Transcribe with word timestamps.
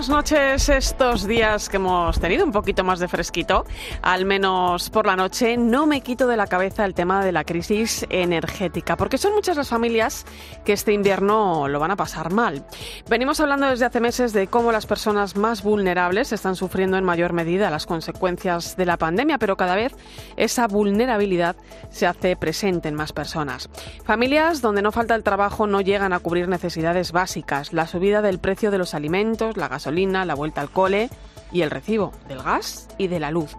Buenas 0.00 0.30
noches. 0.30 0.68
Estos 0.70 1.26
días 1.26 1.68
que 1.68 1.76
hemos 1.76 2.18
tenido 2.18 2.46
un 2.46 2.52
poquito 2.52 2.82
más 2.84 3.00
de 3.00 3.08
fresquito, 3.08 3.66
al 4.00 4.24
menos 4.24 4.88
por 4.88 5.06
la 5.06 5.14
noche, 5.14 5.58
no 5.58 5.84
me 5.84 6.00
quito 6.00 6.26
de 6.26 6.38
la 6.38 6.46
cabeza 6.46 6.86
el 6.86 6.94
tema 6.94 7.22
de 7.22 7.32
la 7.32 7.44
crisis 7.44 8.06
energética, 8.08 8.96
porque 8.96 9.18
son 9.18 9.34
muchas 9.34 9.58
las 9.58 9.68
familias 9.68 10.24
que 10.64 10.72
este 10.72 10.94
invierno 10.94 11.68
lo 11.68 11.78
van 11.80 11.90
a 11.90 11.96
pasar 11.96 12.32
mal. 12.32 12.64
Venimos 13.10 13.40
hablando 13.40 13.66
desde 13.66 13.84
hace 13.84 14.00
meses 14.00 14.32
de 14.32 14.46
cómo 14.46 14.72
las 14.72 14.86
personas 14.86 15.36
más 15.36 15.62
vulnerables 15.62 16.32
están 16.32 16.56
sufriendo 16.56 16.96
en 16.96 17.04
mayor 17.04 17.34
medida 17.34 17.68
las 17.68 17.84
consecuencias 17.84 18.78
de 18.78 18.86
la 18.86 18.96
pandemia, 18.96 19.36
pero 19.36 19.58
cada 19.58 19.74
vez 19.74 19.94
esa 20.38 20.66
vulnerabilidad 20.66 21.56
se 21.90 22.06
hace 22.06 22.36
presente 22.36 22.88
en 22.88 22.94
más 22.94 23.12
personas. 23.12 23.68
Familias 24.06 24.62
donde 24.62 24.80
no 24.80 24.92
falta 24.92 25.14
el 25.14 25.24
trabajo 25.24 25.66
no 25.66 25.82
llegan 25.82 26.14
a 26.14 26.20
cubrir 26.20 26.48
necesidades 26.48 27.12
básicas, 27.12 27.74
la 27.74 27.86
subida 27.86 28.22
del 28.22 28.38
precio 28.38 28.70
de 28.70 28.78
los 28.78 28.94
alimentos, 28.94 29.58
la 29.58 29.68
gasolina, 29.68 29.89
la 29.90 30.34
vuelta 30.34 30.60
al 30.60 30.70
cole 30.70 31.10
y 31.52 31.62
el 31.62 31.70
recibo 31.70 32.12
del 32.28 32.42
gas 32.42 32.88
y 32.98 33.08
de 33.08 33.20
la 33.20 33.30
luz. 33.30 33.56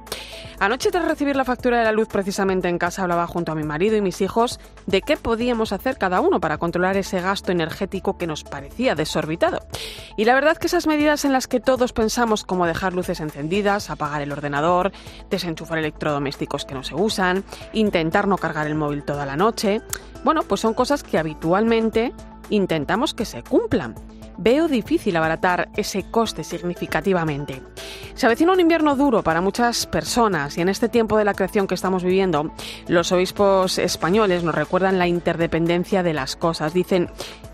Anoche 0.60 0.92
tras 0.92 1.06
recibir 1.06 1.36
la 1.36 1.44
factura 1.44 1.80
de 1.80 1.86
la 1.86 1.92
luz 1.92 2.08
precisamente 2.08 2.70
en 2.70 2.78
casa 2.78 3.02
hablaba 3.02 3.26
junto 3.26 3.52
a 3.52 3.56
mi 3.56 3.64
marido 3.64 3.96
y 3.98 4.02
mis 4.02 4.22
hijos 4.22 4.60
de 4.86 5.02
qué 5.02 5.18
podíamos 5.18 5.74
hacer 5.74 5.98
cada 5.98 6.22
uno 6.22 6.40
para 6.40 6.60
controlar 6.60 6.98
ese 6.98 7.20
gasto 7.20 7.52
energético 7.52 8.18
que 8.18 8.28
nos 8.28 8.44
parecía 8.44 8.94
desorbitado. 8.94 9.66
Y 10.18 10.26
la 10.26 10.36
verdad 10.36 10.58
que 10.58 10.68
esas 10.68 10.86
medidas 10.86 11.26
en 11.26 11.34
las 11.34 11.48
que 11.48 11.60
todos 11.60 11.94
pensamos 11.94 12.44
como 12.44 12.68
dejar 12.68 12.94
luces 12.94 13.20
encendidas, 13.22 13.90
apagar 13.90 14.22
el 14.22 14.32
ordenador, 14.32 14.92
desenchufar 15.32 15.80
electrodomésticos 15.80 16.66
que 16.66 16.76
no 16.76 16.84
se 16.84 16.94
usan, 16.94 17.44
intentar 17.74 18.28
no 18.28 18.38
cargar 18.38 18.68
el 18.68 18.76
móvil 18.76 19.04
toda 19.04 19.26
la 19.26 19.36
noche, 19.36 19.82
bueno, 20.24 20.44
pues 20.44 20.62
son 20.62 20.76
cosas 20.76 21.02
que 21.02 21.18
habitualmente 21.18 22.14
intentamos 22.52 23.16
que 23.16 23.26
se 23.26 23.42
cumplan 23.42 23.96
veo 24.38 24.68
difícil 24.68 25.16
abaratar 25.16 25.70
ese 25.76 26.04
coste 26.10 26.44
significativamente. 26.44 27.62
Se 28.14 28.26
avecina 28.26 28.52
un 28.52 28.60
invierno 28.60 28.96
duro 28.96 29.24
para 29.24 29.42
muchas 29.42 29.86
personas 29.88 30.58
y 30.58 30.62
en 30.62 30.70
este 30.70 30.90
tiempo 30.90 31.18
de 31.18 31.26
la 31.26 31.34
creación 31.34 31.68
que 31.68 31.76
estamos 31.76 32.04
viviendo, 32.04 32.52
los 32.88 33.12
obispos 33.12 33.78
españoles 33.78 34.44
nos 34.44 34.56
recuerdan 34.56 35.00
la 35.00 35.08
interdependencia 35.08 36.04
de 36.04 36.14
las 36.14 36.36
cosas. 36.36 36.74
Dicen, 36.74 37.10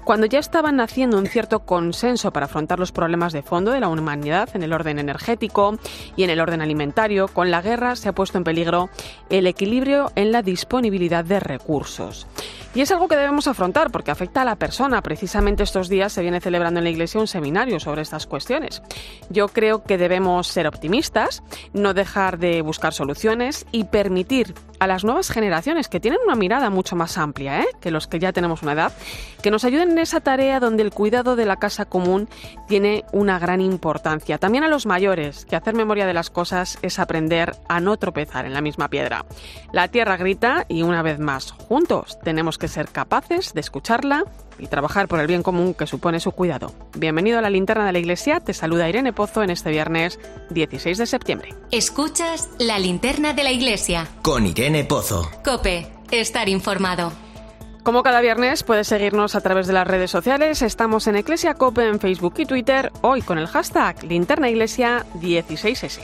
cuando 0.08 0.25
ya 0.25 0.39
estaban 0.39 0.77
naciendo 0.77 1.17
un 1.17 1.27
cierto 1.27 1.66
consenso 1.66 2.31
para 2.31 2.45
afrontar 2.45 2.80
los 2.80 2.94
problemas 2.94 3.33
de 3.33 3.41
fondo 3.41 3.72
de 3.72 3.81
la 3.81 3.89
humanidad 3.89 4.47
en 4.53 4.63
el 4.63 4.72
orden 4.72 5.00
energético 5.00 5.77
y 6.16 6.23
en 6.23 6.30
el 6.30 6.39
orden 6.39 6.61
alimentario, 6.61 7.27
con 7.27 7.52
la 7.52 7.61
guerra 7.61 7.97
se 7.97 8.08
ha 8.08 8.16
puesto 8.16 8.38
en 8.38 8.45
peligro 8.45 8.89
el 9.30 9.47
equilibrio 9.47 10.09
en 10.16 10.31
la 10.31 10.44
disponibilidad 10.44 11.25
de 11.25 11.41
recursos. 11.41 12.25
Y 12.73 12.81
es 12.81 12.91
algo 12.91 13.08
que 13.08 13.16
debemos 13.16 13.47
afrontar 13.47 13.89
porque 13.91 14.11
afecta 14.11 14.44
a 14.44 14.45
la 14.45 14.55
persona. 14.55 15.02
Precisamente 15.02 15.63
estos 15.63 15.89
días 15.89 16.13
se 16.13 16.22
viene 16.22 16.39
celebrando 16.39 16.80
en 16.80 16.83
la 16.83 16.91
Iglesia 16.91 17.19
un 17.19 17.25
seminario 17.25 17.80
sobre 17.80 18.03
estas 18.03 18.28
cuestiones. 18.28 18.83
Yo 19.30 19.47
creo 19.47 19.83
que 19.83 19.97
debemos 19.97 20.47
ser 20.47 20.67
optimistas, 20.67 21.41
no 21.73 21.95
dejar 21.95 22.38
de 22.38 22.61
buscar 22.61 22.94
soluciones 22.94 23.66
y 23.72 23.85
permitir 23.85 24.53
a 24.80 24.85
las 24.85 25.03
nuevas 25.03 25.30
generaciones 25.30 25.89
que 25.89 26.00
tienen 26.00 26.19
una 26.23 26.35
mirada 26.35 26.69
mucho 26.69 26.95
más 26.95 27.17
amplia 27.17 27.61
¿eh? 27.61 27.67
que 27.81 27.89
los 27.89 28.05
que 28.05 28.19
ya 28.19 28.31
tenemos 28.31 28.61
una 28.61 28.73
edad, 28.73 28.94
que 29.41 29.50
nos 29.50 29.63
ayuden 29.63 29.97
en 29.98 30.03
esa 30.03 30.20
tarea 30.20 30.59
donde 30.59 30.84
el 30.84 30.92
cuidado 30.92 31.36
de 31.36 31.45
la 31.45 31.58
casa 31.58 31.86
común 31.86 32.30
tiene 32.67 33.03
una 33.12 33.40
gran 33.40 33.62
importancia. 33.62 34.38
También 34.38 34.63
a 34.63 34.68
los 34.68 34.85
mayores, 34.85 35.46
que 35.46 35.56
hacer 35.56 35.74
memoria 35.74 36.06
de 36.06 36.13
las 36.13 36.30
cosas 36.30 36.78
es 36.84 37.00
aprender 37.00 37.56
a 37.68 37.80
no 37.80 37.97
tropezar 37.97 38.46
en 38.46 38.53
la 38.53 38.62
misma 38.62 38.90
piedra. 38.90 39.25
La 39.72 39.88
tierra 39.88 40.16
grita 40.18 40.66
y 40.68 40.84
una 40.84 41.02
vez 41.02 41.19
más, 41.19 41.52
juntos 41.52 42.19
tenemos 42.24 42.57
que 42.57 42.68
ser 42.68 42.90
capaces 42.90 43.53
de 43.53 43.62
escucharla 43.62 44.25
y 44.59 44.68
trabajar 44.68 45.07
por 45.07 45.19
el 45.19 45.28
bien 45.28 45.44
común 45.44 45.74
que 45.74 45.88
supone 45.88 46.19
su 46.19 46.31
cuidado. 46.31 46.74
Bienvenido 46.96 47.40
a 47.40 47.41
la 47.41 47.50
linterna 47.50 47.86
de 47.86 47.94
la 47.94 48.00
iglesia, 48.00 48.40
te 48.40 48.53
saluda 48.53 48.90
Irene 48.90 49.13
Pozo 49.13 49.41
en 49.41 49.50
este 49.50 49.72
viernes 49.72 50.19
16 50.52 50.97
de 50.97 51.06
septiembre. 51.07 51.56
Escuchas 51.72 52.50
la 52.59 52.78
linterna 52.78 53.34
de 53.34 53.44
la 53.44 53.52
iglesia. 53.52 54.07
Con 54.22 54.46
Irene 54.46 54.84
Pozo. 54.84 55.30
Cope, 55.44 55.88
estar 56.12 56.50
informado. 56.50 57.12
Como 57.88 58.03
cada 58.03 58.20
viernes 58.20 58.64
puedes 58.64 58.90
seguirnos 58.90 59.36
a 59.36 59.40
través 59.40 59.66
de 59.66 59.72
las 59.72 59.88
redes 59.88 60.12
sociales, 60.12 60.62
estamos 60.62 61.08
en 61.08 61.16
Iglesia 61.16 61.53
Cope 61.53 61.88
en 61.88 62.02
Facebook 62.02 62.34
y 62.40 62.46
Twitter, 62.46 62.92
hoy 63.00 63.22
con 63.22 63.38
el 63.38 63.48
hashtag 63.48 64.03
linterna 64.03 64.50
iglesia 64.50 65.06
16S. 65.22 66.02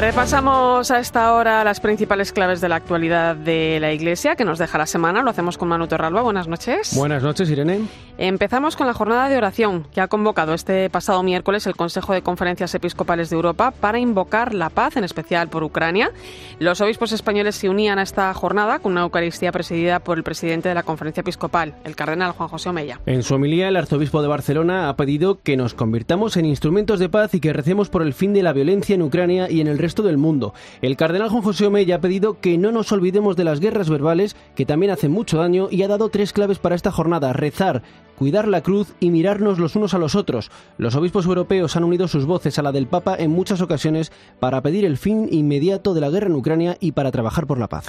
Repasamos 0.00 0.90
a 0.90 0.98
esta 0.98 1.34
hora 1.34 1.62
las 1.62 1.78
principales 1.78 2.32
claves 2.32 2.62
de 2.62 2.70
la 2.70 2.76
actualidad 2.76 3.36
de 3.36 3.78
la 3.80 3.92
Iglesia 3.92 4.34
que 4.34 4.46
nos 4.46 4.58
deja 4.58 4.78
la 4.78 4.86
semana. 4.86 5.20
Lo 5.22 5.28
hacemos 5.28 5.58
con 5.58 5.68
Manu 5.68 5.88
Torralba. 5.88 6.22
Buenas 6.22 6.48
noches. 6.48 6.96
Buenas 6.96 7.22
noches, 7.22 7.50
Irene. 7.50 7.82
Empezamos 8.16 8.76
con 8.76 8.86
la 8.86 8.94
jornada 8.94 9.28
de 9.28 9.36
oración 9.36 9.86
que 9.92 10.00
ha 10.00 10.08
convocado 10.08 10.54
este 10.54 10.88
pasado 10.88 11.22
miércoles 11.22 11.66
el 11.66 11.76
Consejo 11.76 12.14
de 12.14 12.22
Conferencias 12.22 12.74
Episcopales 12.74 13.28
de 13.28 13.36
Europa 13.36 13.72
para 13.72 13.98
invocar 13.98 14.54
la 14.54 14.70
paz, 14.70 14.96
en 14.96 15.04
especial 15.04 15.48
por 15.48 15.64
Ucrania. 15.64 16.12
Los 16.58 16.80
obispos 16.80 17.12
españoles 17.12 17.56
se 17.56 17.68
unían 17.68 17.98
a 17.98 18.02
esta 18.02 18.32
jornada 18.32 18.78
con 18.78 18.92
una 18.92 19.02
Eucaristía 19.02 19.52
presidida 19.52 20.00
por 20.00 20.16
el 20.16 20.24
presidente 20.24 20.70
de 20.70 20.74
la 20.74 20.82
Conferencia 20.82 21.20
Episcopal, 21.20 21.74
el 21.84 21.94
cardenal 21.94 22.32
Juan 22.32 22.48
José 22.48 22.70
Omeya. 22.70 23.00
En 23.04 23.22
su 23.22 23.34
homilía, 23.34 23.68
el 23.68 23.76
arzobispo 23.76 24.22
de 24.22 24.28
Barcelona 24.28 24.88
ha 24.88 24.96
pedido 24.96 25.42
que 25.42 25.58
nos 25.58 25.74
convirtamos 25.74 26.38
en 26.38 26.46
instrumentos 26.46 27.00
de 27.00 27.10
paz 27.10 27.34
y 27.34 27.40
que 27.40 27.52
recemos 27.52 27.90
por 27.90 28.00
el 28.00 28.14
fin 28.14 28.32
de 28.32 28.42
la 28.42 28.54
violencia 28.54 28.94
en 28.94 29.02
Ucrania 29.02 29.50
y 29.50 29.60
en 29.60 29.66
el 29.66 29.76
resto 29.76 29.89
del 29.94 30.16
mundo. 30.16 30.54
El 30.80 30.96
cardenal 30.96 31.28
Juan 31.28 31.42
José 31.42 31.66
Omeya 31.66 31.96
ha 31.96 32.00
pedido 32.00 32.40
que 32.40 32.56
no 32.56 32.72
nos 32.72 32.92
olvidemos 32.92 33.36
de 33.36 33.44
las 33.44 33.60
guerras 33.60 33.90
verbales, 33.90 34.36
que 34.54 34.66
también 34.66 34.92
hacen 34.92 35.10
mucho 35.10 35.38
daño, 35.38 35.68
y 35.70 35.82
ha 35.82 35.88
dado 35.88 36.08
tres 36.08 36.32
claves 36.32 36.58
para 36.58 36.74
esta 36.74 36.90
jornada: 36.90 37.32
rezar, 37.32 37.82
cuidar 38.16 38.48
la 38.48 38.62
cruz 38.62 38.94
y 39.00 39.10
mirarnos 39.10 39.58
los 39.58 39.76
unos 39.76 39.92
a 39.94 39.98
los 39.98 40.14
otros. 40.14 40.50
Los 40.78 40.94
obispos 40.94 41.26
europeos 41.26 41.76
han 41.76 41.84
unido 41.84 42.08
sus 42.08 42.26
voces 42.26 42.58
a 42.58 42.62
la 42.62 42.72
del 42.72 42.86
Papa 42.86 43.16
en 43.18 43.30
muchas 43.30 43.60
ocasiones 43.60 44.12
para 44.38 44.62
pedir 44.62 44.84
el 44.84 44.96
fin 44.96 45.28
inmediato 45.30 45.94
de 45.94 46.00
la 46.00 46.10
guerra 46.10 46.28
en 46.28 46.36
Ucrania 46.36 46.76
y 46.80 46.92
para 46.92 47.10
trabajar 47.10 47.46
por 47.46 47.58
la 47.58 47.68
paz. 47.68 47.86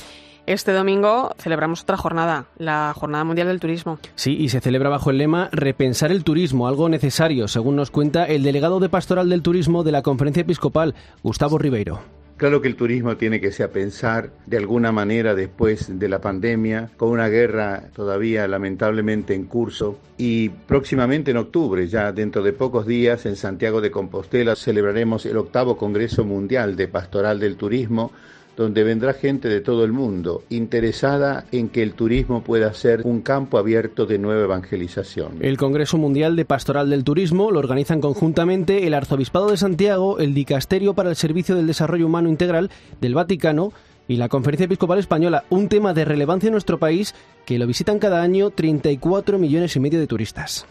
Este 0.47 0.71
domingo 0.73 1.33
celebramos 1.37 1.83
otra 1.83 1.97
jornada, 1.97 2.45
la 2.57 2.93
Jornada 2.95 3.23
Mundial 3.23 3.47
del 3.47 3.59
Turismo. 3.59 3.99
Sí, 4.15 4.35
y 4.39 4.49
se 4.49 4.59
celebra 4.59 4.89
bajo 4.89 5.11
el 5.11 5.19
lema 5.19 5.49
Repensar 5.51 6.11
el 6.11 6.23
turismo, 6.23 6.67
algo 6.67 6.89
necesario, 6.89 7.47
según 7.47 7.75
nos 7.75 7.91
cuenta 7.91 8.25
el 8.25 8.43
delegado 8.43 8.79
de 8.79 8.89
Pastoral 8.89 9.29
del 9.29 9.43
Turismo 9.43 9.83
de 9.83 9.91
la 9.91 10.01
Conferencia 10.01 10.41
Episcopal, 10.41 10.95
Gustavo 11.21 11.57
Ribeiro. 11.57 12.01
Claro 12.41 12.59
que 12.59 12.69
el 12.69 12.75
turismo 12.75 13.17
tiene 13.17 13.39
que 13.39 13.51
ser 13.51 13.67
a 13.67 13.71
pensar 13.71 14.31
de 14.47 14.57
alguna 14.57 14.91
manera 14.91 15.35
después 15.35 15.99
de 15.99 16.09
la 16.09 16.21
pandemia, 16.21 16.89
con 16.97 17.09
una 17.09 17.27
guerra 17.27 17.83
todavía 17.93 18.47
lamentablemente 18.47 19.35
en 19.35 19.45
curso. 19.45 19.99
Y 20.17 20.49
próximamente 20.49 21.29
en 21.29 21.37
octubre, 21.37 21.85
ya 21.85 22.11
dentro 22.11 22.41
de 22.41 22.51
pocos 22.51 22.87
días, 22.87 23.27
en 23.27 23.35
Santiago 23.35 23.79
de 23.79 23.91
Compostela 23.91 24.55
celebraremos 24.55 25.27
el 25.27 25.37
octavo 25.37 25.77
Congreso 25.77 26.25
Mundial 26.25 26.75
de 26.75 26.87
Pastoral 26.87 27.39
del 27.39 27.57
Turismo 27.57 28.11
donde 28.57 28.83
vendrá 28.83 29.13
gente 29.13 29.49
de 29.49 29.61
todo 29.61 29.83
el 29.83 29.91
mundo 29.91 30.43
interesada 30.49 31.45
en 31.51 31.69
que 31.69 31.83
el 31.83 31.93
turismo 31.93 32.43
pueda 32.43 32.73
ser 32.73 33.01
un 33.03 33.21
campo 33.21 33.57
abierto 33.57 34.05
de 34.05 34.17
nueva 34.17 34.43
evangelización. 34.43 35.37
El 35.41 35.57
Congreso 35.57 35.97
Mundial 35.97 36.35
de 36.35 36.45
Pastoral 36.45 36.89
del 36.89 37.03
Turismo 37.03 37.51
lo 37.51 37.59
organizan 37.59 38.01
conjuntamente 38.01 38.87
el 38.87 38.93
Arzobispado 38.93 39.49
de 39.49 39.57
Santiago, 39.57 40.19
el 40.19 40.33
Dicasterio 40.33 40.93
para 40.93 41.09
el 41.09 41.15
Servicio 41.15 41.55
del 41.55 41.67
Desarrollo 41.67 42.05
Humano 42.05 42.29
Integral 42.29 42.69
del 42.99 43.15
Vaticano, 43.15 43.71
y 44.07 44.17
la 44.17 44.27
Conferencia 44.29 44.65
Episcopal 44.65 44.99
Española, 44.99 45.45
un 45.49 45.69
tema 45.69 45.93
de 45.93 46.03
relevancia 46.03 46.47
en 46.47 46.53
nuestro 46.53 46.79
país 46.79 47.15
que 47.45 47.57
lo 47.57 47.65
visitan 47.65 47.97
cada 47.97 48.21
año 48.21 48.49
34 48.49 49.39
millones 49.39 49.75
y 49.75 49.79
medio 49.79 49.99
de 49.99 50.07
turistas. 50.07 50.65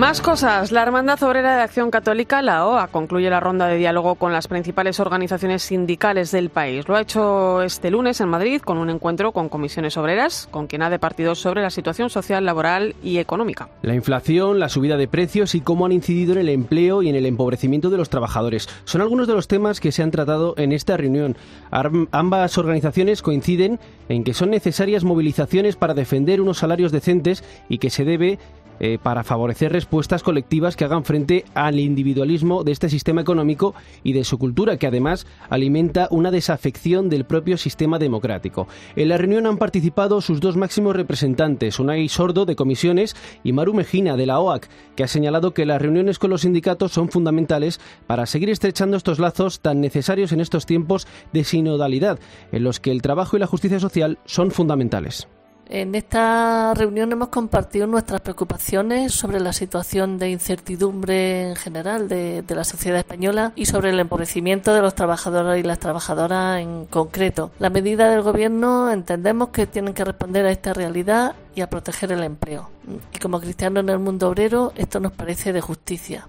Más 0.00 0.22
cosas. 0.22 0.72
La 0.72 0.82
Hermandad 0.82 1.22
Obrera 1.22 1.56
de 1.56 1.62
Acción 1.62 1.90
Católica, 1.90 2.40
la 2.40 2.66
OA, 2.66 2.88
concluye 2.88 3.28
la 3.28 3.38
ronda 3.38 3.66
de 3.66 3.76
diálogo 3.76 4.14
con 4.14 4.32
las 4.32 4.48
principales 4.48 4.98
organizaciones 4.98 5.62
sindicales 5.62 6.30
del 6.30 6.48
país. 6.48 6.88
Lo 6.88 6.96
ha 6.96 7.02
hecho 7.02 7.60
este 7.60 7.90
lunes 7.90 8.18
en 8.22 8.30
Madrid 8.30 8.62
con 8.62 8.78
un 8.78 8.88
encuentro 8.88 9.32
con 9.32 9.50
comisiones 9.50 9.98
obreras, 9.98 10.48
con 10.50 10.68
quien 10.68 10.80
ha 10.80 10.88
departido 10.88 11.34
sobre 11.34 11.60
la 11.60 11.68
situación 11.68 12.08
social, 12.08 12.46
laboral 12.46 12.96
y 13.02 13.18
económica. 13.18 13.68
La 13.82 13.94
inflación, 13.94 14.58
la 14.58 14.70
subida 14.70 14.96
de 14.96 15.06
precios 15.06 15.54
y 15.54 15.60
cómo 15.60 15.84
han 15.84 15.92
incidido 15.92 16.32
en 16.32 16.38
el 16.38 16.48
empleo 16.48 17.02
y 17.02 17.10
en 17.10 17.14
el 17.14 17.26
empobrecimiento 17.26 17.90
de 17.90 17.98
los 17.98 18.08
trabajadores 18.08 18.70
son 18.84 19.02
algunos 19.02 19.28
de 19.28 19.34
los 19.34 19.48
temas 19.48 19.80
que 19.80 19.92
se 19.92 20.02
han 20.02 20.12
tratado 20.12 20.54
en 20.56 20.72
esta 20.72 20.96
reunión. 20.96 21.36
Ambas 21.70 22.56
organizaciones 22.56 23.20
coinciden 23.20 23.78
en 24.08 24.24
que 24.24 24.32
son 24.32 24.48
necesarias 24.48 25.04
movilizaciones 25.04 25.76
para 25.76 25.92
defender 25.92 26.40
unos 26.40 26.56
salarios 26.56 26.90
decentes 26.90 27.44
y 27.68 27.76
que 27.76 27.90
se 27.90 28.06
debe 28.06 28.38
eh, 28.80 28.98
para 29.00 29.24
favorecer 29.24 29.72
respuestas 29.72 30.22
colectivas 30.22 30.74
que 30.74 30.84
hagan 30.84 31.04
frente 31.04 31.44
al 31.54 31.78
individualismo 31.78 32.64
de 32.64 32.72
este 32.72 32.88
sistema 32.88 33.20
económico 33.20 33.74
y 34.02 34.14
de 34.14 34.24
su 34.24 34.38
cultura, 34.38 34.78
que 34.78 34.86
además 34.86 35.26
alimenta 35.50 36.08
una 36.10 36.30
desafección 36.30 37.08
del 37.08 37.24
propio 37.24 37.58
sistema 37.58 37.98
democrático. 37.98 38.66
En 38.96 39.10
la 39.10 39.18
reunión 39.18 39.46
han 39.46 39.58
participado 39.58 40.20
sus 40.20 40.40
dos 40.40 40.56
máximos 40.56 40.96
representantes, 40.96 41.78
Unai 41.78 42.08
Sordo 42.08 42.46
de 42.46 42.56
comisiones 42.56 43.14
y 43.44 43.52
Maru 43.52 43.74
Mejina 43.74 44.16
de 44.16 44.26
la 44.26 44.40
OAC, 44.40 44.68
que 44.96 45.04
ha 45.04 45.08
señalado 45.08 45.52
que 45.52 45.66
las 45.66 45.80
reuniones 45.80 46.18
con 46.18 46.30
los 46.30 46.42
sindicatos 46.42 46.92
son 46.92 47.10
fundamentales 47.10 47.80
para 48.06 48.26
seguir 48.26 48.50
estrechando 48.50 48.96
estos 48.96 49.18
lazos 49.18 49.60
tan 49.60 49.80
necesarios 49.80 50.32
en 50.32 50.40
estos 50.40 50.66
tiempos 50.66 51.06
de 51.32 51.44
sinodalidad, 51.44 52.18
en 52.52 52.64
los 52.64 52.80
que 52.80 52.90
el 52.90 53.02
trabajo 53.02 53.36
y 53.36 53.40
la 53.40 53.46
justicia 53.46 53.78
social 53.78 54.18
son 54.24 54.50
fundamentales. 54.50 55.28
En 55.72 55.94
esta 55.94 56.74
reunión 56.74 57.12
hemos 57.12 57.28
compartido 57.28 57.86
nuestras 57.86 58.20
preocupaciones 58.22 59.14
sobre 59.14 59.38
la 59.38 59.52
situación 59.52 60.18
de 60.18 60.28
incertidumbre 60.28 61.50
en 61.50 61.54
general 61.54 62.08
de, 62.08 62.42
la 62.48 62.64
sociedad 62.64 62.98
española 62.98 63.52
y 63.54 63.66
sobre 63.66 63.90
el 63.90 64.00
empobrecimiento 64.00 64.74
de 64.74 64.82
los 64.82 64.96
trabajadores 64.96 65.60
y 65.60 65.62
las 65.62 65.78
trabajadoras 65.78 66.60
en 66.60 66.86
concreto. 66.86 67.52
La 67.60 67.70
medida 67.70 68.10
del 68.10 68.22
Gobierno 68.22 68.90
entendemos 68.90 69.50
que 69.50 69.68
tienen 69.68 69.94
que 69.94 70.04
responder 70.04 70.44
a 70.44 70.50
esta 70.50 70.72
realidad 70.72 71.36
y 71.54 71.60
a 71.60 71.70
proteger 71.70 72.10
el 72.10 72.24
empleo. 72.24 72.68
Y 73.14 73.18
como 73.20 73.40
cristianos 73.40 73.84
en 73.84 73.90
el 73.90 74.00
mundo 74.00 74.28
obrero, 74.28 74.72
esto 74.74 74.98
nos 74.98 75.12
parece 75.12 75.52
de 75.52 75.60
justicia. 75.60 76.26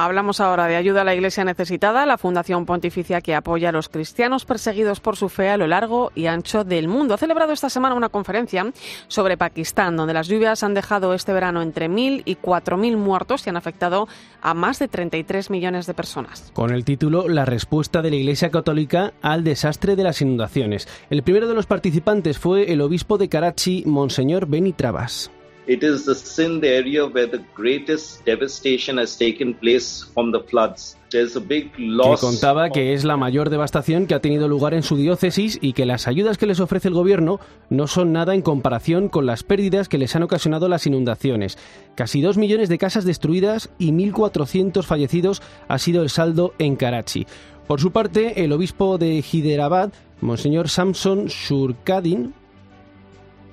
Hablamos 0.00 0.40
ahora 0.40 0.68
de 0.68 0.76
ayuda 0.76 1.00
a 1.00 1.04
la 1.04 1.16
Iglesia 1.16 1.44
necesitada, 1.44 2.06
la 2.06 2.18
Fundación 2.18 2.66
Pontificia 2.66 3.20
que 3.20 3.34
apoya 3.34 3.70
a 3.70 3.72
los 3.72 3.88
cristianos 3.88 4.44
perseguidos 4.44 5.00
por 5.00 5.16
su 5.16 5.28
fe 5.28 5.48
a 5.48 5.56
lo 5.56 5.66
largo 5.66 6.12
y 6.14 6.26
ancho 6.26 6.62
del 6.62 6.86
mundo. 6.86 7.14
Ha 7.14 7.18
celebrado 7.18 7.52
esta 7.52 7.68
semana 7.68 7.96
una 7.96 8.08
conferencia 8.08 8.64
sobre 9.08 9.36
Pakistán, 9.36 9.96
donde 9.96 10.14
las 10.14 10.28
lluvias 10.28 10.62
han 10.62 10.72
dejado 10.72 11.14
este 11.14 11.32
verano 11.32 11.62
entre 11.62 11.90
1.000 11.90 12.22
y 12.24 12.36
4.000 12.36 12.96
muertos 12.96 13.44
y 13.44 13.50
han 13.50 13.56
afectado 13.56 14.06
a 14.40 14.54
más 14.54 14.78
de 14.78 14.86
33 14.86 15.50
millones 15.50 15.86
de 15.86 15.94
personas. 15.94 16.52
Con 16.54 16.70
el 16.70 16.84
título 16.84 17.26
La 17.26 17.44
respuesta 17.44 18.00
de 18.00 18.10
la 18.10 18.16
Iglesia 18.16 18.52
Católica 18.52 19.14
al 19.20 19.42
desastre 19.42 19.96
de 19.96 20.04
las 20.04 20.22
inundaciones. 20.22 20.86
El 21.10 21.24
primero 21.24 21.48
de 21.48 21.54
los 21.54 21.66
participantes 21.66 22.38
fue 22.38 22.72
el 22.72 22.82
obispo 22.82 23.18
de 23.18 23.28
Karachi, 23.28 23.82
Monseñor 23.84 24.46
Beni 24.46 24.72
Trabas. 24.72 25.32
It 25.68 25.82
is 25.82 26.06
the 26.06 26.14
Sindh 26.14 26.64
area 26.64 27.04
where 27.04 27.26
the 27.26 27.44
greatest 27.54 28.24
devastation 28.24 28.98
has 28.98 29.18
taken 29.18 29.52
place 29.52 30.02
from 30.14 30.32
the 30.32 30.40
floods. 30.40 30.96
Que 31.10 32.16
contaba 32.20 32.68
que 32.68 32.92
es 32.92 33.04
la 33.04 33.16
mayor 33.16 33.48
devastación 33.48 34.06
que 34.06 34.14
ha 34.14 34.20
tenido 34.20 34.46
lugar 34.46 34.74
en 34.74 34.82
su 34.82 34.96
diócesis 34.96 35.58
y 35.60 35.72
que 35.72 35.86
las 35.86 36.06
ayudas 36.06 36.36
que 36.36 36.46
les 36.46 36.60
ofrece 36.60 36.88
el 36.88 36.94
gobierno 36.94 37.40
no 37.70 37.86
son 37.86 38.12
nada 38.12 38.34
en 38.34 38.42
comparación 38.42 39.08
con 39.08 39.24
las 39.24 39.42
pérdidas 39.42 39.88
que 39.88 39.96
les 39.96 40.14
han 40.16 40.22
ocasionado 40.22 40.68
las 40.68 40.86
inundaciones. 40.86 41.56
Casi 41.94 42.20
dos 42.20 42.36
millones 42.36 42.68
de 42.68 42.76
casas 42.76 43.06
destruidas 43.06 43.70
y 43.78 43.92
1.400 43.92 44.82
fallecidos 44.84 45.42
ha 45.66 45.78
sido 45.78 46.02
el 46.02 46.10
saldo 46.10 46.52
en 46.58 46.76
Karachi. 46.76 47.26
Por 47.66 47.80
su 47.80 47.90
parte, 47.90 48.44
el 48.44 48.52
obispo 48.52 48.98
de 48.98 49.22
Hyderabad, 49.22 49.92
Monseñor 50.20 50.68
Samson 50.68 51.26
Shurkadin, 51.26 52.34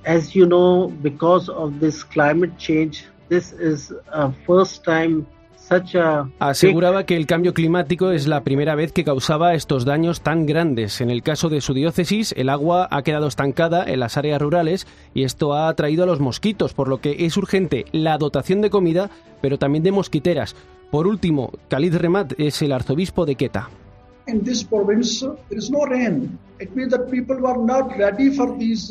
as 0.05 0.35
you 0.35 0.45
know, 0.45 0.89
because 1.01 1.49
of 1.49 1.79
this 1.79 2.03
climate 2.03 2.57
change, 2.57 3.05
this 3.29 3.51
is 3.53 3.91
a 4.11 4.31
first 4.45 4.83
time 4.83 5.25
Aseguraba 6.39 7.05
que 7.05 7.15
el 7.15 7.25
cambio 7.25 7.53
climático 7.53 8.11
es 8.11 8.27
la 8.27 8.43
primera 8.43 8.75
vez 8.75 8.91
que 8.91 9.03
causaba 9.03 9.55
estos 9.55 9.83
daños 9.83 10.21
tan 10.21 10.45
grandes. 10.45 11.01
En 11.01 11.09
el 11.09 11.23
caso 11.23 11.49
de 11.49 11.59
su 11.61 11.73
diócesis, 11.73 12.35
el 12.37 12.49
agua 12.49 12.87
ha 12.91 13.01
quedado 13.01 13.27
estancada 13.27 13.83
en 13.83 13.99
las 13.99 14.17
áreas 14.17 14.41
rurales 14.41 14.85
y 15.15 15.23
esto 15.23 15.53
ha 15.53 15.67
atraído 15.67 16.03
a 16.03 16.07
los 16.07 16.19
mosquitos, 16.19 16.73
por 16.73 16.87
lo 16.87 17.01
que 17.01 17.25
es 17.25 17.35
urgente 17.35 17.85
la 17.91 18.19
dotación 18.19 18.61
de 18.61 18.69
comida, 18.69 19.09
pero 19.41 19.57
también 19.57 19.83
de 19.83 19.91
mosquiteras. 19.91 20.55
Por 20.91 21.07
último, 21.07 21.51
Khalid 21.67 21.95
Remat 21.95 22.33
es 22.37 22.61
el 22.61 22.71
arzobispo 22.71 23.25
de 23.25 23.35
Queta. 23.35 23.69
In 24.27 24.43
this 24.43 24.63
province 24.63 25.19
there 25.49 25.57
is 25.57 25.69
no 25.69 25.85
rain. 25.85 26.37
It 26.57 26.73
means 26.73 26.91
that 26.91 27.11
people 27.11 27.35
were 27.35 27.57
not 27.57 27.97
ready 27.97 28.31
for 28.31 28.57
these 28.57 28.89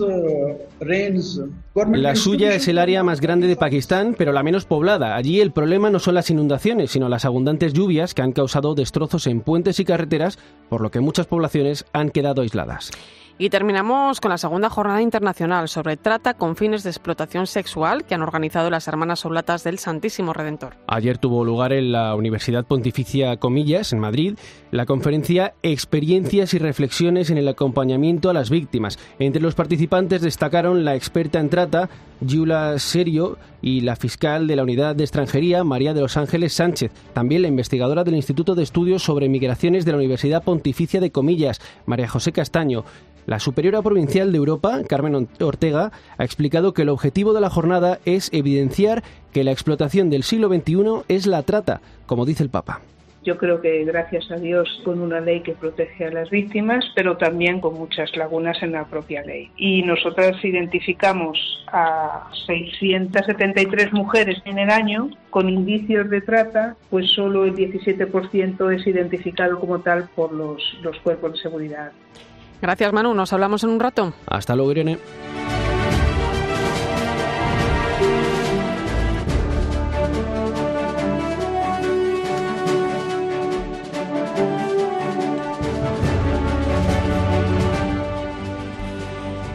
rains. 0.81 1.41
La 1.75 2.15
suya 2.15 2.55
es 2.55 2.69
el 2.69 2.79
área 2.79 3.03
más 3.03 3.23
grande 3.23 3.47
de 3.47 3.57
Pakistán, 3.57 4.15
pero 4.19 4.33
la 4.33 4.43
menos 4.43 4.67
poblada. 4.67 5.17
Allí 5.17 5.41
el 5.41 5.51
problema 5.51 5.89
no 5.89 5.99
son 5.99 6.15
las 6.15 6.29
inundaciones, 6.29 6.91
sino 6.91 7.09
las 7.09 7.25
abundantes 7.25 7.73
lluvias 7.73 8.13
que 8.13 8.21
han 8.21 8.33
causado 8.33 8.75
destrozos 8.75 9.27
en 9.27 9.41
puentes 9.41 9.81
y 9.81 9.87
carreteras, 9.87 10.39
por 10.69 10.83
lo 10.83 10.91
que 10.91 11.01
muchas 11.01 11.27
poblaciones 11.27 11.87
han 11.95 12.11
quedado 12.11 12.43
aisladas. 12.43 12.91
Y 13.37 13.51
terminamos 13.51 14.21
con 14.21 14.31
la 14.31 14.39
segunda 14.39 14.71
jornada 14.71 15.03
internacional 15.03 15.69
sobre 15.69 15.97
trata 15.97 16.35
con 16.35 16.55
fines 16.55 16.85
de 16.85 16.91
explotación 16.91 17.49
sexual 17.49 18.05
que 18.05 18.15
han 18.15 18.23
organizado 18.23 18.71
las 18.71 18.87
Hermanas 18.87 19.27
Oblatas 19.27 19.65
del 19.65 19.81
Santísimo 19.81 20.33
Redentor. 20.33 20.77
Ayer 20.87 21.19
tuvo 21.19 21.45
lugar 21.45 21.73
en 21.73 21.91
la 21.91 22.15
Universidad 22.15 22.65
Pontificia 22.65 23.37
Comillas, 23.39 23.93
en 23.93 23.99
Madrid, 23.99 24.39
la 24.71 24.87
conferencia 24.87 25.55
Experiencias 25.63 26.55
y 26.55 26.59
reflexiones 26.59 27.29
en 27.31 27.39
el 27.39 27.49
acompañamiento 27.49 28.31
a 28.31 28.35
las 28.35 28.51
víctimas. 28.51 29.01
Entre 29.19 29.43
los 29.43 29.57
participantes 29.57 30.23
destacaron 30.23 30.85
la 30.85 30.95
experta 30.95 31.41
en 31.41 31.51
trata, 31.51 31.91
Yula 32.21 32.79
Serio, 32.79 33.39
y 33.63 33.81
la 33.81 33.97
fiscal 33.97 34.47
de 34.47 34.57
la 34.57 34.63
Unidad 34.63 34.95
de 34.95 35.05
Extranjería, 35.05 35.65
María 35.65 35.95
de 35.95 36.03
los 36.03 36.17
Ángeles 36.17 36.53
Sánchez. 36.53 36.93
También 37.13 37.43
la 37.43 37.49
investigadora 37.49 38.05
del 38.05 38.15
Instituto 38.15 38.55
de 38.55 38.63
Estudios 38.63 39.03
sobre 39.03 39.29
Migraciones 39.29 39.85
de 39.85 39.93
la 39.93 39.99
Universidad 39.99 40.43
Pontificia 40.43 41.01
de 41.01 41.11
Comillas, 41.11 41.61
María 41.87 42.09
José 42.09 42.33
Castaño. 42.33 42.85
La 43.27 43.41
superiora 43.41 43.81
provincial 43.81 44.33
de 44.33 44.39
Europa, 44.39 44.83
Carmen 44.87 45.29
Ortega, 45.41 45.93
ha 46.19 46.25
explicado 46.25 46.75
que 46.75 46.83
el 46.83 46.91
objetivo 46.91 47.33
de 47.33 47.41
la 47.41 47.49
jornada 47.49 47.99
es 48.05 48.29
evidenciar 48.33 49.03
que 49.33 49.45
la 49.45 49.53
explotación 49.53 50.11
del 50.11 50.25
siglo 50.25 50.49
XXI 50.49 51.05
es 51.09 51.27
la 51.27 51.43
trata, 51.43 51.81
como 52.07 52.27
dice 52.27 52.43
el 52.43 52.51
Papa. 52.51 52.83
Yo 53.25 53.38
creo 53.38 53.61
que 53.61 53.85
gracias 53.85 54.31
a 54.31 54.37
Dios 54.37 54.69
con 54.85 55.00
una 55.00 55.21
ley 55.21 55.41
que 55.41 55.53
protege 55.53 56.06
a 56.06 56.11
las 56.11 56.29
víctimas, 56.31 56.85
pero 56.94 57.17
también 57.17 57.61
con 57.61 57.75
muchas 57.75 58.15
lagunas 58.17 58.62
en 58.62 58.73
la 58.73 58.85
propia 58.85 59.23
ley. 59.23 59.50
Y 59.56 59.82
nosotras 59.82 60.37
identificamos 60.44 61.65
a 61.72 62.31
673 62.46 63.93
mujeres 63.93 64.43
en 64.44 64.58
el 64.58 64.70
año 64.70 65.08
con 65.31 65.49
indicios 65.49 66.10
de 66.10 66.20
trata, 66.20 66.77
pues 66.91 67.10
solo 67.13 67.44
el 67.44 67.55
17% 67.55 68.75
es 68.75 68.87
identificado 68.87 69.58
como 69.58 69.81
tal 69.81 70.08
por 70.15 70.32
los, 70.32 70.63
los 70.82 70.99
cuerpos 70.99 71.32
de 71.32 71.39
seguridad. 71.39 71.93
Gracias, 72.60 72.93
Manu. 72.93 73.15
Nos 73.15 73.32
hablamos 73.32 73.65
en 73.65 73.70
un 73.70 73.81
rato. 73.81 74.13
Hasta 74.27 74.55
luego, 74.55 74.72
Irene. 74.72 74.99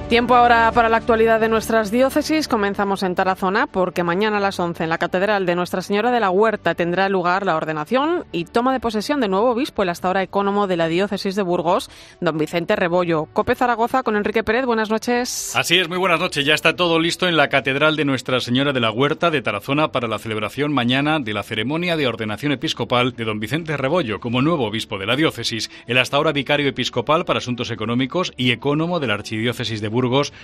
Tiempo 0.10 0.34
ahora 0.34 0.72
para 0.72 0.89
la 0.89 0.98
actualidad 0.98 1.39
de 1.39 1.50
nuestras 1.50 1.92
diócesis. 1.92 2.48
Comenzamos 2.48 3.04
en 3.04 3.13
Tarazona 3.13 3.68
porque 3.68 4.01
mañana 4.01 4.38
a 4.38 4.39
las 4.39 4.60
11 4.60 4.86
en 4.86 4.89
la 4.89 4.98
Catedral 4.98 5.46
de 5.46 5.54
Nuestra 5.54 5.84
Señora 5.84 6.10
de 6.10 6.20
la 6.20 6.32
Huerta 6.32 6.74
tendrá 6.74 7.08
lugar 7.10 7.46
la 7.46 7.56
ordenación 7.56 8.25
y 8.32 8.46
toma 8.46 8.74
de 8.74 8.80
posesión 8.80 9.22
de 9.22 9.28
nuevo 9.28 9.51
obispo, 9.51 9.84
el 9.84 9.89
hasta 9.89 10.08
ahora 10.08 10.24
ecónomo 10.24 10.66
de 10.66 10.78
la 10.78 10.88
diócesis 10.88 11.36
de 11.36 11.44
Burgos, 11.44 11.92
don 12.22 12.39
Vicente 12.39 12.75
Rebollo. 12.75 13.28
Cope 13.34 13.54
Zaragoza 13.54 14.01
con 14.01 14.16
Enrique 14.16 14.44
Pérez, 14.44 14.66
buenas 14.66 14.89
noches. 14.89 15.56
Así 15.56 15.78
es, 15.78 15.88
muy 15.88 16.00
buenas 16.00 16.20
noches. 16.20 16.44
Ya 16.44 16.56
está 16.56 16.75
todo 16.75 16.98
listo 16.98 17.28
en 17.28 17.38
la 17.38 17.50
Catedral 17.50 17.96
de 17.96 18.06
Nuestra 18.06 18.39
Señora 18.39 18.74
de 18.74 18.80
la 18.80 18.89
Huerta 18.89 19.30
de 19.30 19.44
Tarazona 19.44 19.92
para 19.92 20.08
la 20.08 20.18
celebración 20.18 20.74
mañana 20.74 21.20
de 21.20 21.36
la 21.36 21.44
ceremonia 21.44 21.98
de 21.98 22.08
ordenación 22.08 22.51
episcopal 22.51 23.13
de 23.16 23.25
don 23.25 23.39
Vicente 23.39 23.78
Rebollo 23.78 24.20
como 24.20 24.42
nuevo 24.42 24.66
obispo 24.66 24.98
de 24.98 25.06
la 25.06 25.16
diócesis, 25.16 25.70
el 25.86 26.00
hasta 26.00 26.18
ahora 26.18 26.32
vicario 26.32 26.68
episcopal 26.68 27.25
para 27.25 27.38
asuntos 27.38 27.70
económicos 27.70 28.34
y 28.38 28.50
ecónomo 28.50 29.00
de 29.00 29.06
la 29.06 29.13
Archidiócesis 29.13 29.82
de 29.82 29.88
Burgos 29.88 29.99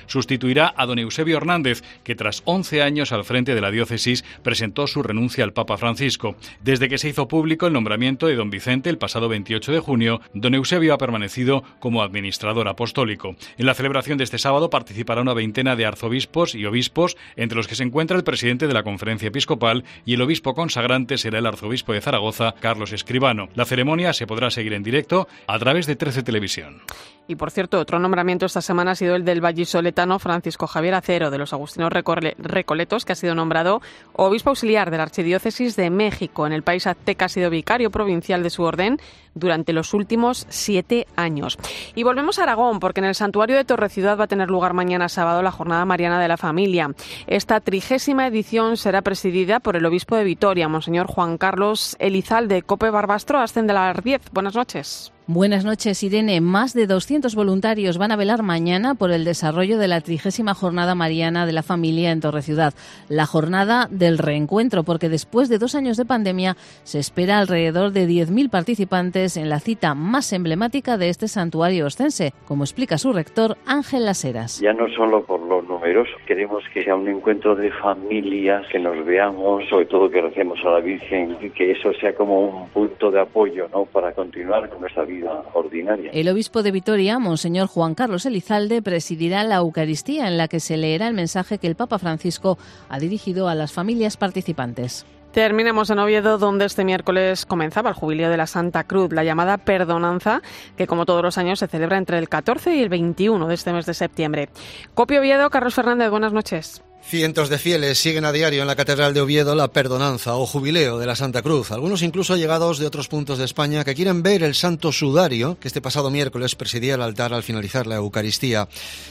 Sustituirá 0.07 0.73
a 0.75 0.85
don 0.85 0.99
Eusebio 0.99 1.37
Hernández, 1.37 1.83
que 2.03 2.15
tras 2.15 2.41
11 2.45 2.81
años 2.81 3.11
al 3.11 3.23
frente 3.23 3.55
de 3.55 3.61
la 3.61 3.71
diócesis 3.71 4.23
presentó 4.43 4.87
su 4.87 5.03
renuncia 5.03 5.43
al 5.43 5.53
Papa 5.53 5.77
Francisco. 5.77 6.35
Desde 6.61 6.89
que 6.89 6.97
se 6.97 7.09
hizo 7.09 7.27
público 7.27 7.67
el 7.67 7.73
nombramiento 7.73 8.27
de 8.27 8.35
don 8.35 8.49
Vicente 8.49 8.89
el 8.89 8.97
pasado 8.97 9.29
28 9.29 9.71
de 9.71 9.79
junio, 9.79 10.21
don 10.33 10.55
Eusebio 10.55 10.93
ha 10.93 10.97
permanecido 10.97 11.63
como 11.79 12.01
administrador 12.01 12.67
apostólico. 12.67 13.35
En 13.57 13.65
la 13.65 13.73
celebración 13.73 14.17
de 14.17 14.23
este 14.23 14.37
sábado 14.37 14.69
participará 14.69 15.21
una 15.21 15.33
veintena 15.33 15.75
de 15.75 15.85
arzobispos 15.85 16.55
y 16.55 16.65
obispos, 16.65 17.17
entre 17.35 17.57
los 17.57 17.67
que 17.67 17.75
se 17.75 17.83
encuentra 17.83 18.17
el 18.17 18.23
presidente 18.23 18.67
de 18.67 18.73
la 18.73 18.83
conferencia 18.83 19.27
episcopal 19.27 19.83
y 20.05 20.15
el 20.15 20.21
obispo 20.21 20.53
consagrante 20.53 21.17
será 21.17 21.39
el 21.39 21.45
arzobispo 21.45 21.93
de 21.93 22.01
Zaragoza, 22.01 22.55
Carlos 22.59 22.91
Escribano. 22.91 23.49
La 23.55 23.65
ceremonia 23.65 24.13
se 24.13 24.27
podrá 24.27 24.51
seguir 24.51 24.73
en 24.73 24.83
directo 24.83 25.27
a 25.47 25.59
través 25.59 25.87
de 25.87 25.95
13 25.95 26.23
Televisión. 26.23 26.81
Y 27.27 27.35
por 27.35 27.49
cierto, 27.49 27.79
otro 27.79 27.97
nombramiento 27.97 28.45
esta 28.45 28.61
semana 28.61 28.91
ha 28.91 28.95
sido 28.95 29.15
el 29.15 29.25
del 29.25 29.41
vallisoletano 29.41 30.19
Francisco 30.19 30.67
Javier 30.67 30.93
Acero 30.93 31.31
de 31.31 31.39
los 31.39 31.53
Agustinos 31.53 31.91
Recoletos, 31.91 33.03
que 33.03 33.13
ha 33.13 33.15
sido 33.15 33.33
nombrado 33.33 33.81
obispo 34.13 34.51
auxiliar 34.51 34.91
de 34.91 34.97
la 34.97 35.03
Archidiócesis 35.03 35.75
de 35.75 35.89
México. 35.89 36.45
En 36.45 36.53
el 36.53 36.61
país 36.61 36.85
azteca 36.85 37.25
ha 37.25 37.29
sido 37.29 37.49
vicario 37.49 37.89
provincial 37.89 38.43
de 38.43 38.51
su 38.51 38.61
orden 38.61 38.99
durante 39.33 39.73
los 39.73 39.93
últimos 39.95 40.45
siete 40.49 41.07
años. 41.15 41.57
Y 41.95 42.03
volvemos 42.03 42.37
a 42.37 42.43
Aragón, 42.43 42.79
porque 42.79 42.99
en 42.99 43.07
el 43.07 43.15
santuario 43.15 43.55
de 43.55 43.65
Torre 43.65 43.89
Ciudad 43.89 44.19
va 44.19 44.25
a 44.25 44.27
tener 44.27 44.49
lugar 44.49 44.73
mañana 44.73 45.09
sábado 45.09 45.41
la 45.41 45.51
Jornada 45.51 45.85
Mariana 45.85 46.21
de 46.21 46.27
la 46.27 46.37
Familia. 46.37 46.91
Esta 47.25 47.59
trigésima 47.59 48.27
edición 48.27 48.77
será 48.77 49.01
presidida 49.01 49.59
por 49.59 49.75
el 49.75 49.85
obispo 49.85 50.15
de 50.15 50.23
Vitoria, 50.23 50.69
Monseñor 50.69 51.07
Juan 51.07 51.37
Carlos 51.39 51.95
Elizalde. 51.99 52.61
Cope 52.61 52.91
Barbastro, 52.91 53.39
ascende 53.39 53.73
a 53.73 53.93
las 53.93 54.03
10. 54.03 54.29
Buenas 54.31 54.55
noches. 54.55 55.14
Buenas 55.27 55.65
noches, 55.65 56.03
Irene. 56.03 56.39
Más 56.39 56.75
de 56.75 56.85
200 56.85 57.33
voluntarios 57.33 57.97
van 57.97 58.11
a 58.11 58.15
velar 58.15 58.43
mañana 58.43 58.93
por 58.93 59.09
el 59.09 59.25
desarrollo 59.25 59.79
de 59.79 59.87
la 59.87 60.01
trigésima 60.01 60.53
Jornada 60.53 60.93
Mariana 60.93 61.47
de 61.47 61.51
la 61.51 61.63
Familia 61.63 62.11
en 62.11 62.21
Torre 62.21 62.43
Ciudad. 62.43 62.75
La 63.09 63.25
jornada 63.25 63.87
del 63.89 64.19
reencuentro, 64.19 64.83
porque 64.83 65.09
después 65.09 65.49
de 65.49 65.57
dos 65.57 65.73
años 65.73 65.97
de 65.97 66.05
pandemia 66.05 66.57
se 66.83 66.99
espera 66.99 67.39
alrededor 67.39 67.91
de 67.91 68.07
10.000 68.07 68.51
participantes 68.51 69.35
en 69.35 69.49
la 69.49 69.59
cita 69.59 69.95
más 69.95 70.31
emblemática 70.31 70.95
de 70.95 71.09
este 71.09 71.27
santuario 71.27 71.87
ostense, 71.87 72.33
como 72.45 72.63
explica 72.63 72.99
su 72.99 73.11
rector 73.11 73.57
Ángel 73.65 74.05
Laseras. 74.05 74.59
Ya 74.59 74.73
no 74.73 74.87
solo 74.89 75.25
por 75.25 75.41
lo 75.41 75.63
numeroso, 75.63 76.11
queremos 76.27 76.63
que 76.71 76.83
sea 76.83 76.95
un 76.95 77.07
encuentro 77.07 77.55
de 77.55 77.71
familias, 77.71 78.67
que 78.71 78.77
nos 78.77 79.03
veamos, 79.03 79.67
sobre 79.71 79.87
todo 79.87 80.07
que 80.07 80.21
recemos 80.21 80.59
a 80.63 80.69
la 80.69 80.79
Virgen, 80.81 81.35
y 81.41 81.49
que 81.49 81.71
eso 81.71 81.91
sea 81.93 82.13
como 82.13 82.41
un 82.41 82.69
punto 82.69 83.09
de 83.09 83.21
apoyo 83.21 83.67
¿no? 83.73 83.85
para 83.85 84.11
continuar 84.11 84.69
con 84.69 84.81
nuestra 84.81 85.03
vida 85.03 85.14
ordinaria. 85.53 86.11
El 86.11 86.29
obispo 86.29 86.63
de 86.63 86.71
Vitoria, 86.71 87.19
Monseñor 87.19 87.67
Juan 87.67 87.95
Carlos 87.95 88.25
Elizalde, 88.25 88.81
presidirá 88.81 89.43
la 89.43 89.57
Eucaristía 89.57 90.27
en 90.27 90.37
la 90.37 90.47
que 90.47 90.59
se 90.59 90.77
leerá 90.77 91.07
el 91.07 91.13
mensaje 91.13 91.57
que 91.57 91.67
el 91.67 91.75
Papa 91.75 91.99
Francisco 91.99 92.57
ha 92.89 92.99
dirigido 92.99 93.47
a 93.47 93.55
las 93.55 93.71
familias 93.71 94.17
participantes. 94.17 95.05
Terminemos 95.35 95.89
en 95.89 95.99
Oviedo, 95.99 96.37
donde 96.37 96.63
este 96.63 96.85
miércoles 96.85 97.45
comenzaba 97.45 97.89
el 97.89 97.95
jubileo 97.95 98.29
de 98.29 98.37
la 98.37 98.47
Santa 98.47 98.85
Cruz, 98.85 99.11
la 99.11 99.25
llamada 99.25 99.57
Perdonanza, 99.57 100.41
que 100.77 100.87
como 100.87 101.05
todos 101.05 101.23
los 101.23 101.37
años 101.37 101.59
se 101.59 101.67
celebra 101.67 101.97
entre 101.97 102.19
el 102.19 102.29
14 102.29 102.73
y 102.73 102.81
el 102.81 102.87
21 102.87 103.45
de 103.45 103.53
este 103.53 103.73
mes 103.73 103.85
de 103.85 103.93
septiembre. 103.93 104.47
Copio 104.93 105.19
Oviedo, 105.19 105.49
Carlos 105.49 105.75
Fernández, 105.75 106.09
buenas 106.09 106.31
noches. 106.31 106.81
Cientos 107.07 107.49
de 107.49 107.59
fieles 107.59 107.99
siguen 107.99 108.25
a 108.25 108.31
diario 108.31 108.61
en 108.61 108.67
la 108.67 108.75
Catedral 108.75 109.13
de 109.13 109.21
Oviedo 109.21 109.53
la 109.53 109.67
perdonanza 109.67 110.35
o 110.37 110.47
jubileo 110.47 110.97
de 110.97 111.05
la 111.05 111.15
Santa 111.15 111.43
Cruz, 111.43 111.71
algunos 111.71 112.01
incluso 112.01 112.35
llegados 112.35 112.79
de 112.79 112.87
otros 112.87 113.07
puntos 113.07 113.37
de 113.37 113.45
España 113.45 113.83
que 113.83 113.93
quieren 113.93 114.23
ver 114.23 114.41
el 114.41 114.55
santo 114.55 114.91
sudario 114.91 115.55
que 115.59 115.67
este 115.67 115.81
pasado 115.81 116.09
miércoles 116.09 116.55
presidía 116.55 116.95
el 116.95 117.03
altar 117.03 117.31
al 117.31 117.43
finalizar 117.43 117.85
la 117.85 117.97
Eucaristía. 117.97 118.67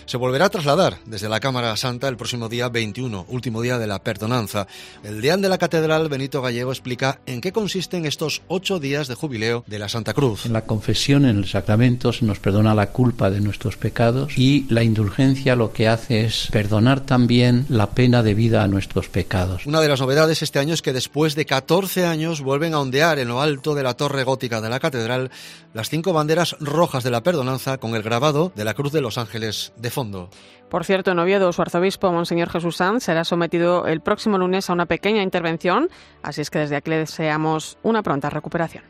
Se 0.07 0.17
volverá 0.17 0.47
a 0.47 0.51
trasladar 0.51 0.99
desde 1.07 1.29
la 1.29 1.39
Cámara 1.39 1.77
Santa 1.77 2.09
el 2.09 2.17
próximo 2.17 2.49
día 2.49 2.69
21, 2.69 3.27
último 3.29 3.63
día 3.63 3.79
de 3.79 3.87
la 3.87 4.03
perdonanza. 4.03 4.67
El 5.05 5.21
deán 5.21 5.41
de 5.41 5.49
la 5.49 5.59
Catedral, 5.59 6.09
Benito 6.09 6.43
Gallego, 6.43 6.73
explica 6.73 7.21
en 7.27 7.41
qué 7.41 7.53
consisten 7.53 8.07
estos 8.07 8.43
ocho 8.49 8.81
días 8.81 9.07
de 9.07 9.15
jubileo 9.15 9.63
de 9.69 9.79
la 9.79 9.89
Santa 9.89 10.15
Cruz. 10.15 10.47
En 10.47 10.53
la 10.53 10.67
confesión, 10.67 11.27
en 11.27 11.39
el 11.39 11.47
sacramento, 11.47 12.13
se 12.13 12.25
nos 12.25 12.41
perdona 12.41 12.75
la 12.75 12.91
culpa 12.91 13.31
de 13.31 13.41
nuestros 13.41 13.77
pecados 13.77 14.37
y 14.37 14.67
la 14.69 14.83
indulgencia 14.83 15.55
lo 15.55 15.73
que 15.73 15.87
hace 15.87 16.25
es 16.25 16.49
perdonar 16.51 16.99
también 16.99 17.67
la 17.69 17.84
pena 17.89 18.23
de 18.23 18.35
vida 18.35 18.63
a 18.63 18.69
nuestros 18.69 19.09
pecados. 19.09 19.67
Una 19.67 19.81
de 19.81 19.89
las 19.89 20.01
novedades 20.01 20.43
este 20.43 20.59
año 20.59 20.75
es 20.75 20.83
que 20.83 20.93
después 20.93 21.35
de 21.35 21.47
14 21.47 22.07
años 22.07 22.41
vuelven 22.41 22.75
a 22.75 22.81
ondear 22.81 23.19
en 23.19 23.29
lo 23.29 23.41
alto 23.41 23.75
de 23.75 23.83
la 23.83 23.95
torre 23.95 24.25
gótica 24.25 24.61
de 24.61 24.69
la 24.69 24.81
catedral 24.81 25.31
las 25.73 25.89
cinco 25.89 26.13
banderas 26.13 26.57
rojas 26.61 27.05
de 27.05 27.11
la 27.11 27.23
perdonanza 27.23 27.79
con 27.79 27.95
el 27.95 28.03
grabado 28.03 28.53
de 28.55 28.65
la 28.65 28.75
Cruz 28.75 28.93
de 28.93 29.01
los 29.01 29.19
Ángeles 29.19 29.73
de 29.77 29.91
fondo. 29.91 30.31
Por 30.69 30.85
cierto, 30.85 31.13
en 31.13 31.19
Oviedo, 31.19 31.53
su 31.53 31.63
arzobispo, 31.63 32.11
Monseñor 32.13 32.51
Jesús 32.51 32.77
Sanz, 32.77 33.05
será 33.05 33.25
sometido 33.25 33.87
el 33.87 34.01
próximo 34.01 34.39
lunes 34.39 34.69
a 34.71 34.73
una 34.73 34.87
pequeña 34.87 35.23
intervención, 35.23 35.89
así 36.23 36.41
es 36.41 36.51
que 36.51 36.59
desde 36.59 36.77
aquí 36.77 36.91
le 36.91 36.99
deseamos 36.99 37.79
una 37.83 38.03
pronta 38.03 38.31
recuperación. 38.31 38.85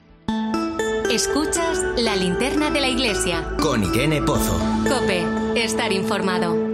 Escuchas 1.11 1.85
la 1.99 2.17
linterna 2.17 2.71
de 2.71 2.81
la 2.81 2.89
iglesia. 2.89 3.47
Con 3.61 3.85
Irene 3.85 4.23
Pozo. 4.23 4.59
Cope, 4.89 5.25
estar 5.55 5.93
informado. 5.93 6.74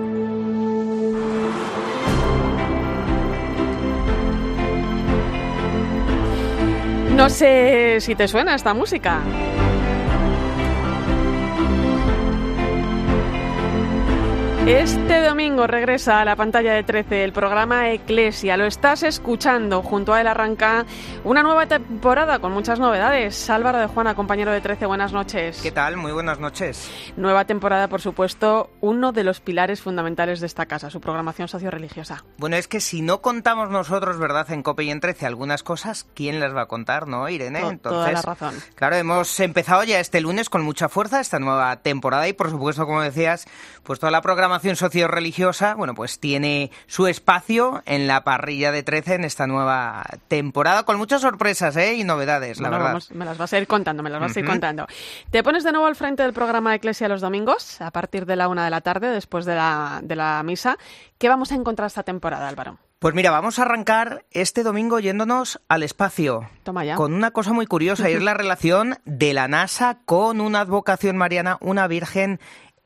No 7.21 7.29
sé 7.29 8.01
si 8.01 8.15
te 8.15 8.27
suena 8.27 8.55
esta 8.55 8.73
música. 8.73 9.21
Este 14.71 15.21
domingo 15.21 15.67
regresa 15.67 16.21
a 16.21 16.25
la 16.25 16.37
pantalla 16.37 16.73
de 16.73 16.85
13 16.85 17.25
el 17.25 17.33
programa 17.33 17.91
Eclesia. 17.91 18.57
Lo 18.57 18.67
estás 18.67 19.03
escuchando. 19.03 19.83
Junto 19.83 20.15
a 20.15 20.21
él 20.21 20.29
arranca 20.29 20.87
una 21.25 21.43
nueva 21.43 21.67
temporada 21.67 22.39
con 22.39 22.53
muchas 22.53 22.79
novedades. 22.79 23.51
Álvaro 23.51 23.79
de 23.79 23.89
Juana, 23.89 24.15
compañero 24.15 24.53
de 24.53 24.61
13, 24.61 24.87
buenas 24.87 25.13
noches. 25.13 25.61
¿Qué 25.61 25.73
tal? 25.73 25.97
Muy 25.97 26.13
buenas 26.13 26.39
noches. 26.39 26.89
Nueva 27.17 27.47
temporada, 27.47 27.89
por 27.89 28.01
supuesto, 28.01 28.71
uno 28.81 29.11
de 29.11 29.25
los 29.25 29.41
pilares 29.41 29.83
fundamentales 29.83 30.39
de 30.39 30.47
esta 30.47 30.67
casa, 30.67 30.89
su 30.89 31.01
programación 31.01 31.49
socio-religiosa. 31.49 32.25
Bueno, 32.39 32.55
es 32.55 32.69
que 32.69 32.79
si 32.79 33.03
no 33.03 33.23
contamos 33.23 33.71
nosotros, 33.71 34.19
¿verdad?, 34.19 34.49
en 34.53 34.63
COPE 34.63 34.85
y 34.85 34.91
en 34.91 35.01
13 35.01 35.27
algunas 35.27 35.65
cosas, 35.65 36.07
¿quién 36.15 36.39
las 36.39 36.55
va 36.55 36.63
a 36.63 36.67
contar, 36.67 37.09
no, 37.09 37.29
Irene? 37.29 37.59
Entonces, 37.59 37.81
toda 37.81 38.13
la 38.13 38.23
razón. 38.23 38.55
Claro, 38.77 38.95
hemos 38.95 39.41
empezado 39.41 39.83
ya 39.83 39.99
este 39.99 40.21
lunes 40.21 40.49
con 40.49 40.63
mucha 40.63 40.89
fuerza 40.89 41.19
esta 41.19 41.41
nueva 41.41 41.75
temporada 41.83 42.29
y, 42.29 42.35
por 42.35 42.51
supuesto, 42.51 42.87
como 42.87 43.03
decías, 43.03 43.49
pues 43.83 43.99
toda 43.99 44.13
la 44.13 44.23
programación 44.23 44.60
socio-religiosa, 44.61 45.75
bueno, 45.75 45.95
pues 45.95 46.21
tiene 46.21 46.71
su 46.87 47.07
espacio 47.07 47.83
en 47.87 48.07
la 48.07 48.25
parrilla 48.25 48.73
de 48.73 48.83
13 48.83 49.15
en 49.15 49.25
esta 49.25 49.47
nueva 49.47 50.05
temporada, 50.29 50.85
con 50.85 50.97
muchas 50.97 51.23
sorpresas 51.23 51.77
¿eh? 51.77 51.95
y 51.95 52.05
novedades, 52.05 52.61
la 52.61 52.71
verdad. 52.71 52.99
me 53.15 53.25
las 53.25 53.39
vas 53.39 53.53
a 53.53 53.59
ir 53.59 53.67
contando, 53.67 54.03
me 54.03 54.11
las 54.11 54.21
vas 54.21 54.37
a 54.37 54.41
ir 54.41 54.47
contando. 54.47 54.87
Te 55.31 55.43
pones 55.43 55.65
de 55.65 55.73
nuevo 55.73 55.87
al 55.87 55.97
frente 55.97 56.23
del 56.23 56.33
programa 56.33 56.75
Eclesia 56.75 57.09
los 57.09 57.21
domingos, 57.21 57.81
a 57.81 57.91
partir 57.91 58.27
de 58.27 58.37
la 58.37 58.49
una 58.49 58.65
de 58.65 58.71
la 58.71 58.81
tarde, 58.81 59.09
después 59.09 59.45
de 59.45 59.55
la, 59.55 60.01
de 60.03 60.17
la 60.17 60.43
misa. 60.43 60.79
¿Qué 61.19 61.29
vamos 61.29 61.53
a 61.53 61.55
encontrar 61.55 61.87
esta 61.87 62.03
temporada, 62.03 62.49
Álvaro? 62.49 62.79
Pues 63.01 63.15
mira, 63.15 63.31
vamos 63.31 63.59
a 63.59 63.63
arrancar 63.63 64.27
este 64.31 64.63
domingo 64.63 65.01
yéndonos 65.01 65.59
al 65.69 65.83
espacio. 65.83 66.51
Toma 66.65 66.85
ya. 66.85 66.97
Con 66.97 67.15
una 67.15 67.31
cosa 67.31 67.55
muy 67.55 67.65
curiosa, 67.65 68.11
y 68.11 68.13
es 68.13 68.23
la 68.23 68.35
relación 68.35 68.99
de 69.07 69.33
la 69.33 69.49
NASA 69.49 70.01
con 70.05 70.43
una 70.43 70.61
advocación 70.61 71.17
mariana, 71.17 71.57
una 71.63 71.87
virgen 71.87 72.41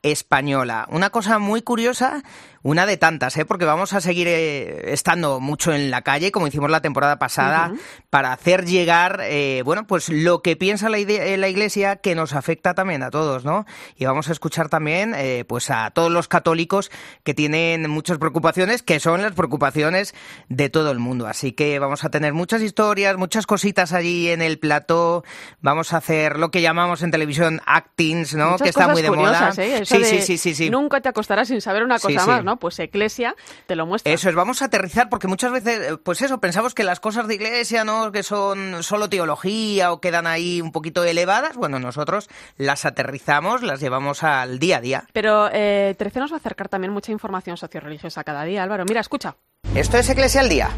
española. 0.04 0.86
Una 0.90 1.10
cosa 1.10 1.38
muy 1.38 1.62
curiosa 1.62 2.22
una 2.64 2.86
de 2.86 2.96
tantas, 2.96 3.36
¿eh? 3.36 3.44
porque 3.44 3.66
vamos 3.66 3.92
a 3.92 4.00
seguir 4.00 4.26
eh, 4.26 4.92
estando 4.94 5.38
mucho 5.38 5.74
en 5.74 5.90
la 5.90 6.00
calle, 6.00 6.32
como 6.32 6.46
hicimos 6.46 6.70
la 6.70 6.80
temporada 6.80 7.18
pasada, 7.18 7.74
para 8.08 8.32
hacer 8.32 8.64
llegar, 8.64 9.20
eh, 9.22 9.60
bueno, 9.66 9.86
pues 9.86 10.08
lo 10.08 10.40
que 10.40 10.56
piensa 10.56 10.88
la, 10.88 10.96
eh, 10.96 11.36
la, 11.36 11.48
Iglesia 11.48 11.96
que 11.96 12.14
nos 12.14 12.32
afecta 12.32 12.72
también 12.72 13.02
a 13.02 13.10
todos, 13.10 13.44
¿no? 13.44 13.66
Y 13.96 14.06
vamos 14.06 14.30
a 14.30 14.32
escuchar 14.32 14.70
también, 14.70 15.14
pues 15.46 15.70
a 15.70 15.90
todos 15.90 16.10
los 16.10 16.26
católicos 16.26 16.90
que 17.22 17.34
tienen 17.34 17.90
muchas 17.90 18.16
preocupaciones, 18.16 18.82
que 18.82 18.98
son 18.98 19.20
las 19.20 19.32
preocupaciones 19.32 20.14
de 20.48 20.70
todo 20.70 20.90
el 20.90 20.98
mundo. 20.98 21.26
Así 21.26 21.52
que 21.52 21.78
vamos 21.78 22.02
a 22.04 22.08
tener 22.08 22.32
muchas 22.32 22.62
historias, 22.62 23.18
muchas 23.18 23.46
cositas 23.46 23.92
allí 23.92 24.30
en 24.30 24.40
el 24.40 24.58
plató. 24.58 25.22
Vamos 25.60 25.92
a 25.92 25.98
hacer 25.98 26.38
lo 26.38 26.50
que 26.50 26.62
llamamos 26.62 27.02
en 27.02 27.10
televisión 27.10 27.60
actings, 27.66 28.34
¿no? 28.34 28.56
que 28.56 28.70
está 28.70 28.88
muy 28.88 29.02
de 29.02 29.10
moda. 29.10 29.52
sí, 29.52 29.84
sí, 29.84 30.38
sí, 30.38 30.54
sí, 30.54 30.70
Nunca 30.70 31.02
te 31.02 31.10
acostarás 31.10 31.48
sin 31.48 31.60
saber 31.60 31.82
una 31.82 31.98
cosa 31.98 32.26
más, 32.26 32.42
¿no? 32.42 32.53
Pues 32.56 32.78
Iglesia 32.78 33.34
te 33.66 33.76
lo 33.76 33.86
muestra. 33.86 34.12
Eso 34.12 34.28
es, 34.28 34.34
vamos 34.34 34.62
a 34.62 34.66
aterrizar 34.66 35.08
porque 35.08 35.28
muchas 35.28 35.52
veces, 35.52 35.92
eh, 35.92 35.96
pues 36.02 36.22
eso, 36.22 36.38
pensamos 36.38 36.74
que 36.74 36.84
las 36.84 37.00
cosas 37.00 37.28
de 37.28 37.34
Iglesia, 37.34 37.84
¿no? 37.84 38.12
Que 38.12 38.22
son 38.22 38.82
solo 38.82 39.08
teología 39.08 39.92
o 39.92 40.00
quedan 40.00 40.26
ahí 40.26 40.60
un 40.60 40.72
poquito 40.72 41.04
elevadas. 41.04 41.56
Bueno, 41.56 41.78
nosotros 41.78 42.28
las 42.56 42.84
aterrizamos, 42.84 43.62
las 43.62 43.80
llevamos 43.80 44.22
al 44.22 44.58
día 44.58 44.78
a 44.78 44.80
día. 44.80 45.04
Pero 45.12 45.48
eh, 45.52 45.94
13 45.98 46.20
nos 46.20 46.32
va 46.32 46.36
a 46.36 46.38
acercar 46.38 46.68
también 46.68 46.92
mucha 46.92 47.12
información 47.12 47.56
socioreligiosa 47.56 48.24
cada 48.24 48.44
día, 48.44 48.62
Álvaro. 48.62 48.84
Mira, 48.86 49.00
escucha. 49.00 49.36
Esto 49.74 49.98
es 49.98 50.08
Iglesia 50.08 50.40
al 50.40 50.48
día. 50.48 50.70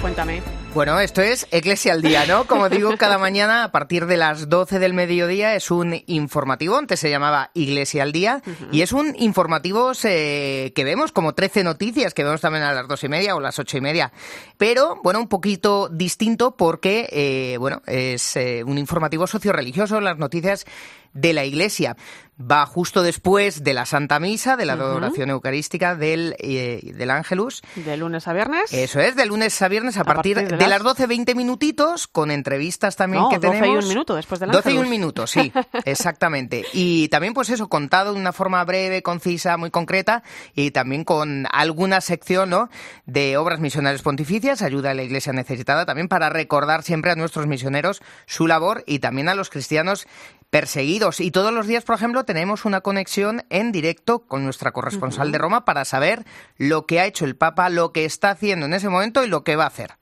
Cuéntame. 0.00 0.59
Bueno, 0.72 1.00
esto 1.00 1.20
es 1.20 1.48
Iglesia 1.50 1.92
al 1.92 2.00
Día, 2.00 2.26
¿no? 2.26 2.44
Como 2.46 2.68
digo, 2.68 2.96
cada 2.96 3.18
mañana 3.18 3.64
a 3.64 3.72
partir 3.72 4.06
de 4.06 4.16
las 4.16 4.48
12 4.48 4.78
del 4.78 4.94
mediodía 4.94 5.56
es 5.56 5.72
un 5.72 6.00
informativo, 6.06 6.78
antes 6.78 7.00
se 7.00 7.10
llamaba 7.10 7.50
Iglesia 7.54 8.04
al 8.04 8.12
Día, 8.12 8.40
y 8.70 8.82
es 8.82 8.92
un 8.92 9.16
informativo 9.18 9.90
eh, 10.04 10.72
que 10.72 10.84
vemos 10.84 11.10
como 11.10 11.34
13 11.34 11.64
noticias, 11.64 12.14
que 12.14 12.22
vemos 12.22 12.40
también 12.40 12.62
a 12.62 12.72
las 12.72 12.86
dos 12.86 13.02
y 13.02 13.08
media 13.08 13.34
o 13.34 13.40
las 13.40 13.58
ocho 13.58 13.78
y 13.78 13.80
media, 13.80 14.12
pero 14.58 15.00
bueno, 15.02 15.18
un 15.18 15.28
poquito 15.28 15.88
distinto 15.88 16.56
porque, 16.56 17.08
eh, 17.10 17.56
bueno, 17.58 17.82
es 17.86 18.36
eh, 18.36 18.62
un 18.64 18.78
informativo 18.78 19.26
socio-religioso, 19.26 20.00
las 20.00 20.18
noticias 20.18 20.66
de 21.12 21.32
la 21.32 21.44
Iglesia. 21.44 21.96
Va 22.40 22.64
justo 22.64 23.02
después 23.02 23.64
de 23.64 23.74
la 23.74 23.84
Santa 23.84 24.18
Misa, 24.18 24.56
de 24.56 24.64
la 24.64 24.72
adoración 24.72 25.28
eucarística 25.28 25.94
del, 25.94 26.36
eh, 26.38 26.92
del 26.94 27.10
Ángelus. 27.10 27.60
De 27.74 27.98
lunes 27.98 28.26
a 28.28 28.32
viernes. 28.32 28.72
Eso 28.72 28.98
es, 28.98 29.14
de 29.14 29.26
lunes 29.26 29.60
a 29.60 29.68
viernes 29.68 29.98
a, 29.98 30.04
partir, 30.04 30.48
de, 30.48 30.68
las... 30.68 30.82
12, 30.82 31.06
20 31.06 31.34
minutitos, 31.34 32.06
con 32.06 32.30
entrevistas 32.30 32.96
también 32.96 33.24
que 33.28 33.38
12 33.38 33.40
tenemos. 33.40 33.74
12 33.74 33.74
y 33.74 33.84
un 33.84 33.88
minuto 33.88 34.14
después 34.16 34.40
del 34.40 34.52
12 34.52 34.72
y 34.72 34.78
un 34.78 34.88
minuto, 34.88 35.26
sí, 35.26 35.52
exactamente. 35.84 36.64
Y 36.72 37.08
también, 37.08 37.34
pues 37.34 37.50
eso, 37.50 37.68
contado 37.68 38.14
de 38.14 38.20
una 38.20 38.32
forma 38.32 38.64
breve, 38.64 39.02
concisa, 39.02 39.58
muy 39.58 39.70
concreta, 39.70 40.22
y 40.54 40.70
también 40.70 41.04
con 41.04 41.46
alguna 41.52 42.00
sección 42.00 42.48
¿no? 42.48 42.70
de 43.04 43.36
obras 43.36 43.60
misionales 43.60 44.00
pontificias, 44.00 44.62
ayuda 44.62 44.92
a 44.92 44.94
la 44.94 45.02
Iglesia 45.02 45.34
necesitada, 45.34 45.84
también 45.84 46.08
para 46.08 46.30
recordar 46.30 46.84
siempre 46.84 47.10
a 47.10 47.16
nuestros 47.16 47.46
misioneros 47.46 48.00
su 48.24 48.46
labor 48.46 48.82
y 48.86 49.00
también 49.00 49.28
a 49.28 49.34
los 49.34 49.50
cristianos 49.50 50.06
perseguidos. 50.50 51.20
Y 51.20 51.30
todos 51.30 51.52
los 51.52 51.66
días, 51.66 51.84
por 51.84 51.94
ejemplo, 51.94 52.24
tenemos 52.24 52.64
una 52.64 52.80
conexión 52.80 53.44
en 53.50 53.72
directo 53.72 54.26
con 54.26 54.44
nuestra 54.44 54.72
corresponsal 54.72 55.30
de 55.32 55.38
Roma 55.38 55.64
para 55.64 55.84
saber 55.84 56.24
lo 56.58 56.86
que 56.86 57.00
ha 57.00 57.06
hecho 57.06 57.24
el 57.24 57.36
Papa, 57.36 57.70
lo 57.70 57.92
que 57.92 58.04
está 58.04 58.30
haciendo 58.30 58.66
en 58.66 58.74
ese 58.74 58.88
momento 58.88 59.24
y 59.24 59.28
lo 59.28 59.44
que 59.44 59.56
va 59.56 59.64
a 59.64 59.68
hacer. 59.68 59.92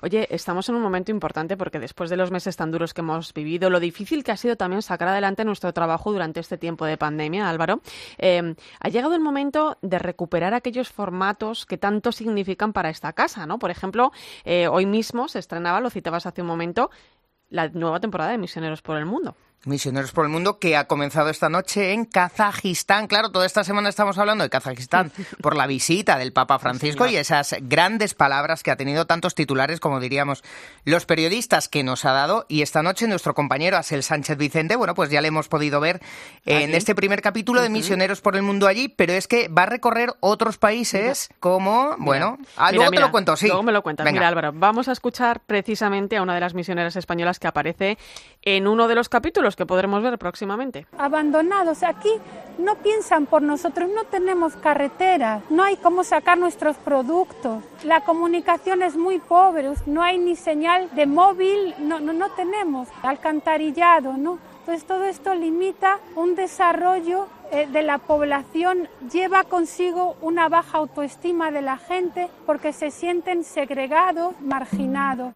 Oye, 0.00 0.26
estamos 0.30 0.70
en 0.70 0.74
un 0.74 0.80
momento 0.80 1.10
importante 1.10 1.58
porque 1.58 1.78
después 1.78 2.08
de 2.08 2.16
los 2.16 2.30
meses 2.30 2.56
tan 2.56 2.70
duros 2.70 2.94
que 2.94 3.02
hemos 3.02 3.34
vivido, 3.34 3.68
lo 3.68 3.78
difícil 3.78 4.24
que 4.24 4.32
ha 4.32 4.38
sido 4.38 4.56
también 4.56 4.80
sacar 4.80 5.08
adelante 5.08 5.44
nuestro 5.44 5.72
trabajo 5.74 6.12
durante 6.12 6.40
este 6.40 6.56
tiempo 6.56 6.86
de 6.86 6.96
pandemia, 6.96 7.50
Álvaro, 7.50 7.82
eh, 8.16 8.54
ha 8.80 8.88
llegado 8.88 9.14
el 9.14 9.20
momento 9.20 9.76
de 9.82 9.98
recuperar 9.98 10.54
aquellos 10.54 10.88
formatos 10.88 11.66
que 11.66 11.76
tanto 11.76 12.10
significan 12.10 12.72
para 12.72 12.88
esta 12.88 13.12
casa, 13.12 13.46
¿no? 13.46 13.58
Por 13.58 13.70
ejemplo, 13.70 14.12
eh, 14.44 14.66
hoy 14.66 14.86
mismo 14.86 15.28
se 15.28 15.40
estrenaba, 15.40 15.80
lo 15.80 15.90
citabas 15.90 16.24
hace 16.24 16.40
un 16.40 16.48
momento, 16.48 16.90
la 17.50 17.68
nueva 17.68 18.00
temporada 18.00 18.30
de 18.30 18.38
Misioneros 18.38 18.80
por 18.80 18.96
el 18.96 19.04
Mundo. 19.04 19.36
Misioneros 19.66 20.12
por 20.12 20.24
el 20.24 20.30
Mundo, 20.30 20.58
que 20.58 20.76
ha 20.76 20.86
comenzado 20.86 21.30
esta 21.30 21.48
noche 21.48 21.92
en 21.92 22.04
Kazajistán. 22.04 23.06
Claro, 23.06 23.30
toda 23.30 23.46
esta 23.46 23.64
semana 23.64 23.88
estamos 23.88 24.18
hablando 24.18 24.44
de 24.44 24.50
Kazajistán 24.50 25.12
por 25.40 25.56
la 25.56 25.66
visita 25.66 26.18
del 26.18 26.32
Papa 26.32 26.58
Francisco 26.58 27.06
y 27.06 27.16
esas 27.16 27.56
grandes 27.62 28.14
palabras 28.14 28.62
que 28.62 28.70
ha 28.70 28.76
tenido 28.76 29.06
tantos 29.06 29.34
titulares, 29.34 29.80
como 29.80 30.00
diríamos, 30.00 30.42
los 30.84 31.06
periodistas 31.06 31.68
que 31.68 31.82
nos 31.82 32.04
ha 32.04 32.12
dado. 32.12 32.46
Y 32.48 32.62
esta 32.62 32.82
noche 32.82 33.08
nuestro 33.08 33.34
compañero 33.34 33.76
Asel 33.76 34.02
Sánchez 34.02 34.36
Vicente, 34.36 34.76
bueno, 34.76 34.94
pues 34.94 35.10
ya 35.10 35.20
le 35.20 35.28
hemos 35.28 35.48
podido 35.48 35.80
ver 35.80 36.00
en 36.44 36.74
este 36.74 36.94
primer 36.94 37.22
capítulo 37.22 37.62
de 37.62 37.68
Misioneros 37.68 38.20
por 38.20 38.36
el 38.36 38.42
Mundo 38.42 38.66
allí, 38.66 38.88
pero 38.88 39.12
es 39.12 39.26
que 39.26 39.48
va 39.48 39.62
a 39.62 39.66
recorrer 39.66 40.12
otros 40.20 40.58
países 40.58 41.28
como, 41.40 41.96
bueno, 41.98 42.38
ah, 42.56 42.72
luego 42.72 42.90
te 42.90 43.00
lo 43.00 43.10
cuento, 43.10 43.36
sí. 43.36 43.46
Luego 43.46 43.62
me 43.62 43.72
lo 43.72 43.82
cuentas. 43.82 44.10
Mira, 44.12 44.28
Álvaro, 44.28 44.52
vamos 44.54 44.88
a 44.88 44.92
escuchar 44.92 45.40
precisamente 45.40 46.16
a 46.16 46.22
una 46.22 46.34
de 46.34 46.40
las 46.40 46.54
misioneras 46.54 46.96
españolas 46.96 47.38
que 47.38 47.46
aparece 47.46 47.98
en 48.42 48.66
uno 48.66 48.88
de 48.88 48.94
los 48.94 49.08
capítulos 49.08 49.53
que 49.56 49.66
podremos 49.66 50.02
ver 50.02 50.18
próximamente. 50.18 50.86
Abandonados. 50.98 51.82
Aquí 51.82 52.10
no 52.58 52.76
piensan 52.76 53.26
por 53.26 53.42
nosotros, 53.42 53.90
no 53.94 54.04
tenemos 54.04 54.54
carreteras, 54.56 55.42
no 55.50 55.64
hay 55.64 55.76
cómo 55.76 56.04
sacar 56.04 56.38
nuestros 56.38 56.76
productos. 56.76 57.62
La 57.84 58.02
comunicación 58.02 58.82
es 58.82 58.96
muy 58.96 59.18
pobre, 59.18 59.70
no 59.86 60.02
hay 60.02 60.18
ni 60.18 60.36
señal 60.36 60.88
de 60.94 61.06
móvil, 61.06 61.74
no, 61.78 62.00
no, 62.00 62.12
no 62.12 62.30
tenemos 62.30 62.88
alcantarillado, 63.02 64.16
¿no? 64.16 64.38
Entonces 64.60 64.86
todo 64.86 65.04
esto 65.04 65.34
limita 65.34 65.98
un 66.16 66.36
desarrollo 66.36 67.26
eh, 67.52 67.66
de 67.66 67.82
la 67.82 67.98
población, 67.98 68.88
lleva 69.12 69.44
consigo 69.44 70.16
una 70.22 70.48
baja 70.48 70.78
autoestima 70.78 71.50
de 71.50 71.60
la 71.60 71.76
gente 71.76 72.30
porque 72.46 72.72
se 72.72 72.90
sienten 72.90 73.44
segregados, 73.44 74.34
marginados. 74.40 75.34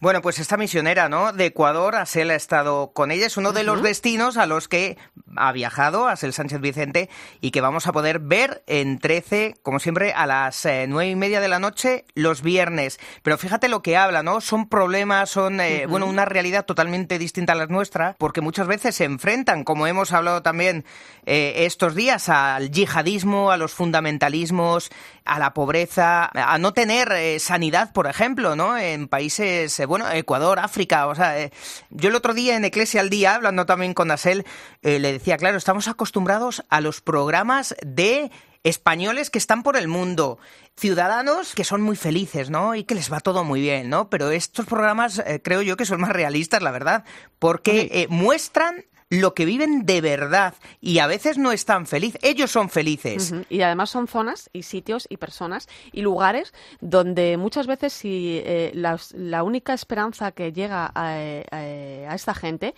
Bueno, 0.00 0.22
pues 0.22 0.38
esta 0.38 0.56
misionera, 0.56 1.10
¿no? 1.10 1.34
De 1.34 1.44
Ecuador, 1.44 1.94
Asel 1.94 2.30
ha 2.30 2.34
estado 2.34 2.92
con 2.94 3.10
ella. 3.10 3.26
Es 3.26 3.36
uno 3.36 3.52
de 3.52 3.64
los 3.64 3.82
destinos 3.82 4.38
a 4.38 4.46
los 4.46 4.66
que 4.66 4.96
ha 5.36 5.52
viajado 5.52 6.08
Asel 6.08 6.32
Sánchez 6.32 6.62
Vicente 6.62 7.10
y 7.42 7.50
que 7.50 7.60
vamos 7.60 7.86
a 7.86 7.92
poder 7.92 8.18
ver 8.18 8.62
en 8.66 8.98
13, 8.98 9.56
como 9.62 9.78
siempre, 9.78 10.14
a 10.14 10.24
las 10.24 10.64
eh, 10.64 10.86
nueve 10.88 11.10
y 11.10 11.16
media 11.16 11.42
de 11.42 11.48
la 11.48 11.58
noche 11.58 12.06
los 12.14 12.40
viernes. 12.40 12.98
Pero 13.22 13.36
fíjate 13.36 13.68
lo 13.68 13.82
que 13.82 13.98
habla, 13.98 14.22
¿no? 14.22 14.40
Son 14.40 14.70
problemas, 14.70 15.28
son, 15.28 15.60
eh, 15.60 15.84
bueno, 15.86 16.06
una 16.06 16.24
realidad 16.24 16.64
totalmente 16.64 17.18
distinta 17.18 17.52
a 17.52 17.56
la 17.56 17.66
nuestra, 17.66 18.16
porque 18.18 18.40
muchas 18.40 18.68
veces 18.68 18.96
se 18.96 19.04
enfrentan, 19.04 19.64
como 19.64 19.86
hemos 19.86 20.14
hablado 20.14 20.40
también 20.40 20.86
eh, 21.26 21.66
estos 21.66 21.94
días, 21.94 22.30
al 22.30 22.70
yihadismo, 22.70 23.50
a 23.50 23.58
los 23.58 23.74
fundamentalismos, 23.74 24.90
a 25.24 25.38
la 25.38 25.54
pobreza, 25.54 26.30
a 26.32 26.58
no 26.58 26.72
tener 26.72 27.40
sanidad, 27.40 27.92
por 27.92 28.06
ejemplo, 28.06 28.56
¿no? 28.56 28.76
En 28.76 29.08
países 29.08 29.80
bueno, 29.86 30.10
Ecuador, 30.10 30.58
África, 30.58 31.06
o 31.06 31.14
sea, 31.14 31.40
eh, 31.40 31.52
yo 31.90 32.08
el 32.08 32.14
otro 32.14 32.34
día 32.34 32.56
en 32.56 32.64
Eclesia 32.64 33.00
al 33.00 33.10
Día, 33.10 33.34
hablando 33.34 33.66
también 33.66 33.94
con 33.94 34.10
Asel, 34.10 34.44
eh, 34.82 34.98
le 34.98 35.12
decía, 35.12 35.36
claro, 35.36 35.58
estamos 35.58 35.88
acostumbrados 35.88 36.64
a 36.68 36.80
los 36.80 37.00
programas 37.00 37.74
de 37.84 38.30
españoles 38.62 39.30
que 39.30 39.38
están 39.38 39.62
por 39.62 39.76
el 39.76 39.88
mundo, 39.88 40.38
ciudadanos 40.76 41.54
que 41.54 41.64
son 41.64 41.80
muy 41.80 41.96
felices, 41.96 42.50
¿no? 42.50 42.74
Y 42.74 42.84
que 42.84 42.94
les 42.94 43.12
va 43.12 43.20
todo 43.20 43.42
muy 43.42 43.60
bien, 43.60 43.88
¿no? 43.88 44.10
Pero 44.10 44.30
estos 44.30 44.66
programas 44.66 45.18
eh, 45.18 45.40
creo 45.42 45.62
yo 45.62 45.76
que 45.76 45.86
son 45.86 46.00
más 46.00 46.10
realistas, 46.10 46.62
la 46.62 46.70
verdad, 46.70 47.04
porque 47.38 48.06
muestran 48.10 48.84
lo 49.10 49.34
que 49.34 49.44
viven 49.44 49.84
de 49.84 50.00
verdad 50.00 50.54
y 50.80 51.00
a 51.00 51.06
veces 51.08 51.36
no 51.36 51.52
están 51.52 51.86
felices. 51.86 52.20
Ellos 52.22 52.50
son 52.50 52.70
felices. 52.70 53.34
Y 53.50 53.60
además 53.62 53.90
son 53.90 54.06
zonas 54.06 54.48
y 54.52 54.62
sitios 54.62 55.06
y 55.10 55.16
personas 55.16 55.68
y 55.92 56.02
lugares 56.02 56.54
donde 56.80 57.36
muchas 57.36 57.66
veces 57.66 57.92
si 57.92 58.40
eh, 58.44 58.72
la, 58.74 59.42
única 59.42 59.74
esperanza 59.74 60.30
que 60.30 60.52
llega 60.52 60.92
a, 60.94 61.18
eh, 61.18 62.08
esta 62.12 62.34
gente 62.34 62.74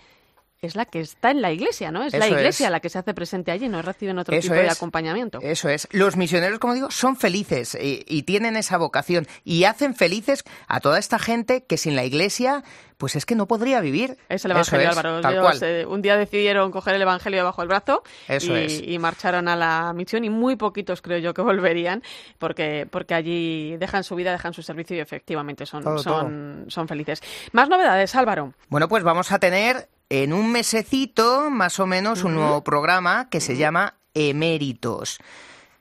es 0.67 0.75
la 0.75 0.85
que 0.85 0.99
está 0.99 1.31
en 1.31 1.41
la 1.41 1.51
iglesia, 1.51 1.91
¿no? 1.91 2.03
Es 2.03 2.13
la 2.13 2.27
iglesia 2.27 2.69
la 2.69 2.79
que 2.79 2.89
se 2.89 2.99
hace 2.99 3.13
presente 3.13 3.51
allí, 3.51 3.69
no 3.69 3.81
reciben 3.81 4.17
otro 4.17 4.37
tipo 4.39 4.53
de 4.53 4.69
acompañamiento. 4.69 5.39
Eso 5.41 5.69
es. 5.69 5.87
Los 5.91 6.17
misioneros, 6.17 6.59
como 6.59 6.73
digo, 6.73 6.91
son 6.91 7.15
felices 7.15 7.77
y, 7.79 8.03
y, 8.07 8.23
tienen 8.23 8.55
esa 8.55 8.77
vocación 8.77 9.27
y 9.43 9.65
hacen 9.65 9.95
felices 9.95 10.43
a 10.67 10.79
toda 10.79 10.99
esta 10.99 11.19
gente 11.19 11.65
que 11.65 11.77
sin 11.77 11.95
la 11.95 12.05
iglesia 12.05 12.63
pues 13.03 13.17
es 13.17 13.25
que 13.25 13.35
no 13.35 13.47
podría 13.47 13.81
vivir. 13.81 14.17
Es 14.29 14.45
el 14.45 14.51
Evangelio, 14.51 14.89
Álvaro. 14.89 15.89
un 15.89 16.01
día 16.01 16.15
decidieron 16.15 16.71
coger 16.71 16.95
el 16.95 17.01
Evangelio 17.01 17.43
bajo 17.43 17.61
el 17.61 17.67
brazo 17.67 18.01
y, 18.29 18.97
marcharon 18.97 19.49
a 19.49 19.57
la 19.57 19.91
misión 19.93 20.23
y 20.23 20.29
muy 20.29 20.55
poquitos 20.55 21.01
creo 21.01 21.17
yo 21.17 21.33
que 21.33 21.41
volverían 21.41 22.01
porque, 22.37 22.87
porque 22.89 23.13
allí 23.13 23.75
dejan 23.75 24.05
su 24.05 24.15
vida, 24.15 24.31
dejan 24.31 24.53
su 24.53 24.63
servicio 24.63 24.95
y 24.95 25.01
efectivamente 25.01 25.65
son, 25.65 25.99
son, 25.99 26.65
son 26.69 26.87
felices. 26.87 27.21
Más 27.51 27.67
novedades, 27.67 28.15
Álvaro. 28.15 28.53
Bueno, 28.69 28.87
pues 28.87 29.03
vamos 29.03 29.33
a 29.33 29.39
tener 29.39 29.89
en 30.21 30.31
un 30.31 30.51
mesecito 30.51 31.49
más 31.49 31.79
o 31.79 31.87
menos 31.87 32.23
un 32.23 32.35
nuevo 32.35 32.63
programa 32.63 33.29
que 33.31 33.41
se 33.41 33.57
llama 33.57 33.95
Eméritos 34.13 35.17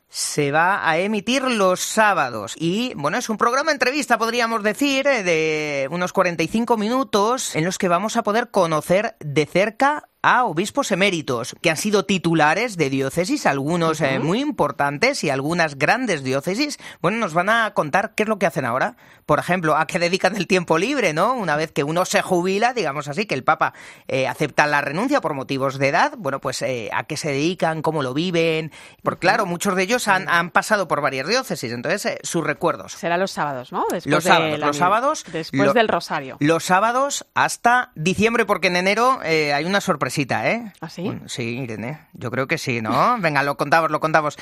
se 0.09 0.53
va 0.53 0.87
a 0.87 0.99
emitir 0.99 1.42
los 1.42 1.81
sábados. 1.81 2.55
Y 2.59 2.92
bueno, 2.97 3.16
es 3.16 3.31
un 3.31 3.38
programa 3.38 3.73
entrevista, 3.73 4.18
podríamos 4.18 4.62
decir, 4.62 5.07
eh, 5.07 5.23
de 5.23 5.88
unos 5.90 6.12
45 6.12 6.77
minutos 6.77 7.57
en 7.57 7.64
los 7.64 7.79
que 7.79 7.88
vamos 7.88 8.18
a 8.18 8.23
poder 8.23 8.51
conocer 8.51 9.16
de 9.21 9.47
cerca 9.47 10.11
a 10.23 10.45
obispos 10.45 10.93
eméritos, 10.93 11.57
que 11.61 11.71
han 11.71 11.77
sido 11.77 12.05
titulares 12.05 12.77
de 12.77 12.91
diócesis, 12.91 13.45
algunos 13.45 14.01
eh, 14.01 14.21
muy 14.21 14.41
importantes 14.41 15.25
y 15.25 15.31
algunas 15.31 15.77
grandes 15.77 16.23
diócesis. 16.23 16.79
Bueno, 17.01 17.19
nos 17.19 17.35
van 17.35 17.49
a 17.49 17.75
contar 17.75 18.15
qué 18.15 18.23
es 18.23 18.29
lo 18.29 18.39
que 18.39 18.47
hacen 18.47 18.65
ahora. 18.65 18.97
Por 19.27 19.41
ejemplo, 19.41 19.77
a 19.77 19.87
qué 19.87 19.99
dedican 19.99 20.37
el 20.37 20.47
tiempo 20.47 20.79
libre, 20.79 21.13
¿no? 21.13 21.35
Una 21.35 21.57
vez 21.57 21.73
que 21.73 21.83
uno 21.83 22.05
se 22.05 22.23
jubila, 22.23 22.73
digamos 22.73 23.09
así, 23.09 23.27
que 23.27 23.35
el 23.35 23.43
Papa 23.43 23.73
eh, 24.07 24.29
acepta 24.29 24.67
la 24.69 24.81
renuncia 24.81 25.21
por 25.21 25.35
motivos 25.35 25.79
de 25.79 25.89
edad, 25.89 26.13
bueno, 26.17 26.41
pues 26.41 26.63
eh, 26.63 26.89
a 26.93 27.05
qué 27.05 27.17
se 27.17 27.31
dedican, 27.31 27.83
cómo 27.83 28.03
lo 28.05 28.15
viven. 28.15 28.71
Porque 29.03 29.21
claro, 29.21 29.45
muchos 29.45 29.75
de 29.75 29.83
ellos 29.83 30.07
han, 30.07 30.29
han 30.29 30.51
pasado 30.51 30.87
por 30.87 31.01
varias 31.01 31.27
diócesis, 31.27 31.73
entonces 31.73 32.19
sus 32.23 32.45
recuerdos. 32.45 32.93
Será 32.93 33.17
los 33.17 33.33
sábados, 33.33 33.73
¿no? 33.73 33.87
Después 33.91 34.13
los 34.13 34.25
sábados, 34.25 34.59
los 34.61 34.77
sábados. 34.77 35.25
Después 35.33 35.75
del 35.75 35.89
rosario. 35.89 36.37
Los 36.39 36.65
sábados 36.65 37.27
hasta 37.35 37.91
diciembre, 37.97 38.45
porque 38.45 38.69
en 38.69 38.77
enero 38.77 39.19
hay 39.23 39.65
una 39.65 39.81
sorpresa 39.81 40.12
¿eh? 40.18 40.72
¿Ah, 40.81 40.88
sí? 40.88 41.11
sí, 41.27 41.42
Irene, 41.42 41.98
yo 42.12 42.31
creo 42.31 42.46
que 42.46 42.59
sí, 42.59 42.81
¿no? 42.83 43.18
Venga, 43.18 43.42
lo 43.42 43.57
contamos, 43.57 43.90
lo 43.90 44.01
contamos. 44.01 44.37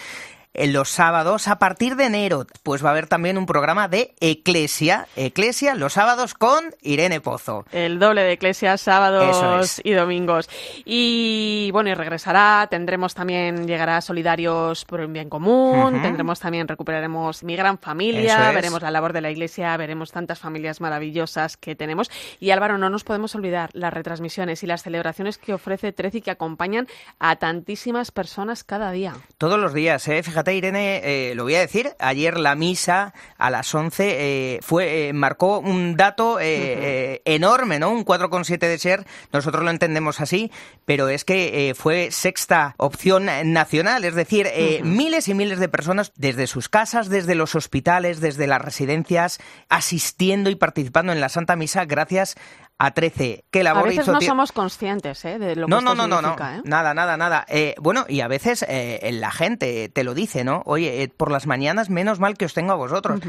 En 0.55 0.73
los 0.73 0.89
sábados 0.89 1.49
a 1.49 1.59
partir 1.59 1.97
de 1.97 2.07
enero. 2.07 2.47
Pues 2.63 2.85
va 2.85 2.89
a 2.89 2.93
haber 2.93 3.07
también 3.07 3.39
un 3.39 3.47
programa 3.47 3.89
de 3.89 4.15
Eclesia. 4.21 5.07
Eclesia 5.17 5.75
los 5.75 5.95
sábados 5.95 6.35
con 6.35 6.75
Irene 6.83 7.21
Pozo. 7.21 7.65
El 7.73 7.99
doble 7.99 8.23
de 8.23 8.33
Eclesia 8.33 8.77
sábados 8.77 9.81
y 9.85 9.93
domingos. 9.93 10.49
Y 10.85 11.71
bueno, 11.73 11.91
y 11.91 11.95
regresará. 11.95 12.67
Tendremos 12.71 13.15
también, 13.15 13.67
llegará 13.67 14.01
Solidarios 14.01 14.85
por 14.85 15.01
un 15.01 15.13
Bien 15.13 15.29
Común. 15.29 16.01
Tendremos 16.03 16.41
también, 16.41 16.69
recuperaremos 16.69 17.43
Mi 17.43 17.57
Gran 17.57 17.79
Familia. 17.79 18.51
Veremos 18.53 18.83
la 18.83 18.91
labor 18.91 19.13
de 19.13 19.21
la 19.21 19.31
Iglesia. 19.31 19.77
Veremos 19.77 20.13
tantas 20.13 20.39
familias 20.39 20.81
maravillosas 20.81 21.57
que 21.57 21.75
tenemos. 21.75 22.11
Y 22.39 22.51
Álvaro, 22.51 22.79
no 22.79 22.91
nos 22.91 23.05
podemos 23.05 23.35
olvidar 23.35 23.71
las 23.73 23.93
retransmisiones 23.93 24.63
y 24.63 24.67
las 24.67 24.83
celebraciones 24.83 25.39
que 25.39 25.55
ofrece 25.55 25.93
Trece 25.93 26.19
y 26.19 26.23
que 26.23 26.31
acompañan 26.31 26.87
a 27.19 27.37
tantísimas 27.37 28.11
personas 28.11 28.65
cada 28.65 28.91
día. 28.91 29.15
Todos 29.39 29.59
los 29.59 29.75
días, 29.75 30.07
¿eh? 30.09 30.23
Fíjate, 30.23 30.40
Irene, 30.49 31.01
eh, 31.05 31.35
lo 31.35 31.45
voy 31.45 31.55
a 31.55 31.61
decir, 31.61 31.93
ayer 31.99 32.39
la 32.39 32.55
misa 32.55 33.15
a 33.39 33.51
las 33.51 33.75
11 33.75 34.05
eh, 34.09 34.59
fue, 34.63 35.09
eh, 35.09 35.13
marcó 35.13 35.59
un 35.59 35.97
dato 35.97 36.39
enorme, 36.41 37.79
¿no? 37.79 37.91
Un 37.91 38.05
4,7 38.05 38.59
de 38.59 38.79
ser, 38.79 39.07
nosotros 39.33 39.63
lo 39.63 39.71
entendemos 39.71 40.21
así, 40.21 40.51
pero 40.85 41.09
es 41.09 41.25
que 41.25 41.75
fue 41.77 42.11
sexta 42.11 42.75
opción 42.79 43.29
nacional, 43.45 44.05
es 44.05 44.15
decir, 44.15 44.49
miles 44.83 45.29
y 45.29 45.35
miles 45.35 45.59
de 45.59 45.69
personas 45.69 46.13
desde 46.17 46.47
sus 46.47 46.69
casas, 46.69 47.09
desde 47.09 47.35
los 47.35 47.55
hospitales, 47.55 48.21
desde 48.21 48.47
las 48.47 48.63
residencias, 48.63 49.39
asistiendo 49.69 50.51
y 50.51 50.57
participando 50.57 51.13
en 51.13 51.21
la 51.21 51.29
Santa 51.29 51.57
Misa 51.57 51.85
gracias 51.85 52.37
a 52.81 52.93
13. 52.93 53.45
¿Qué 53.51 53.63
labor 53.63 53.83
a 53.83 53.87
veces 53.91 54.09
no 54.09 54.21
somos 54.23 54.53
conscientes 54.53 55.23
¿eh? 55.27 55.39
de 55.39 55.55
lo 55.55 55.67
que 55.67 55.71
no, 55.71 55.79
esto 55.81 55.95
no, 55.95 56.09
no, 56.09 56.23
no, 56.23 56.33
¿eh? 56.33 56.63
nada, 56.65 56.95
nada, 56.95 57.19
nada. 57.19 57.45
Eh, 57.47 57.75
bueno, 57.79 58.07
y 58.09 58.23
a 58.23 58.29
veces 58.29 58.65
eh, 58.67 59.11
la 59.13 59.31
gente 59.31 59.91
te 59.91 60.03
lo 60.03 60.15
dice, 60.15 60.45
¿no? 60.45 60.63
Oye, 60.65 61.03
eh, 61.03 61.09
por 61.09 61.31
las 61.31 61.47
mañanas 61.47 61.91
menos 61.91 62.21
mal 62.21 62.39
que 62.39 62.47
os 62.47 62.55
tengo 62.55 62.73
a 62.73 62.77
vosotros. 62.77 63.21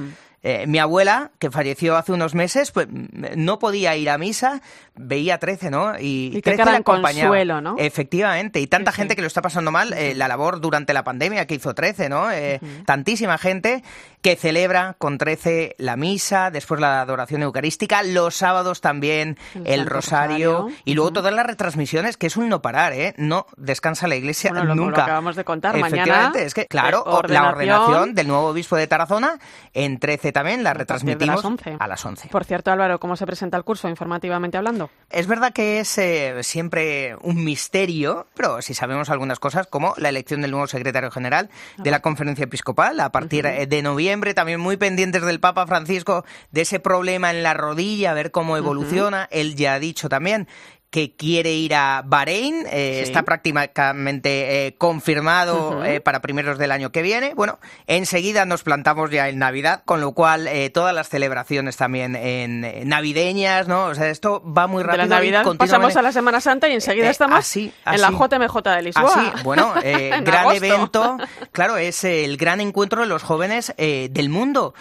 Eh, 0.44 0.66
mi 0.66 0.80
abuela, 0.80 1.30
que 1.38 1.52
falleció 1.52 1.96
hace 1.96 2.14
unos 2.14 2.34
meses, 2.34 2.72
pues 2.72 2.88
no 2.90 3.60
podía 3.60 3.96
ir 3.96 4.10
a 4.10 4.18
misa, 4.18 4.62
veía 4.96 5.38
13, 5.38 5.70
¿no? 5.70 6.00
Y, 6.00 6.32
y 6.36 6.42
13 6.42 6.66
la 6.66 6.82
Consuelo, 6.82 7.62
¿no? 7.62 7.76
Efectivamente, 7.78 8.60
y 8.60 8.66
tanta 8.66 8.92
gente 8.92 9.16
que 9.16 9.22
lo 9.22 9.28
está 9.28 9.44
pasando 9.44 9.70
mal, 9.70 9.94
eh, 9.94 10.16
la 10.16 10.28
labor 10.28 10.60
durante 10.60 10.94
la 10.94 11.04
pandemia 11.04 11.46
que 11.46 11.56
hizo 11.56 11.76
13, 11.76 12.10
¿no? 12.10 12.32
Eh, 12.32 12.60
tantísima 12.86 13.38
gente 13.38 13.84
que 14.22 14.36
celebra 14.36 14.96
con 14.98 15.20
13 15.20 15.76
la 15.78 15.96
misa, 15.96 16.50
después 16.50 16.80
la 16.82 17.02
adoración 17.02 17.44
eucarística, 17.44 18.02
los 18.02 18.36
sábados 18.36 18.82
también 18.82 19.38
el, 19.66 19.86
rosario, 19.86 20.70
y 20.86 20.96
luego 20.96 21.14
todas 21.14 21.34
las 21.34 21.46
retransmisiones, 21.46 22.18
que 22.18 22.28
es 22.28 22.38
un 22.38 22.50
no 22.50 22.64
parar, 22.64 22.94
¿eh? 22.94 23.14
No 23.18 23.46
descansa 23.58 24.08
la 24.08 24.16
iglesia 24.16 24.50
bueno, 24.52 24.74
nunca. 24.74 24.98
Lo 24.98 25.04
acabamos 25.04 25.36
de 25.36 25.44
contar, 25.44 25.76
Efectivamente, 25.76 26.46
es 26.46 26.54
que, 26.56 26.66
claro, 26.66 27.04
la 27.28 27.50
ordenación 27.50 28.16
del 28.16 28.28
nuevo 28.28 28.48
obispo 28.48 28.76
de 28.76 28.88
Tarazona 28.88 29.38
en 29.74 30.00
13 30.00 30.31
también 30.32 30.64
la 30.64 30.74
retransmitimos 30.74 31.44
a 31.80 31.88
las 31.88 32.06
11. 32.06 32.30
Por 32.30 32.46
cierto, 32.46 32.72
Álvaro, 32.72 33.00
¿cómo 33.00 33.16
se 33.16 33.26
presenta 33.26 33.58
el 33.58 33.64
curso 33.64 33.90
informativamente 33.90 34.58
hablando? 34.58 34.90
Es 35.10 35.28
verdad 35.28 35.54
que 35.54 35.80
es 35.80 35.98
eh, 35.98 36.44
siempre 36.44 37.16
un 37.22 37.44
misterio, 37.44 38.28
pero 38.36 38.62
si 38.62 38.74
sabemos 38.74 39.10
algunas 39.10 39.40
cosas, 39.40 39.68
como 39.68 39.94
la 39.98 40.10
elección 40.10 40.42
del 40.42 40.52
nuevo 40.52 40.68
secretario 40.68 41.12
general 41.12 41.50
de 41.78 41.92
la 41.92 42.02
conferencia 42.02 42.44
episcopal 42.44 43.00
a 43.00 43.12
partir 43.12 43.46
de 43.46 43.82
noviembre, 43.82 44.34
también 44.34 44.60
muy 44.60 44.78
pendientes 44.78 45.24
del 45.24 45.40
Papa 45.40 45.68
Francisco, 45.68 46.26
de 46.52 46.62
ese 46.62 46.80
problema 46.80 47.32
en 47.32 47.44
la 47.44 47.54
rodilla, 47.54 48.12
a 48.12 48.14
ver 48.14 48.32
cómo 48.32 48.58
evoluciona. 48.58 49.28
Él 49.32 49.56
ya 49.56 49.74
ha 49.74 49.80
dicho 49.80 50.10
también 50.10 50.48
que 50.92 51.16
quiere 51.16 51.54
ir 51.54 51.74
a 51.74 52.04
Bahrein. 52.06 52.66
Eh, 52.70 53.00
está 53.02 53.24
prácticamente 53.24 54.68
eh, 54.68 54.76
confirmado 54.78 55.84
eh, 55.86 56.02
para 56.02 56.22
primeros 56.22 56.58
del 56.58 56.72
año 56.72 56.92
que 56.92 57.02
viene. 57.02 57.34
Bueno, 57.34 57.60
enseguida 57.88 58.44
nos 58.46 58.64
plantamos 58.64 59.10
ya 59.10 59.30
en 59.30 59.40
Navidad, 59.40 59.84
con 59.86 60.02
lo 60.02 60.12
cual 60.12 60.50
todas 60.74 60.94
las 60.94 61.08
celebraciones 61.08 61.78
también 61.78 62.16
en 62.16 62.88
navideñas, 62.88 63.70
¿no? 63.70 63.86
O 63.86 63.96
sea, 63.96 64.10
esto 64.10 64.44
va 64.44 64.68
muy 64.68 64.84
rápido. 64.84 65.04
De 65.04 65.10
la 65.10 65.16
Navidad 65.16 65.46
pasamos 65.58 65.96
a 65.96 66.02
la 66.02 66.12
Semana 66.12 66.42
Santa 66.42 66.68
y 66.68 66.74
enseguida 66.74 67.10
estamos 67.10 67.56
en 67.56 67.72
la 67.86 68.12
JMJ 68.12 68.62
de 68.62 68.82
Lisboa. 68.82 69.14
Así, 69.14 69.44
bueno, 69.44 69.74
gran 70.24 70.52
evento. 70.52 71.18
Claro, 71.52 71.78
es 71.78 72.04
el 72.04 72.38
gran 72.38 72.62
encuentro 72.62 73.02
de 73.02 73.08
los 73.08 73.24
jóvenes 73.24 73.74
del 73.78 74.30
mundo 74.30 74.74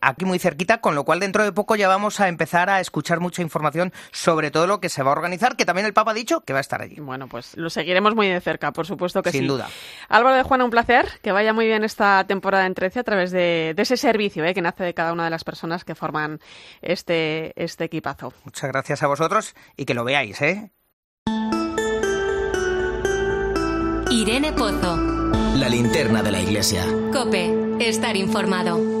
aquí 0.00 0.24
muy 0.24 0.38
cerquita, 0.38 0.80
con 0.80 0.94
lo 0.94 1.04
cual 1.04 1.20
dentro 1.20 1.44
de 1.44 1.52
poco 1.52 1.76
ya 1.76 1.88
vamos 1.88 2.20
a 2.20 2.28
empezar 2.28 2.70
a 2.70 2.80
escuchar 2.80 3.20
mucha 3.20 3.42
información 3.42 3.92
sobre 4.10 4.50
todo 4.50 4.66
lo 4.66 4.80
que 4.80 4.88
se 4.88 5.02
va 5.02 5.10
a 5.10 5.12
organizar, 5.12 5.56
que 5.56 5.64
también 5.64 5.86
el 5.86 5.92
Papa 5.92 6.12
ha 6.12 6.14
dicho 6.14 6.40
que 6.40 6.52
va 6.52 6.58
a 6.58 6.60
estar 6.60 6.82
allí. 6.82 6.96
Bueno, 6.98 7.28
pues 7.28 7.56
lo 7.56 7.70
seguiremos 7.70 8.14
muy 8.14 8.28
de 8.28 8.40
cerca, 8.40 8.72
por 8.72 8.86
supuesto 8.86 9.22
que 9.22 9.32
sí. 9.32 9.38
Sin 9.38 9.46
duda. 9.46 9.68
Álvaro 10.08 10.36
de 10.36 10.42
Juana, 10.42 10.64
un 10.64 10.70
placer, 10.70 11.06
que 11.22 11.32
vaya 11.32 11.52
muy 11.52 11.66
bien 11.66 11.84
esta 11.84 12.24
temporada 12.24 12.66
en 12.66 12.74
13 12.74 13.00
a 13.00 13.04
través 13.04 13.30
de, 13.30 13.74
ese 13.76 13.96
servicio 13.96 14.44
¿eh? 14.44 14.52
que 14.52 14.60
nace 14.60 14.84
de 14.84 14.94
cada 14.94 15.12
una 15.12 15.24
de 15.24 15.30
las 15.30 15.42
personas 15.42 15.84
que 15.84 15.94
forman 15.94 16.40
este, 16.82 17.52
este 17.62 17.84
equipazo. 17.84 18.32
Muchas 18.44 18.70
gracias 18.70 19.02
a 19.02 19.06
vosotros 19.06 19.54
y 19.76 19.84
que 19.86 19.94
lo 19.94 20.04
veáis, 20.04 20.40
¿eh? 20.42 20.70
Irene 24.10 24.52
Pozo. 24.52 24.96
La 25.56 25.68
linterna 25.68 26.22
de 26.22 26.30
la 26.30 26.40
iglesia. 26.40 26.84
Cope, 27.12 27.52
estar 27.80 28.16
informado. 28.16 28.99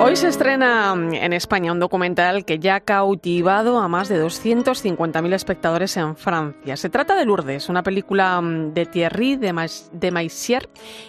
Hoy 0.00 0.14
se 0.14 0.28
estrena 0.28 0.94
en 0.94 1.32
España 1.32 1.72
un 1.72 1.80
documental 1.80 2.44
que 2.44 2.60
ya 2.60 2.76
ha 2.76 2.80
cautivado 2.80 3.80
a 3.80 3.88
más 3.88 4.08
de 4.08 4.24
250.000 4.24 5.34
espectadores 5.34 5.96
en 5.96 6.14
Francia. 6.14 6.76
Se 6.76 6.88
trata 6.88 7.16
de 7.16 7.24
Lourdes, 7.24 7.68
una 7.68 7.82
película 7.82 8.40
mm, 8.40 8.74
de 8.74 8.86
Thierry 8.86 9.36
de 9.36 10.12
Maizière 10.12 10.68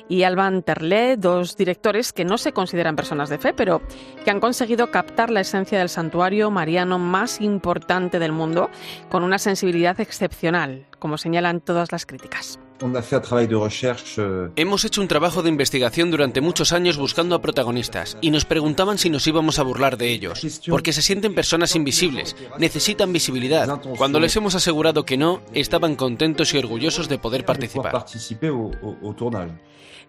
y 0.09 0.23
Alban 0.23 0.63
Terlet, 0.63 1.19
dos 1.19 1.55
directores 1.55 2.11
que 2.11 2.25
no 2.25 2.39
se 2.39 2.51
consideran 2.51 2.95
personas 2.95 3.29
de 3.29 3.37
fe, 3.37 3.53
pero 3.53 3.83
que 4.25 4.31
han 4.31 4.39
conseguido 4.39 4.89
captar 4.89 5.29
la 5.29 5.41
esencia 5.41 5.77
del 5.77 5.89
santuario 5.89 6.49
mariano 6.49 6.97
más 6.97 7.41
importante 7.41 8.17
del 8.17 8.31
mundo 8.31 8.71
con 9.11 9.23
una 9.23 9.37
sensibilidad 9.37 9.99
excepcional, 10.01 10.87
como 10.97 11.19
señalan 11.19 11.61
todas 11.61 11.91
las 11.91 12.07
críticas. 12.07 12.59
Euh, 12.81 14.49
Hemos 14.55 14.85
hecho 14.85 15.01
un 15.01 15.07
trabajo 15.07 15.43
de 15.43 15.49
investigación 15.49 16.11
durante 16.11 16.41
muchos 16.41 16.71
años 16.71 16.97
buscando 16.97 17.35
a 17.35 17.41
protagonistas 17.41 18.17
y 18.21 18.31
nos 18.31 18.45
preguntaban 18.45 18.97
si 18.97 19.09
nos 19.09 19.27
íbamos 19.27 19.59
a 19.59 19.63
burlar 19.63 19.97
de 19.97 20.09
ellos, 20.11 20.41
porque 20.69 20.93
se 20.93 21.01
sienten 21.01 21.35
personas 21.35 21.75
invisibles, 21.75 22.35
necesitan 22.57 23.11
visibilidad. 23.11 23.81
Cuando 23.97 24.19
les 24.19 24.35
hemos 24.35 24.55
asegurado 24.55 25.05
que 25.05 25.17
no, 25.17 25.41
estaban 25.53 25.95
contentos 25.95 26.53
y 26.53 26.57
orgullosos 26.57 27.09
de 27.09 27.17
poder 27.17 27.45
participar. 27.45 28.05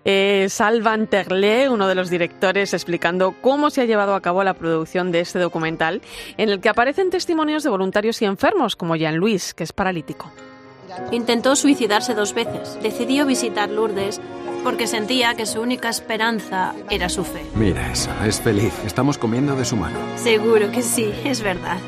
Eh, 0.03 0.47
Salvan 0.49 1.09
Terle, 1.09 1.69
uno 1.69 1.87
de 1.87 1.95
los 1.95 2.09
directores, 2.09 2.73
explicando 2.73 3.35
cómo 3.43 3.69
se 3.69 3.83
ha 3.83 3.85
llevado 3.85 4.15
a 4.15 4.23
cabo 4.23 4.43
la 4.45 4.55
producción 4.55 5.13
de 5.13 5.21
este 5.21 5.39
documental, 5.39 6.01
en 6.39 6.49
el 6.49 6.61
que 6.61 6.71
aparecen 6.71 7.11
testimonios 7.11 7.65
de 7.65 7.71
voluntarios 7.71 8.23
y 8.23 8.25
enfermos, 8.25 8.77
como 8.77 8.97
Jean 8.97 9.17
Luis, 9.17 9.53
que 9.53 9.65
es 9.65 9.73
paralítico. 9.75 10.33
Intentó 11.11 11.57
suicidarse 11.57 12.15
dos 12.15 12.35
veces. 12.35 12.79
Decidió 12.83 13.27
visitar 13.27 13.69
Lourdes 13.69 14.21
porque 14.63 14.87
sentía 14.87 15.35
que 15.35 15.47
su 15.47 15.61
única 15.61 15.89
esperanza 15.89 16.75
era 16.91 17.09
su 17.09 17.25
fe. 17.25 17.43
Mira 17.55 17.93
eso, 17.93 18.11
es 18.25 18.41
feliz. 18.41 18.73
Estamos 18.85 19.19
comiendo 19.19 19.57
de 19.57 19.65
su 19.65 19.77
mano. 19.77 19.99
Seguro 20.17 20.71
que 20.71 20.83
sí, 20.83 21.13
es 21.25 21.43
verdad. 21.43 21.79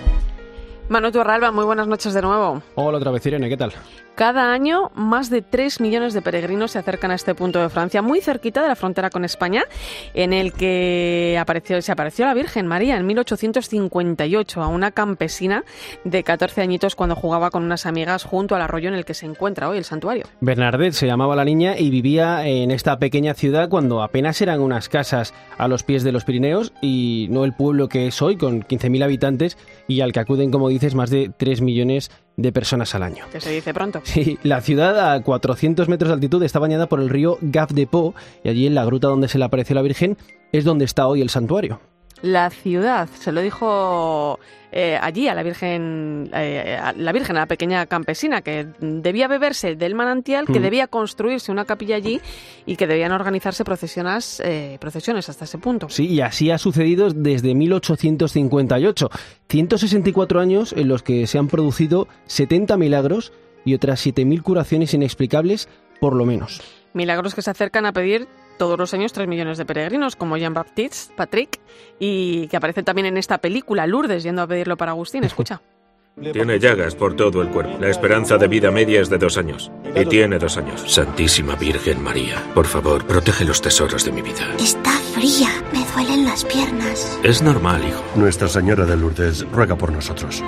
Manu 0.89 1.11
Torralba, 1.11 1.53
muy 1.53 1.65
buenas 1.65 1.87
noches 1.87 2.13
de 2.13 2.23
nuevo. 2.23 2.63
Hola 2.75 2.99
otra 2.99 3.11
vez, 3.11 3.25
Irene, 3.27 3.49
¿qué 3.49 3.57
tal? 3.57 3.73
Cada 4.15 4.53
año, 4.53 4.91
más 4.95 5.31
de 5.31 5.41
3 5.41 5.81
millones 5.81 6.13
de 6.13 6.21
peregrinos 6.21 6.73
se 6.73 6.79
acercan 6.79 7.11
a 7.11 7.15
este 7.15 7.35
punto 7.35 7.63
de 7.63 7.71
Francia, 7.71 8.03
muy 8.03 8.21
cerquita 8.21 8.63
de 8.63 8.69
la 8.69 8.77
frontera 8.77 9.09
con 9.09 9.25
España, 9.25 9.65
en 10.13 10.35
el 10.35 10.53
que 10.53 11.39
apareció, 11.41 11.81
se 11.81 11.93
apareció 11.93 12.27
la 12.27 12.35
Virgen 12.35 12.67
María 12.67 12.97
en 12.97 13.07
1858 13.07 14.63
a 14.63 14.69
una 14.69 14.91
campesina 14.91 15.65
de 16.05 16.23
14 16.23 16.61
añitos 16.61 16.95
cuando 16.95 17.17
jugaba 17.17 17.51
con 17.51 17.65
unas 17.65 17.87
amigas 17.87 18.25
junto 18.25 18.55
al 18.55 18.61
arroyo 18.61 18.89
en 18.89 18.95
el 18.95 19.07
que 19.07 19.15
se 19.15 19.25
encuentra 19.25 19.71
hoy 19.71 19.79
el 19.79 19.85
santuario. 19.85 20.27
Bernadette 20.41 20.93
se 20.93 21.07
llamaba 21.07 21.35
la 21.35 21.45
niña 21.45 21.79
y 21.79 21.89
vivía 21.89 22.47
en 22.47 22.71
esta 22.71 22.99
pequeña 22.99 23.33
ciudad 23.33 23.71
cuando 23.71 24.03
apenas 24.03 24.41
eran 24.43 24.61
unas 24.61 24.91
casas 24.91 25.33
a 25.57 25.69
los 25.69 25.85
pies 25.85 26.03
de 26.05 26.13
los 26.13 26.25
Pirineos 26.25 26.75
y 26.83 27.29
no 27.31 27.45
el 27.45 27.55
pueblo 27.55 27.89
que 27.89 28.09
es 28.09 28.21
hoy 28.21 28.37
con 28.37 28.63
15.000 28.63 29.05
habitantes 29.05 29.57
y 29.89 30.03
al 30.03 30.13
que 30.13 30.21
acuden, 30.21 30.51
como 30.51 30.69
dices, 30.69 30.95
más 30.95 31.09
de 31.09 31.31
3 31.35 31.63
millones 31.63 32.11
de 32.11 32.32
personas 32.53 32.95
al 32.95 33.03
año. 33.03 33.25
Que 33.31 33.41
se 33.41 33.51
dice 33.51 33.75
pronto. 33.75 34.01
Sí, 34.13 34.39
la 34.43 34.61
ciudad 34.61 35.13
a 35.13 35.23
400 35.23 35.89
metros 35.89 36.09
de 36.09 36.15
altitud 36.15 36.43
está 36.43 36.59
bañada 36.59 36.87
por 36.87 37.01
el 37.01 37.09
río 37.09 37.39
Gaf 37.41 37.71
de 37.73 37.87
Po 37.87 38.15
y 38.45 38.49
allí 38.49 38.67
en 38.67 38.75
la 38.75 38.85
gruta 38.85 39.09
donde 39.09 39.29
se 39.29 39.39
le 39.39 39.45
apareció 39.45 39.75
la 39.75 39.83
Virgen 39.83 40.17
es 40.53 40.65
donde 40.65 40.85
está 40.85 41.07
hoy 41.07 41.23
el 41.23 41.31
santuario. 41.31 41.81
La 42.23 42.51
ciudad. 42.51 43.09
Se 43.19 43.33
lo 43.33 43.41
dijo 43.41 44.39
eh, 44.75 44.99
allí 45.01 45.29
a 45.29 45.35
la 45.35 45.43
Virgen, 45.43 46.31
eh, 46.33 46.79
a 46.81 46.93
la 46.95 47.13
Virgen, 47.13 47.37
a 47.37 47.41
la 47.41 47.47
pequeña 47.47 47.85
campesina, 47.87 48.41
que 48.41 48.67
debía 48.81 49.29
beberse 49.29 49.77
del 49.77 49.95
manantial, 49.95 50.47
que 50.47 50.61
Mm. 50.61 50.63
debía 50.63 50.87
construirse 50.87 51.53
una 51.53 51.67
capilla 51.67 51.97
allí 51.97 52.21
y 52.65 52.77
que 52.77 52.87
debían 52.87 53.13
organizarse 53.13 53.65
procesiones, 53.65 54.41
eh, 54.45 54.79
procesiones 54.81 55.29
hasta 55.29 55.45
ese 55.45 55.59
punto. 55.59 55.89
Sí, 55.91 56.07
y 56.07 56.21
así 56.23 56.51
ha 56.51 56.57
sucedido 56.57 57.11
desde 57.11 57.55
1858. 57.55 59.11
164 59.49 60.41
años 60.41 60.73
en 60.73 60.89
los 60.89 61.03
que 61.03 61.27
se 61.27 61.39
han 61.39 61.49
producido 61.49 62.09
70 62.27 62.77
milagros 62.77 63.33
y 63.65 63.75
otras 63.75 64.01
7.000 64.01 64.43
curaciones 64.43 64.95
inexplicables, 64.95 65.69
por 66.01 66.15
lo 66.17 66.25
menos. 66.25 66.63
Milagros 66.95 67.35
que 67.35 67.43
se 67.43 67.51
acercan 67.51 67.87
a 67.87 67.93
pedir 67.93 68.27
todos 68.63 68.79
los 68.79 68.95
años 68.95 69.13
3 69.13 69.27
millones 69.27 69.59
de 69.59 69.67
peregrinos, 69.67 70.15
como 70.15 70.37
Jean-Baptiste, 70.37 71.13
Patrick, 71.17 71.59
y 71.99 72.47
que 72.47 72.57
aparece 72.57 72.85
también 72.85 73.07
en 73.07 73.17
esta 73.17 73.39
película, 73.39 73.89
Lourdes, 73.89 74.23
yendo 74.23 74.41
a 74.41 74.47
pedirlo 74.47 74.77
para 74.77 74.93
Agustín. 74.93 75.25
Escucha. 75.25 75.61
Tiene 76.33 76.61
llagas 76.61 76.95
por 76.95 77.17
todo 77.17 77.43
el 77.43 77.49
cuerpo. 77.49 77.77
La 77.81 77.89
esperanza 77.89 78.39
de 78.39 78.47
vida 78.47 78.71
media 78.71 79.01
es 79.01 79.11
de 79.11 79.19
dos 79.19 79.37
años. 79.37 79.73
Y 79.97 80.05
tiene 80.05 80.39
dos 80.39 80.57
años. 80.59 80.85
Santísima 80.87 81.57
Virgen 81.57 82.01
María, 82.05 82.41
por 82.55 82.67
favor, 82.67 83.05
protege 83.05 83.45
los 83.45 83.61
tesoros 83.61 84.05
de 84.05 84.13
mi 84.13 84.23
vida. 84.23 84.55
Está 84.61 84.93
fría, 85.13 85.49
me 85.73 85.85
duelen 85.93 86.25
las 86.25 86.45
piernas. 86.45 87.19
Es 87.25 87.43
normal, 87.43 87.83
hijo. 87.85 88.01
Nuestra 88.15 88.47
Señora 88.47 88.87
de 88.87 88.97
Lourdes 88.97 89.45
ruega 89.51 89.75
por 89.75 89.91
nosotros. 89.91 90.41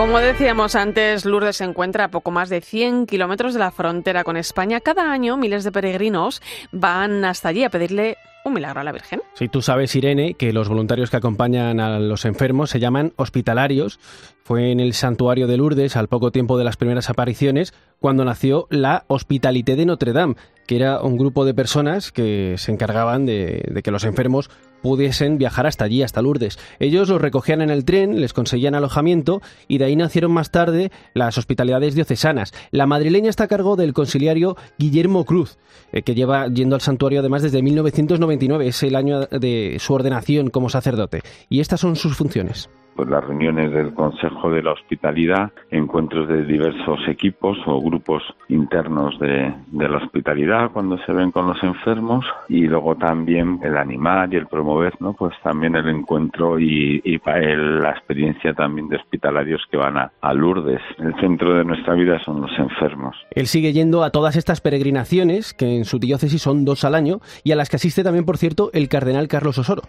Como 0.00 0.18
decíamos 0.18 0.76
antes, 0.76 1.26
Lourdes 1.26 1.56
se 1.56 1.64
encuentra 1.64 2.04
a 2.04 2.10
poco 2.10 2.30
más 2.30 2.48
de 2.48 2.62
100 2.62 3.04
kilómetros 3.04 3.52
de 3.52 3.60
la 3.60 3.70
frontera 3.70 4.24
con 4.24 4.38
España. 4.38 4.80
Cada 4.80 5.12
año 5.12 5.36
miles 5.36 5.62
de 5.62 5.72
peregrinos 5.72 6.40
van 6.72 7.22
hasta 7.26 7.50
allí 7.50 7.64
a 7.64 7.68
pedirle 7.68 8.16
un 8.46 8.54
milagro 8.54 8.80
a 8.80 8.84
la 8.84 8.92
Virgen. 8.92 9.20
Si 9.34 9.48
tú 9.48 9.60
sabes, 9.60 9.94
Irene, 9.94 10.32
que 10.32 10.54
los 10.54 10.70
voluntarios 10.70 11.10
que 11.10 11.18
acompañan 11.18 11.80
a 11.80 11.98
los 11.98 12.24
enfermos 12.24 12.70
se 12.70 12.80
llaman 12.80 13.12
hospitalarios. 13.16 14.00
Fue 14.42 14.72
en 14.72 14.80
el 14.80 14.94
santuario 14.94 15.46
de 15.46 15.58
Lourdes, 15.58 15.96
al 15.96 16.08
poco 16.08 16.32
tiempo 16.32 16.56
de 16.56 16.64
las 16.64 16.78
primeras 16.78 17.10
apariciones, 17.10 17.74
cuando 17.98 18.24
nació 18.24 18.68
la 18.70 19.04
Hospitalité 19.06 19.76
de 19.76 19.84
Notre 19.84 20.14
Dame, 20.14 20.36
que 20.66 20.76
era 20.76 21.02
un 21.02 21.18
grupo 21.18 21.44
de 21.44 21.52
personas 21.52 22.10
que 22.10 22.54
se 22.56 22.72
encargaban 22.72 23.26
de 23.26 23.82
que 23.84 23.90
los 23.90 24.04
enfermos 24.04 24.48
pudiesen 24.82 25.38
viajar 25.38 25.66
hasta 25.66 25.84
allí, 25.84 26.02
hasta 26.02 26.22
Lourdes. 26.22 26.58
Ellos 26.78 27.08
los 27.08 27.20
recogían 27.20 27.62
en 27.62 27.70
el 27.70 27.84
tren, 27.84 28.20
les 28.20 28.32
conseguían 28.32 28.74
alojamiento 28.74 29.42
y 29.68 29.78
de 29.78 29.84
ahí 29.86 29.96
nacieron 29.96 30.32
más 30.32 30.50
tarde 30.50 30.90
las 31.14 31.38
hospitalidades 31.38 31.94
diocesanas. 31.94 32.52
La 32.70 32.86
madrileña 32.86 33.30
está 33.30 33.44
a 33.44 33.48
cargo 33.48 33.76
del 33.76 33.92
conciliario 33.92 34.56
Guillermo 34.78 35.24
Cruz, 35.24 35.58
eh, 35.92 36.02
que 36.02 36.14
lleva 36.14 36.48
yendo 36.48 36.74
al 36.74 36.80
santuario 36.80 37.20
además 37.20 37.42
desde 37.42 37.62
1999, 37.62 38.68
es 38.68 38.82
el 38.82 38.96
año 38.96 39.26
de 39.26 39.76
su 39.80 39.92
ordenación 39.94 40.50
como 40.50 40.68
sacerdote. 40.68 41.22
Y 41.48 41.60
estas 41.60 41.80
son 41.80 41.96
sus 41.96 42.16
funciones 42.16 42.68
pues 43.00 43.08
las 43.08 43.24
reuniones 43.24 43.72
del 43.72 43.94
Consejo 43.94 44.50
de 44.50 44.62
la 44.62 44.72
Hospitalidad, 44.72 45.52
encuentros 45.70 46.28
de 46.28 46.44
diversos 46.44 47.00
equipos 47.08 47.56
o 47.64 47.80
grupos 47.80 48.22
internos 48.48 49.18
de, 49.18 49.54
de, 49.68 49.88
la 49.88 49.96
hospitalidad 49.96 50.70
cuando 50.70 50.98
se 51.06 51.12
ven 51.12 51.30
con 51.30 51.46
los 51.46 51.56
enfermos 51.62 52.26
y 52.50 52.66
luego 52.66 52.96
también 52.96 53.58
el 53.62 53.78
animar 53.78 54.30
y 54.34 54.36
el 54.36 54.48
promover, 54.48 55.00
¿no? 55.00 55.14
Pues 55.14 55.32
también 55.42 55.76
el 55.76 55.88
encuentro 55.88 56.58
y, 56.58 57.00
y 57.02 57.18
el, 57.24 57.80
la 57.80 57.92
experiencia 57.92 58.52
también 58.52 58.90
de 58.90 58.96
hospitalarios 58.96 59.62
que 59.70 59.78
van 59.78 59.96
a, 59.96 60.12
a 60.20 60.34
Lourdes. 60.34 60.82
El 60.98 61.14
centro 61.20 61.54
de 61.54 61.64
nuestra 61.64 61.94
vida 61.94 62.22
son 62.22 62.42
los 62.42 62.50
enfermos. 62.58 63.16
Él 63.30 63.46
sigue 63.46 63.72
yendo 63.72 64.04
a 64.04 64.10
todas 64.10 64.36
estas 64.36 64.60
peregrinaciones, 64.60 65.54
que 65.54 65.78
en 65.78 65.86
su 65.86 65.98
diócesis 65.98 66.42
son 66.42 66.66
dos 66.66 66.84
al 66.84 66.94
año, 66.94 67.20
y 67.44 67.52
a 67.52 67.56
las 67.56 67.70
que 67.70 67.76
asiste 67.76 68.04
también, 68.04 68.26
por 68.26 68.36
cierto, 68.36 68.68
el 68.74 68.90
cardenal 68.90 69.26
Carlos 69.26 69.56
Osoro. 69.56 69.84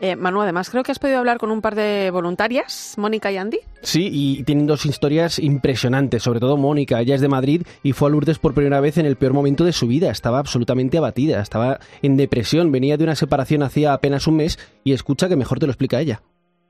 Eh, 0.00 0.16
Manu, 0.16 0.42
además 0.42 0.68
creo 0.70 0.82
que 0.82 0.92
has 0.92 0.98
podido 0.98 1.18
hablar 1.18 1.38
con 1.38 1.50
un 1.50 1.62
par 1.62 1.74
de 1.74 2.10
voluntarias, 2.10 2.94
Mónica 2.98 3.32
y 3.32 3.38
Andy. 3.38 3.58
Sí, 3.82 4.10
y 4.12 4.42
tienen 4.44 4.66
dos 4.66 4.84
historias 4.84 5.38
impresionantes, 5.38 6.22
sobre 6.22 6.40
todo 6.40 6.56
Mónica, 6.56 7.00
ella 7.00 7.14
es 7.14 7.20
de 7.20 7.28
Madrid 7.28 7.62
y 7.82 7.92
fue 7.92 8.08
a 8.08 8.12
Lourdes 8.12 8.38
por 8.38 8.52
primera 8.52 8.80
vez 8.80 8.98
en 8.98 9.06
el 9.06 9.16
peor 9.16 9.32
momento 9.32 9.64
de 9.64 9.72
su 9.72 9.86
vida, 9.86 10.10
estaba 10.10 10.38
absolutamente 10.38 10.98
abatida, 10.98 11.40
estaba 11.40 11.80
en 12.02 12.16
depresión, 12.16 12.72
venía 12.72 12.96
de 12.96 13.04
una 13.04 13.14
separación 13.14 13.62
hacía 13.62 13.92
apenas 13.92 14.26
un 14.26 14.36
mes 14.36 14.58
y 14.84 14.92
escucha 14.92 15.28
que 15.28 15.36
mejor 15.36 15.58
te 15.58 15.66
lo 15.66 15.72
explica 15.72 16.00
ella. 16.00 16.20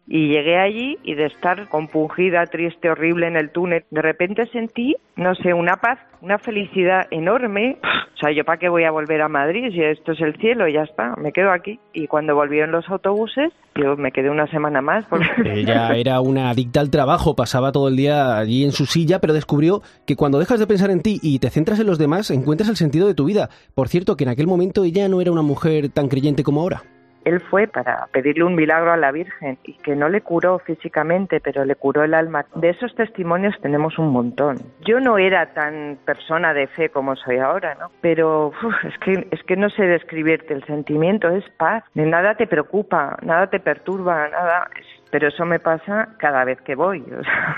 Y 0.08 0.28
llegué 0.28 0.56
allí 0.56 0.98
y 1.02 1.14
de 1.14 1.26
estar 1.26 1.68
compungida, 1.68 2.46
triste, 2.46 2.88
horrible 2.88 3.26
en 3.26 3.36
el 3.36 3.50
túnel, 3.50 3.84
de 3.90 4.02
repente 4.02 4.46
sentí, 4.46 4.94
no 5.16 5.34
sé, 5.34 5.52
una 5.52 5.76
paz, 5.76 5.98
una 6.22 6.38
felicidad 6.38 7.06
enorme. 7.10 7.78
O 8.14 8.18
sea, 8.18 8.30
yo 8.30 8.44
para 8.44 8.58
qué 8.58 8.68
voy 8.68 8.84
a 8.84 8.92
volver 8.92 9.20
a 9.20 9.28
Madrid 9.28 9.72
si 9.72 9.82
esto 9.82 10.12
es 10.12 10.20
el 10.20 10.36
cielo, 10.36 10.68
ya 10.68 10.82
está, 10.82 11.16
me 11.16 11.32
quedo 11.32 11.50
aquí. 11.50 11.80
Y 11.92 12.06
cuando 12.06 12.36
volvieron 12.36 12.70
los 12.70 12.88
autobuses, 12.88 13.52
yo 13.74 13.96
me 13.96 14.12
quedé 14.12 14.30
una 14.30 14.46
semana 14.46 14.80
más. 14.80 15.04
Ella 15.44 15.92
era 15.94 16.20
una 16.20 16.50
adicta 16.50 16.80
al 16.80 16.90
trabajo, 16.90 17.34
pasaba 17.34 17.72
todo 17.72 17.88
el 17.88 17.96
día 17.96 18.38
allí 18.38 18.64
en 18.64 18.72
su 18.72 18.86
silla, 18.86 19.20
pero 19.20 19.34
descubrió 19.34 19.82
que 20.06 20.14
cuando 20.14 20.38
dejas 20.38 20.60
de 20.60 20.68
pensar 20.68 20.90
en 20.90 21.02
ti 21.02 21.18
y 21.20 21.40
te 21.40 21.50
centras 21.50 21.80
en 21.80 21.86
los 21.86 21.98
demás, 21.98 22.30
encuentras 22.30 22.70
el 22.70 22.76
sentido 22.76 23.08
de 23.08 23.14
tu 23.14 23.24
vida. 23.24 23.50
Por 23.74 23.88
cierto, 23.88 24.16
que 24.16 24.24
en 24.24 24.30
aquel 24.30 24.46
momento 24.46 24.84
ella 24.84 25.08
no 25.08 25.20
era 25.20 25.32
una 25.32 25.42
mujer 25.42 25.88
tan 25.88 26.08
creyente 26.08 26.44
como 26.44 26.60
ahora 26.60 26.84
él 27.26 27.40
fue 27.40 27.66
para 27.66 28.06
pedirle 28.12 28.44
un 28.44 28.54
milagro 28.54 28.92
a 28.92 28.96
la 28.96 29.10
Virgen 29.10 29.58
y 29.64 29.74
que 29.74 29.96
no 29.96 30.08
le 30.08 30.20
curó 30.20 30.60
físicamente, 30.60 31.40
pero 31.40 31.64
le 31.64 31.74
curó 31.74 32.04
el 32.04 32.14
alma. 32.14 32.46
De 32.54 32.70
esos 32.70 32.94
testimonios 32.94 33.54
tenemos 33.60 33.98
un 33.98 34.12
montón. 34.12 34.58
Yo 34.82 35.00
no 35.00 35.18
era 35.18 35.52
tan 35.52 35.98
persona 36.04 36.54
de 36.54 36.68
fe 36.68 36.88
como 36.88 37.16
soy 37.16 37.38
ahora, 37.38 37.74
¿no? 37.74 37.90
Pero 38.00 38.52
es 38.84 38.96
que 38.98 39.26
es 39.32 39.42
que 39.42 39.56
no 39.56 39.68
sé 39.70 39.82
describirte 39.82 40.54
el 40.54 40.64
sentimiento, 40.66 41.28
es 41.28 41.44
paz. 41.56 41.82
Nada 41.94 42.36
te 42.36 42.46
preocupa, 42.46 43.18
nada 43.22 43.48
te 43.48 43.58
perturba, 43.58 44.28
nada. 44.28 44.70
Pero 45.10 45.26
eso 45.26 45.44
me 45.44 45.58
pasa 45.58 46.10
cada 46.18 46.44
vez 46.44 46.60
que 46.60 46.76
voy. 46.76 47.00
O 47.00 47.24
sea. 47.24 47.56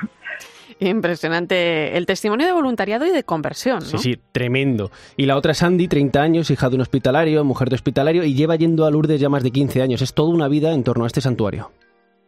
Impresionante 0.81 1.97
el 1.97 2.07
testimonio 2.07 2.47
de 2.47 2.53
voluntariado 2.53 3.07
y 3.07 3.11
de 3.11 3.25
conversión. 3.25 3.81
¿no? 3.81 3.87
Sí, 3.87 3.99
sí, 3.99 4.21
tremendo. 4.33 4.91
Y 5.17 5.27
la 5.27 5.37
otra 5.37 5.53
es 5.53 5.59
Sandy, 5.59 5.89
30 5.89 6.21
años, 6.21 6.51
hija 6.51 6.69
de 6.69 6.77
un 6.77 6.83
hospitalario, 6.83 7.45
mujer 7.45 7.69
de 7.69 7.75
hospitalario, 7.75 8.25
y 8.25 8.35
lleva 8.35 8.57
yendo 8.57 8.87
a 8.87 8.91
Lourdes 8.91 9.21
ya 9.21 9.29
más 9.29 9.43
de 9.43 9.51
15 9.51 9.83
años. 9.83 10.03
Es 10.03 10.15
toda 10.15 10.31
una 10.31 10.49
vida 10.49 10.73
en 10.73 10.85
torno 10.85 11.05
a 11.05 11.07
este 11.07 11.21
santuario. 11.21 11.71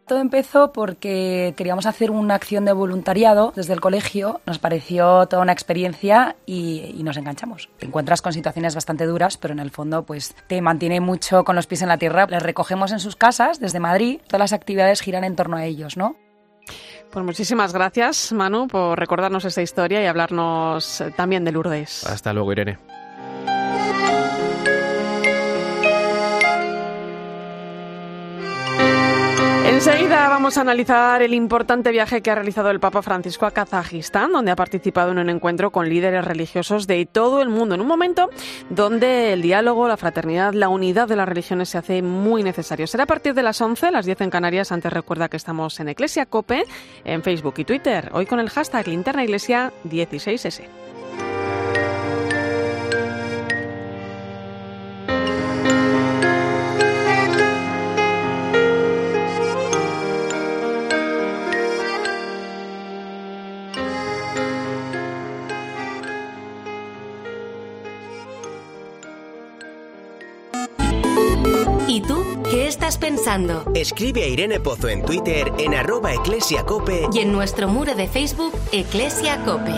Todo 0.07 0.19
empezó 0.19 0.73
porque 0.73 1.53
queríamos 1.55 1.85
hacer 1.85 2.11
una 2.11 2.35
acción 2.35 2.65
de 2.65 2.73
voluntariado 2.73 3.53
desde 3.55 3.71
el 3.71 3.79
colegio. 3.79 4.41
Nos 4.45 4.59
pareció 4.59 5.25
toda 5.27 5.41
una 5.41 5.53
experiencia 5.53 6.35
y, 6.45 6.93
y, 6.97 7.03
nos 7.03 7.15
enganchamos. 7.15 7.69
Te 7.77 7.85
encuentras 7.85 8.21
con 8.21 8.33
situaciones 8.33 8.75
bastante 8.75 9.05
duras, 9.05 9.37
pero 9.37 9.53
en 9.53 9.59
el 9.59 9.71
fondo 9.71 10.03
pues 10.03 10.35
te 10.47 10.61
mantiene 10.61 10.99
mucho 10.99 11.45
con 11.45 11.55
los 11.55 11.65
pies 11.65 11.83
en 11.83 11.87
la 11.87 11.97
tierra. 11.97 12.27
Les 12.29 12.43
recogemos 12.43 12.91
en 12.91 12.99
sus 12.99 13.15
casas 13.15 13.61
desde 13.61 13.79
Madrid. 13.79 14.19
Todas 14.27 14.41
las 14.41 14.53
actividades 14.53 14.99
giran 14.99 15.23
en 15.23 15.37
torno 15.37 15.55
a 15.55 15.65
ellos, 15.65 15.95
¿no? 15.95 16.17
Pues 17.11 17.25
muchísimas 17.25 17.73
gracias, 17.73 18.31
Manu, 18.31 18.67
por 18.67 18.97
recordarnos 18.97 19.43
esta 19.43 19.61
historia 19.61 20.01
y 20.01 20.05
hablarnos 20.05 21.03
también 21.17 21.43
de 21.43 21.51
Lourdes. 21.51 22.05
Hasta 22.05 22.31
luego, 22.31 22.53
Irene. 22.53 22.77
Enseguida 29.83 30.29
vamos 30.29 30.59
a 30.59 30.61
analizar 30.61 31.23
el 31.23 31.33
importante 31.33 31.89
viaje 31.89 32.21
que 32.21 32.29
ha 32.29 32.35
realizado 32.35 32.69
el 32.69 32.79
Papa 32.79 33.01
Francisco 33.01 33.47
a 33.47 33.51
Kazajistán, 33.51 34.31
donde 34.31 34.51
ha 34.51 34.55
participado 34.55 35.11
en 35.11 35.17
un 35.17 35.27
encuentro 35.27 35.71
con 35.71 35.89
líderes 35.89 36.23
religiosos 36.23 36.85
de 36.85 37.07
todo 37.07 37.41
el 37.41 37.49
mundo, 37.49 37.73
en 37.73 37.81
un 37.81 37.87
momento 37.87 38.29
donde 38.69 39.33
el 39.33 39.41
diálogo, 39.41 39.87
la 39.87 39.97
fraternidad, 39.97 40.53
la 40.53 40.69
unidad 40.69 41.07
de 41.07 41.15
las 41.15 41.27
religiones 41.27 41.69
se 41.69 41.79
hace 41.79 42.03
muy 42.03 42.43
necesario. 42.43 42.85
Será 42.85 43.05
a 43.05 43.07
partir 43.07 43.33
de 43.33 43.41
las 43.41 43.59
11, 43.59 43.89
las 43.89 44.05
10 44.05 44.21
en 44.21 44.29
Canarias. 44.29 44.71
Antes 44.71 44.93
recuerda 44.93 45.29
que 45.29 45.37
estamos 45.37 45.79
en 45.79 45.89
Iglesia 45.89 46.27
Cope, 46.27 46.63
en 47.03 47.23
Facebook 47.23 47.55
y 47.57 47.65
Twitter, 47.65 48.11
hoy 48.13 48.27
con 48.27 48.39
el 48.39 48.51
hashtag 48.51 48.87
Linterna 48.87 49.23
Iglesia 49.23 49.73
16S. 49.89 50.80
Pensando? 73.31 73.71
Escribe 73.73 74.23
a 74.23 74.27
Irene 74.27 74.59
Pozo 74.59 74.89
en 74.89 75.03
Twitter 75.03 75.51
en 75.57 75.73
arroba 75.73 76.13
eclesiacope 76.13 77.07
y 77.13 77.19
en 77.19 77.31
nuestro 77.31 77.67
muro 77.67 77.95
de 77.95 78.07
Facebook 78.07 78.53
Eclesia 78.71 79.41
Cope. 79.43 79.71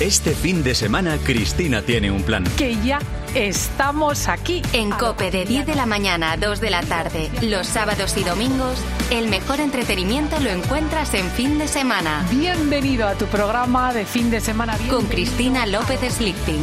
Este 0.00 0.32
fin 0.34 0.64
de 0.64 0.74
semana 0.74 1.16
Cristina 1.22 1.82
tiene 1.82 2.10
un 2.10 2.22
plan. 2.22 2.44
Que 2.56 2.76
ya 2.82 2.98
estamos 3.34 4.28
aquí. 4.28 4.60
En 4.72 4.90
Cope 4.90 5.30
de 5.30 5.44
10 5.44 5.66
de 5.66 5.74
la 5.76 5.86
mañana 5.86 6.32
a 6.32 6.36
2 6.36 6.60
de 6.60 6.70
la 6.70 6.82
tarde, 6.82 7.30
los 7.40 7.68
sábados 7.68 8.16
y 8.16 8.24
domingos, 8.24 8.78
El 9.10 9.28
mejor 9.28 9.60
entretenimiento 9.60 10.40
lo 10.40 10.50
encuentras 10.50 11.14
en 11.14 11.30
fin 11.30 11.58
de 11.58 11.68
semana. 11.68 12.26
Bienvenido 12.30 13.06
a 13.06 13.14
tu 13.14 13.26
programa 13.26 13.92
de 13.92 14.04
fin 14.04 14.30
de 14.30 14.40
semana. 14.40 14.76
Con 14.90 15.06
Cristina 15.06 15.66
López 15.66 16.00
Slichting. 16.14 16.62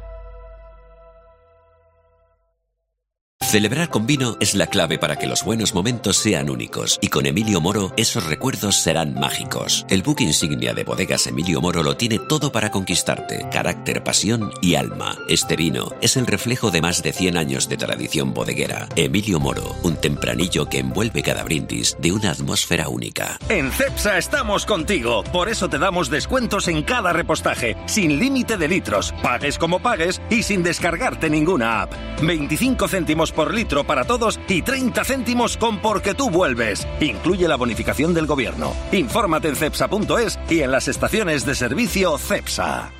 Celebrar 3.51 3.89
con 3.89 4.07
vino 4.07 4.37
es 4.39 4.55
la 4.55 4.67
clave 4.67 4.97
para 4.97 5.17
que 5.17 5.27
los 5.27 5.43
buenos 5.43 5.75
momentos 5.75 6.15
sean 6.15 6.49
únicos 6.49 6.97
y 7.01 7.09
con 7.09 7.25
Emilio 7.25 7.59
Moro 7.59 7.91
esos 7.97 8.25
recuerdos 8.27 8.77
serán 8.77 9.13
mágicos. 9.13 9.85
El 9.89 10.03
buque 10.03 10.23
insignia 10.23 10.73
de 10.73 10.85
bodegas 10.85 11.27
Emilio 11.27 11.59
Moro 11.59 11.83
lo 11.83 11.97
tiene 11.97 12.17
todo 12.17 12.53
para 12.53 12.71
conquistarte, 12.71 13.45
carácter, 13.51 14.05
pasión 14.05 14.53
y 14.61 14.75
alma. 14.75 15.17
Este 15.27 15.57
vino 15.57 15.91
es 15.99 16.15
el 16.15 16.27
reflejo 16.27 16.71
de 16.71 16.79
más 16.79 17.03
de 17.03 17.11
100 17.11 17.35
años 17.35 17.67
de 17.67 17.75
tradición 17.75 18.33
bodeguera. 18.33 18.87
Emilio 18.95 19.37
Moro, 19.41 19.75
un 19.83 19.97
tempranillo 19.97 20.69
que 20.69 20.79
envuelve 20.79 21.21
cada 21.21 21.43
brindis 21.43 21.97
de 21.99 22.13
una 22.13 22.31
atmósfera 22.31 22.87
única. 22.87 23.37
En 23.49 23.69
CEPSA 23.69 24.17
estamos 24.17 24.65
contigo, 24.65 25.25
por 25.25 25.49
eso 25.49 25.67
te 25.67 25.77
damos 25.77 26.09
descuentos 26.09 26.69
en 26.69 26.83
cada 26.83 27.11
repostaje, 27.11 27.75
sin 27.85 28.17
límite 28.17 28.55
de 28.55 28.69
litros, 28.69 29.13
pagues 29.21 29.57
como 29.57 29.81
pagues 29.81 30.21
y 30.29 30.43
sin 30.43 30.63
descargarte 30.63 31.29
ninguna 31.29 31.81
app. 31.81 31.93
25 32.21 32.87
céntimos 32.87 33.33
por 33.33 33.40
litro 33.49 33.83
para 33.85 34.03
todos 34.03 34.39
y 34.47 34.61
30 34.61 35.03
céntimos 35.03 35.57
con 35.57 35.79
Porque 35.79 36.13
tú 36.13 36.29
vuelves. 36.29 36.87
Incluye 36.99 37.47
la 37.47 37.55
bonificación 37.55 38.13
del 38.13 38.27
gobierno. 38.27 38.73
Infórmate 38.91 39.47
en 39.47 39.55
cepsa.es 39.55 40.37
y 40.49 40.61
en 40.61 40.71
las 40.71 40.87
estaciones 40.87 41.45
de 41.45 41.55
servicio 41.55 42.17
CEPSA. 42.17 42.91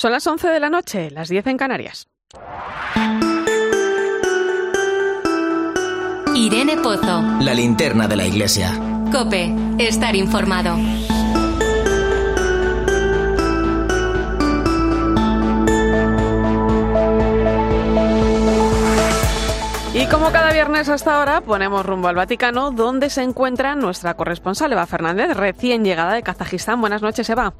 Son 0.00 0.12
las 0.12 0.26
11 0.26 0.48
de 0.48 0.60
la 0.60 0.70
noche, 0.70 1.10
las 1.10 1.28
10 1.28 1.48
en 1.48 1.58
Canarias. 1.58 2.08
Irene 6.40 6.78
Pozo. 6.78 7.20
La 7.40 7.52
linterna 7.52 8.08
de 8.08 8.16
la 8.16 8.26
iglesia. 8.26 8.72
Cope, 9.12 9.54
estar 9.76 10.16
informado. 10.16 10.74
Y 19.92 20.06
como 20.06 20.32
cada 20.32 20.50
viernes 20.54 20.88
hasta 20.88 21.18
ahora, 21.18 21.42
ponemos 21.42 21.84
rumbo 21.84 22.08
al 22.08 22.14
Vaticano, 22.14 22.70
donde 22.70 23.10
se 23.10 23.22
encuentra 23.22 23.74
nuestra 23.74 24.14
corresponsal 24.14 24.72
Eva 24.72 24.86
Fernández, 24.86 25.36
recién 25.36 25.84
llegada 25.84 26.14
de 26.14 26.22
Kazajistán. 26.22 26.80
Buenas 26.80 27.02
noches, 27.02 27.28
Eva. 27.28 27.52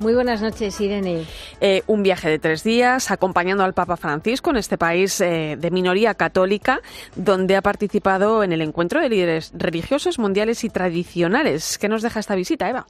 Muy 0.00 0.14
buenas 0.14 0.40
noches, 0.40 0.80
Irene. 0.80 1.24
Eh, 1.60 1.82
un 1.88 2.04
viaje 2.04 2.28
de 2.28 2.38
tres 2.38 2.62
días 2.62 3.10
acompañando 3.10 3.64
al 3.64 3.74
Papa 3.74 3.96
Francisco 3.96 4.50
en 4.50 4.56
este 4.56 4.78
país 4.78 5.20
eh, 5.20 5.56
de 5.58 5.70
minoría 5.72 6.14
católica, 6.14 6.80
donde 7.16 7.56
ha 7.56 7.62
participado 7.62 8.44
en 8.44 8.52
el 8.52 8.62
encuentro 8.62 9.00
de 9.00 9.08
líderes 9.08 9.50
religiosos, 9.54 10.20
mundiales 10.20 10.62
y 10.62 10.70
tradicionales. 10.70 11.78
¿Qué 11.78 11.88
nos 11.88 12.02
deja 12.02 12.20
esta 12.20 12.36
visita, 12.36 12.68
Eva? 12.70 12.86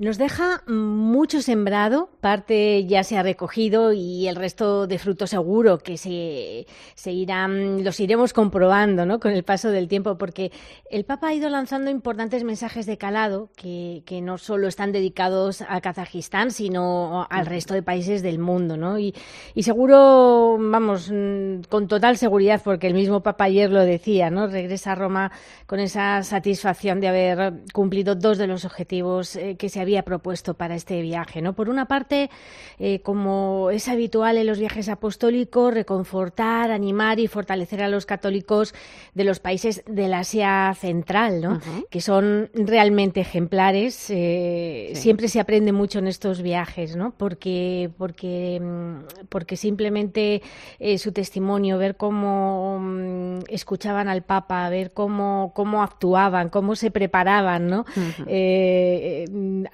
Nos 0.00 0.16
deja 0.16 0.62
mucho 0.66 1.42
sembrado, 1.42 2.08
parte 2.22 2.86
ya 2.86 3.04
se 3.04 3.18
ha 3.18 3.22
recogido 3.22 3.92
y 3.92 4.28
el 4.28 4.36
resto 4.36 4.86
de 4.86 4.98
fruto 4.98 5.26
seguro 5.26 5.76
que 5.76 5.98
se, 5.98 6.66
se 6.94 7.12
irán, 7.12 7.84
los 7.84 8.00
iremos 8.00 8.32
comprobando 8.32 9.04
¿no? 9.04 9.20
con 9.20 9.32
el 9.32 9.44
paso 9.44 9.68
del 9.68 9.88
tiempo, 9.88 10.16
porque 10.16 10.52
el 10.90 11.04
Papa 11.04 11.28
ha 11.28 11.34
ido 11.34 11.50
lanzando 11.50 11.90
importantes 11.90 12.44
mensajes 12.44 12.86
de 12.86 12.96
calado 12.96 13.50
que, 13.54 14.02
que 14.06 14.22
no 14.22 14.38
solo 14.38 14.68
están 14.68 14.90
dedicados 14.90 15.60
a 15.68 15.82
Kazajistán, 15.82 16.50
sino 16.50 17.26
al 17.28 17.44
resto 17.44 17.74
de 17.74 17.82
países 17.82 18.22
del 18.22 18.38
mundo. 18.38 18.78
¿no? 18.78 18.98
Y, 18.98 19.14
y 19.54 19.64
seguro, 19.64 20.56
vamos, 20.58 21.10
mm, 21.12 21.64
con 21.68 21.88
total 21.88 22.16
seguridad, 22.16 22.62
porque 22.64 22.86
el 22.86 22.94
mismo 22.94 23.20
Papa 23.20 23.44
ayer 23.44 23.70
lo 23.70 23.84
decía, 23.84 24.30
¿no? 24.30 24.46
regresa 24.46 24.92
a 24.92 24.94
Roma 24.94 25.30
con 25.66 25.78
esa 25.78 26.22
satisfacción 26.22 27.00
de 27.00 27.08
haber 27.08 27.52
cumplido 27.74 28.14
dos 28.14 28.38
de 28.38 28.46
los 28.46 28.64
objetivos 28.64 29.36
eh, 29.36 29.56
que 29.58 29.68
se 29.68 29.78
había 29.78 29.89
había 29.90 30.04
propuesto 30.04 30.54
para 30.54 30.76
este 30.76 31.02
viaje. 31.02 31.42
¿no? 31.42 31.54
Por 31.54 31.68
una 31.68 31.86
parte, 31.86 32.30
eh, 32.78 33.00
como 33.00 33.70
es 33.72 33.88
habitual 33.88 34.38
en 34.38 34.46
los 34.46 34.60
viajes 34.60 34.88
apostólicos, 34.88 35.74
reconfortar, 35.74 36.70
animar 36.70 37.18
y 37.18 37.26
fortalecer 37.26 37.82
a 37.82 37.88
los 37.88 38.06
católicos 38.06 38.72
de 39.14 39.24
los 39.24 39.40
países 39.40 39.82
del 39.86 40.14
Asia 40.14 40.72
Central, 40.78 41.40
¿no? 41.40 41.60
que 41.90 42.00
son 42.00 42.50
realmente 42.54 43.20
ejemplares. 43.20 44.10
Eh, 44.10 44.92
sí. 44.94 45.02
Siempre 45.02 45.26
se 45.26 45.40
aprende 45.40 45.72
mucho 45.72 45.98
en 45.98 46.06
estos 46.06 46.40
viajes, 46.40 46.94
¿no? 46.94 47.12
porque, 47.16 47.90
porque, 47.98 48.60
mm, 48.62 49.26
porque 49.28 49.56
simplemente 49.56 50.42
eh, 50.78 50.98
su 50.98 51.10
testimonio, 51.10 51.78
ver 51.78 51.96
cómo 51.96 52.78
mm, 52.80 53.40
escuchaban 53.48 54.08
al 54.08 54.22
Papa, 54.22 54.68
ver 54.68 54.92
cómo, 54.92 55.50
cómo 55.52 55.82
actuaban, 55.82 56.48
cómo 56.48 56.76
se 56.76 56.92
preparaban, 56.92 57.66
¿no? 57.66 57.84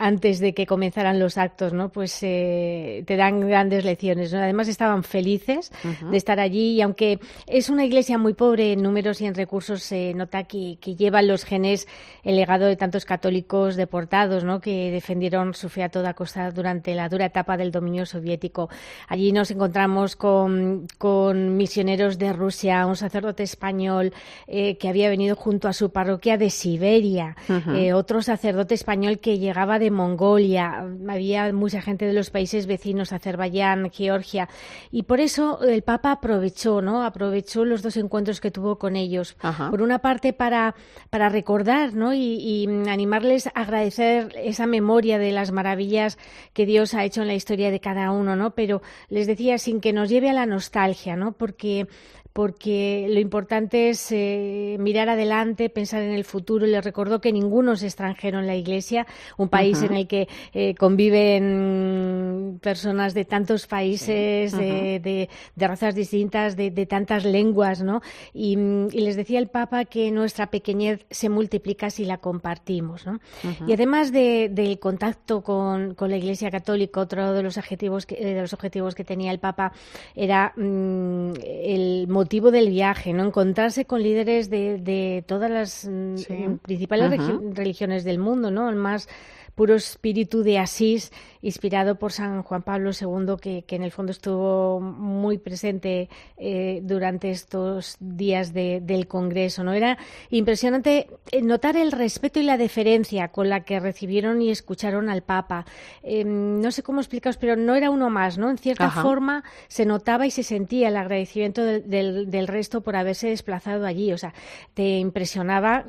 Antes 0.07 0.39
de 0.41 0.55
que 0.55 0.67
comenzaran 0.67 1.19
los 1.19 1.37
actos, 1.37 1.73
¿no? 1.73 1.89
Pues 1.91 2.19
eh, 2.23 3.03
te 3.07 3.17
dan 3.17 3.41
grandes 3.41 3.85
lecciones, 3.85 4.33
¿no? 4.33 4.39
Además 4.39 4.69
estaban 4.69 5.03
felices 5.03 5.73
uh 5.85 5.89
-huh. 5.89 6.11
de 6.11 6.17
estar 6.17 6.39
allí 6.41 6.75
y 6.77 6.81
aunque 6.81 7.19
es 7.47 7.69
una 7.71 7.85
iglesia 7.85 8.19
muy 8.19 8.35
pobre 8.35 8.73
en 8.73 8.83
números 8.83 9.21
y 9.21 9.27
en 9.27 9.35
recursos, 9.35 9.83
se 9.83 10.15
nota 10.15 10.45
que, 10.45 10.79
que 10.81 10.95
llevan 10.95 11.27
los 11.27 11.45
genes 11.45 11.87
el 12.23 12.37
legado 12.37 12.67
de 12.67 12.77
tantos 12.77 13.05
católicos 13.05 13.77
deportados, 13.77 14.45
¿no? 14.45 14.61
Que 14.61 14.91
defendieron 14.91 15.55
su 15.55 15.69
fe 15.69 15.83
a 15.83 15.89
toda 15.89 16.15
costa 16.15 16.51
durante 16.51 16.95
la 16.95 17.09
dura 17.09 17.27
etapa 17.27 17.57
del 17.57 17.71
dominio 17.71 18.07
soviético. 18.07 18.69
Allí 19.09 19.33
nos 19.33 19.51
encontramos 19.51 20.17
con, 20.17 20.87
con 20.99 21.57
misioneros 21.57 22.19
de 22.19 22.33
Rusia, 22.33 22.87
un 22.87 22.97
sacerdote 22.97 23.43
español 23.43 24.13
eh, 24.47 24.77
que 24.79 24.89
había 24.89 25.09
venido 25.09 25.37
junto 25.37 25.69
a 25.69 25.73
su 25.73 25.91
parroquia 25.91 26.37
de 26.37 26.51
Siberia, 26.51 27.37
uh 27.49 27.53
-huh. 27.53 27.77
eh, 27.77 27.93
otro 27.93 28.23
sacerdote 28.23 28.75
español 28.75 29.19
que 29.19 29.39
llegaba 29.39 29.79
de 29.79 29.91
Mongolia, 29.97 30.87
había 31.09 31.53
mucha 31.53 31.83
gente 31.83 32.07
de 32.07 32.13
los 32.13 32.31
países 32.31 32.67
vecinos, 32.67 33.13
Azerbaiyán, 33.13 33.91
Georgia, 33.91 34.49
y 34.91 35.03
por 35.03 35.21
eso 35.21 35.61
el 35.63 35.83
Papa 35.83 36.13
aprovechó, 36.13 36.81
¿no? 36.83 37.03
Aprovechó 37.03 37.65
los 37.65 37.83
dos 37.83 37.97
encuentros 37.97 38.41
que 38.41 38.51
tuvo 38.51 38.79
con 38.79 38.95
ellos. 38.95 39.37
Ajá. 39.41 39.71
Por 39.71 39.83
una 39.83 39.99
parte, 39.99 40.33
para, 40.33 40.75
para 41.11 41.29
recordar, 41.29 41.95
¿no? 41.95 42.15
Y, 42.15 42.37
y, 42.39 42.67
animarles 42.89 43.49
a 43.49 43.51
agradecer 43.63 44.33
esa 44.37 44.67
memoria 44.67 45.19
de 45.19 45.33
las 45.33 45.51
maravillas 45.51 46.19
que 46.53 46.67
Dios 46.67 46.95
ha 46.95 47.05
hecho 47.05 47.23
en 47.23 47.29
la 47.29 47.35
historia 47.35 47.71
de 47.71 47.81
cada 47.81 48.13
uno, 48.13 48.37
¿no? 48.37 48.55
Pero 48.55 48.83
les 49.09 49.27
decía, 49.27 49.59
sin 49.59 49.81
que 49.81 49.93
nos 49.93 50.09
lleve 50.09 50.31
a 50.31 50.35
la 50.35 50.47
nostalgia, 50.47 51.17
¿no? 51.17 51.33
Porque 51.33 51.89
porque 52.37 53.07
lo 53.09 53.19
importante 53.19 53.89
es 53.89 54.13
eh, 54.13 54.77
mirar 54.79 55.09
adelante, 55.09 55.71
pensar 55.71 56.03
en 56.03 56.13
el 56.13 56.27
futuro. 56.27 56.67
Les 56.67 56.85
recordó 56.85 57.19
que 57.19 57.33
ninguno 57.33 57.73
es 57.73 57.83
extranjero 57.83 58.41
en 58.41 58.47
la 58.47 58.55
Iglesia, 58.55 59.07
un 59.39 59.49
país 59.49 59.79
uh 59.79 59.85
-huh. 59.85 59.87
en 59.87 59.95
el 59.97 60.07
que 60.07 60.29
eh, 60.53 60.75
conviven 60.75 62.59
personas 62.61 63.15
de 63.15 63.25
tantos 63.25 63.67
países, 63.67 64.51
sí. 64.51 64.57
uh 64.57 64.61
-huh. 64.61 64.63
de, 64.63 65.01
de, 65.01 65.29
de, 65.55 65.67
razas 65.67 65.95
distintas, 65.95 66.57
de, 66.57 66.71
de 66.71 66.85
tantas 66.85 67.25
lenguas, 67.25 67.83
¿no? 67.83 68.03
Y, 68.35 68.59
y, 68.93 69.01
les 69.01 69.17
decía 69.17 69.39
el 69.39 69.49
Papa 69.49 69.87
que 69.87 70.11
nuestra 70.11 70.49
pequeñez 70.51 71.07
se 71.11 71.31
multiplica 71.31 71.89
si 71.89 72.05
la 72.05 72.19
compartimos, 72.19 73.07
¿no? 73.07 73.15
Uh 73.15 73.49
-huh. 73.49 73.69
Y 73.69 73.73
además 73.73 74.13
de, 74.13 74.51
del 74.51 74.79
contacto 74.79 75.41
con, 75.41 75.95
con, 75.95 76.11
la 76.11 76.19
Iglesia 76.19 76.51
Católica, 76.51 77.01
otro 77.01 77.33
de 77.33 77.43
los 77.43 77.57
objetivos 77.57 78.05
que, 78.05 78.17
eh, 78.17 78.35
de 78.35 78.43
los 78.43 78.53
objetivos 78.53 78.95
que 78.95 79.05
tenía 79.05 79.31
el 79.33 79.39
Papa 79.39 79.73
era 80.15 80.53
mm, 80.55 81.33
el 81.77 82.07
motivo 82.27 82.51
del 82.51 82.71
viaje, 82.71 83.13
¿no? 83.13 83.25
Encontrarse 83.25 83.85
con 83.85 84.03
líderes 84.03 84.51
de, 84.51 84.79
de 84.79 85.23
todas 85.29 85.49
las 85.49 85.89
mm, 85.89 86.17
sí. 86.17 86.35
principales 86.61 87.07
uh 87.07 87.23
-huh. 87.23 87.55
religiones 87.55 88.03
del 88.03 88.19
mundo, 88.19 88.51
¿no? 88.51 88.69
El 88.69 88.75
más 88.75 89.09
puro 89.55 89.77
espíritu 89.77 90.43
de 90.43 90.59
Asís, 90.59 91.13
inspirado 91.43 91.97
por 91.97 92.13
San 92.13 92.43
Juan 92.43 92.63
Pablo 92.63 92.91
II, 92.99 93.37
que, 93.41 93.65
en 93.77 93.83
el 93.83 93.91
fondo 93.91 94.13
estuvo 94.13 94.81
muy 94.81 95.39
presente 95.39 96.09
eh, 96.37 96.81
durante 96.83 97.31
estos 97.31 97.97
días 98.01 98.53
del 98.53 99.07
Congreso. 99.07 99.65
¿no? 99.65 99.73
Era 99.73 99.99
impresionante 100.31 101.09
eh, 101.31 101.43
notar 101.43 101.77
el 101.77 101.93
respeto 101.93 102.41
y 102.41 102.43
la 102.43 102.57
deferencia 102.57 103.29
con 103.29 103.49
la 103.49 103.61
que 103.61 103.81
recibieron 103.81 104.41
y 104.43 104.51
escucharon 104.51 105.09
al 105.09 105.23
Papa. 105.23 105.67
Em, 106.03 106.61
no 106.61 106.71
sé 106.71 106.83
cómo 106.83 107.01
explicaros, 107.01 107.37
pero 107.37 107.57
no 107.57 107.75
era 107.75 107.91
uno 107.91 108.11
más, 108.11 108.39
¿no? 108.39 108.51
En 108.51 108.59
cierta 108.59 108.91
forma 108.91 109.45
se 109.69 109.85
notaba 109.87 110.27
y 110.27 110.31
se 110.31 110.43
sentía 110.43 110.89
el 110.89 110.97
agradecimiento 110.97 111.63
del, 111.65 112.47
resto 112.47 112.81
por 112.81 112.97
haberse 112.97 113.29
desplazado 113.29 113.87
allí. 113.87 114.13
O 114.13 114.19
sea, 114.19 114.33
te 114.75 114.99
impresionaba 114.99 115.85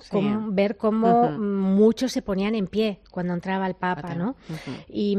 ver 0.50 0.78
cómo 0.78 1.32
muchos 1.32 2.12
se 2.12 2.22
ponían 2.22 2.56
en 2.56 2.68
pie 2.68 3.00
cuando 3.12 3.34
entraba 3.34 3.68
el 3.68 3.76
Papa, 3.76 4.16
¿no? 4.16 4.36
Y, 4.90 5.16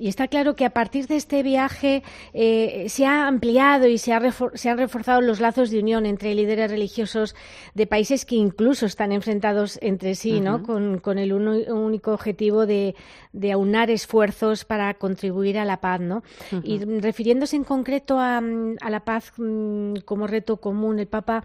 está 0.00 0.28
claro 0.28 0.54
que 0.54 0.64
a 0.64 0.70
partir 0.70 1.06
de 1.06 1.16
este 1.16 1.42
viaje 1.42 2.02
eh, 2.32 2.86
se 2.88 3.06
ha 3.06 3.26
ampliado 3.26 3.86
y 3.86 3.98
se, 3.98 4.12
se 4.54 4.70
han 4.70 4.78
reforzado 4.78 5.20
los 5.20 5.40
lazos 5.40 5.70
de 5.70 5.80
unión 5.80 6.06
entre 6.06 6.34
líderes 6.34 6.70
religiosos 6.70 7.34
de 7.74 7.86
países 7.86 8.24
que 8.24 8.36
incluso 8.36 8.86
están 8.86 9.12
enfrentados 9.12 9.78
entre 9.82 10.14
sí, 10.14 10.40
¿no? 10.40 10.62
Con, 10.62 11.18
el 11.18 11.32
único 11.32 12.12
objetivo 12.12 12.66
de, 12.66 12.94
aunar 13.52 13.90
esfuerzos 13.90 14.64
para 14.64 14.94
contribuir 14.94 15.58
a 15.58 15.64
la 15.64 15.80
paz, 15.80 16.00
¿no? 16.00 16.22
Y 16.62 16.78
refiriéndose 16.78 17.56
en 17.56 17.64
concreto 17.64 18.18
a, 18.18 18.38
a 18.38 18.90
la 18.90 19.00
paz 19.00 19.32
mm, 19.36 19.96
como 20.04 20.26
reto 20.26 20.58
común, 20.58 20.98
el 20.98 21.06
Papa 21.06 21.44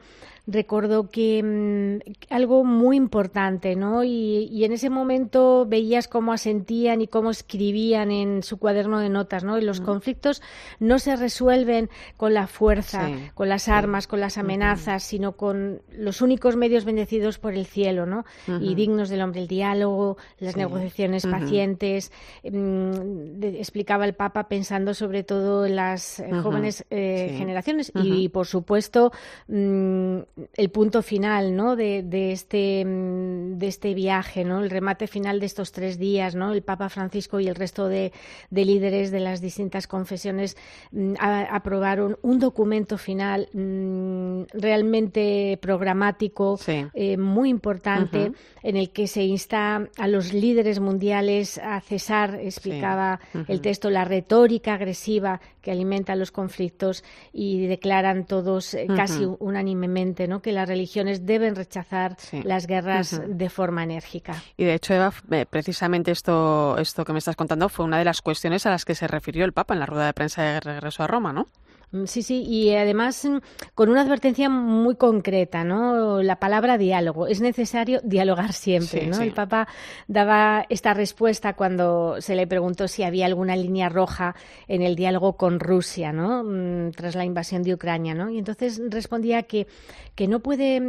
recordó 0.52 1.10
que 1.10 1.42
mm, 1.44 2.34
algo 2.34 2.64
muy 2.64 2.98
importante, 2.98 3.76
¿no? 3.76 4.04
Y, 4.04 4.64
en 4.64 4.74
ese 4.74 4.90
momento 4.90 5.66
veías 5.66 6.08
cómo 6.08 6.34
asentían 6.34 7.02
y 7.02 7.08
cómo 7.08 7.32
escribían 7.32 8.12
en 8.12 8.44
su 8.44 8.58
cuaderno 8.58 9.00
de 9.00 9.10
notas, 9.10 9.44
¿no? 9.44 9.58
Y 9.58 9.62
los 9.62 9.82
conflictos 9.82 10.42
no 10.80 11.00
se 11.00 11.16
resuelven 11.16 11.90
con 12.18 12.34
la 12.34 12.48
fuerza, 12.48 13.10
con 13.34 13.50
las 13.50 13.68
armas, 13.68 14.08
con 14.08 14.20
las 14.20 14.38
amenazas, 14.38 15.04
sino 15.04 15.34
con 15.34 15.82
los 15.92 16.22
únicos 16.22 16.56
medios 16.56 16.86
bendecidos 16.86 17.40
por 17.40 17.54
el 17.54 17.66
cielo, 17.66 18.06
¿no? 18.06 18.26
Y 18.60 18.76
dignos 18.76 19.10
del 19.10 19.22
hombre, 19.22 19.42
el 19.42 19.48
diálogo, 19.48 20.18
las 20.40 20.58
negociaciones 20.58 21.26
pacientes. 21.26 22.12
Mm, 22.44 23.44
explicaba 23.44 24.06
el 24.06 24.14
Papa 24.14 24.48
pensando 24.48 24.94
sobre 24.94 25.24
todo 25.24 25.66
en 25.66 25.76
las 25.76 26.20
eh, 26.20 26.32
jóvenes 26.42 26.86
eh, 26.90 27.36
generaciones 27.38 27.92
y, 27.96 28.30
por 28.30 28.48
supuesto, 28.48 29.12
mm, 29.48 30.20
el 30.56 30.70
punto 30.70 31.02
final 31.02 31.56
¿no? 31.56 31.76
de, 31.76 32.32
este, 32.32 32.84
mm, 32.86 33.58
de 33.58 33.68
este 33.68 33.94
viaje, 33.94 34.44
¿no? 34.44 34.62
el 34.64 34.70
remate 34.70 35.08
final 35.08 35.40
de 35.40 35.46
estos 35.46 35.72
tres 35.72 35.98
días. 35.98 36.36
¿no? 36.36 36.54
El 36.54 36.62
Papa 36.62 36.90
Francisco 36.90 37.40
y 37.40 37.48
el 37.48 37.56
resto 37.56 37.88
de, 37.88 38.12
líderes 38.52 39.12
de 39.12 39.20
las 39.20 39.42
distintas 39.42 39.88
confesiones 39.88 40.58
mm, 40.92 41.14
aprobaron 41.20 42.18
un 42.22 42.40
documento 42.40 42.98
final 42.98 43.50
mm, 43.54 44.44
realmente 44.54 45.58
programático, 45.62 46.60
eh, 46.68 47.18
muy 47.18 47.50
importante, 47.50 48.32
en 48.64 48.78
el 48.78 48.92
que 48.92 49.08
se 49.08 49.24
insta 49.24 49.88
a 49.98 50.08
los 50.08 50.34
líderes 50.34 50.80
mundiales 50.80 51.58
a 51.58 51.80
cesar, 51.82 52.40
explicaba 52.42 53.20
el 53.48 53.62
texto, 53.62 53.90
la 53.90 54.06
retórica 54.06 54.74
agresiva 54.74 55.40
que 55.62 55.72
alimenta 55.72 56.16
los 56.16 56.32
conflictos 56.32 57.04
y 57.34 57.68
declaran 57.68 58.26
todos 58.26 58.74
eh, 58.74 58.88
casi 58.96 59.26
unánimemente 59.40 60.28
que 60.42 60.52
las 60.52 60.68
religiones 60.68 61.26
deben 61.26 61.56
rechazar 61.56 62.16
las 62.44 62.68
guerras 62.68 63.22
de 63.28 63.50
forma 63.50 63.84
enérgica. 63.84 64.36
Y 64.56 64.66
de 64.66 64.76
hecho, 64.76 64.94
Eva, 64.94 65.14
precisamente 65.50 66.12
esto, 66.12 66.78
esto 66.78 67.04
que 67.06 67.14
me 67.14 67.20
estás 67.20 67.36
contando 67.36 67.70
fue 67.70 67.86
una 67.86 67.98
de 67.98 68.06
las 68.06 68.22
cuestiones 68.22 68.66
a 68.66 68.70
las 68.70 68.86
que 68.86 68.96
se 68.96 69.08
refirió 69.08 69.46
el 69.46 69.54
Papa 69.54 69.74
en 69.74 69.80
la 69.80 69.86
rueda 69.86 70.06
de 70.06 70.14
prensa 70.14 70.44
de 70.44 70.60
regreso 70.60 71.04
a 71.04 71.08
Roma, 71.08 71.34
¿no? 71.34 71.48
Mm, 71.92 72.06
sí, 72.06 72.22
sí, 72.22 72.44
y 72.44 72.76
además 72.76 73.26
mm, 73.26 73.38
con 73.74 73.90
una 73.90 74.02
advertencia 74.02 74.48
muy 74.50 74.96
concreta, 74.96 75.64
¿no? 75.64 76.22
La 76.22 76.36
palabra 76.38 76.78
diálogo. 76.78 77.26
Es 77.28 77.42
necesario 77.42 78.00
dialogar 78.04 78.54
siempre, 78.54 79.08
¿no? 79.08 79.22
El 79.22 79.34
Papa 79.34 79.68
daba 80.08 80.66
esta 80.70 80.94
respuesta 80.94 81.54
cuando 81.54 82.22
se 82.22 82.36
le 82.36 82.46
preguntó 82.46 82.88
si 82.88 83.04
había 83.04 83.26
alguna 83.26 83.56
línea 83.56 83.90
roja 83.90 84.36
en 84.68 84.84
el 84.84 84.96
diálogo 84.96 85.36
con 85.36 85.60
Rusia, 85.60 86.14
¿no? 86.14 86.44
Mm, 86.44 86.92
tras 86.92 87.16
la 87.16 87.26
invasión 87.26 87.64
de 87.64 87.74
Ucrania, 87.74 88.14
¿no? 88.14 88.30
Y 88.30 88.38
entonces 88.38 88.80
respondía 88.90 89.44
que, 89.44 89.66
que 90.14 90.28
no 90.28 90.42
puede 90.42 90.80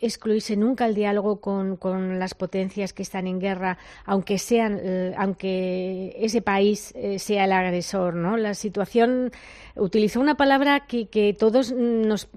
excluirse 0.00 0.56
nunca 0.56 0.86
el 0.86 0.94
diálogo 0.94 1.40
con, 1.40 1.76
con, 1.76 2.18
las 2.18 2.34
potencias 2.34 2.92
que 2.92 3.02
están 3.02 3.26
en 3.26 3.40
guerra, 3.40 3.78
aunque 4.04 4.38
sean, 4.38 4.78
eh, 4.80 5.14
aunque 5.16 6.16
ese 6.20 6.42
país 6.42 6.92
eh, 6.94 7.18
sea 7.18 7.44
el 7.44 7.52
agresor, 7.52 8.14
¿no? 8.14 8.36
La 8.36 8.54
situación 8.54 9.32
utilizó 9.74 10.20
una 10.20 10.36
palabra 10.36 10.43
que, 10.86 11.06
que 11.06 11.34
todos 11.34 11.72
nos, 11.72 12.28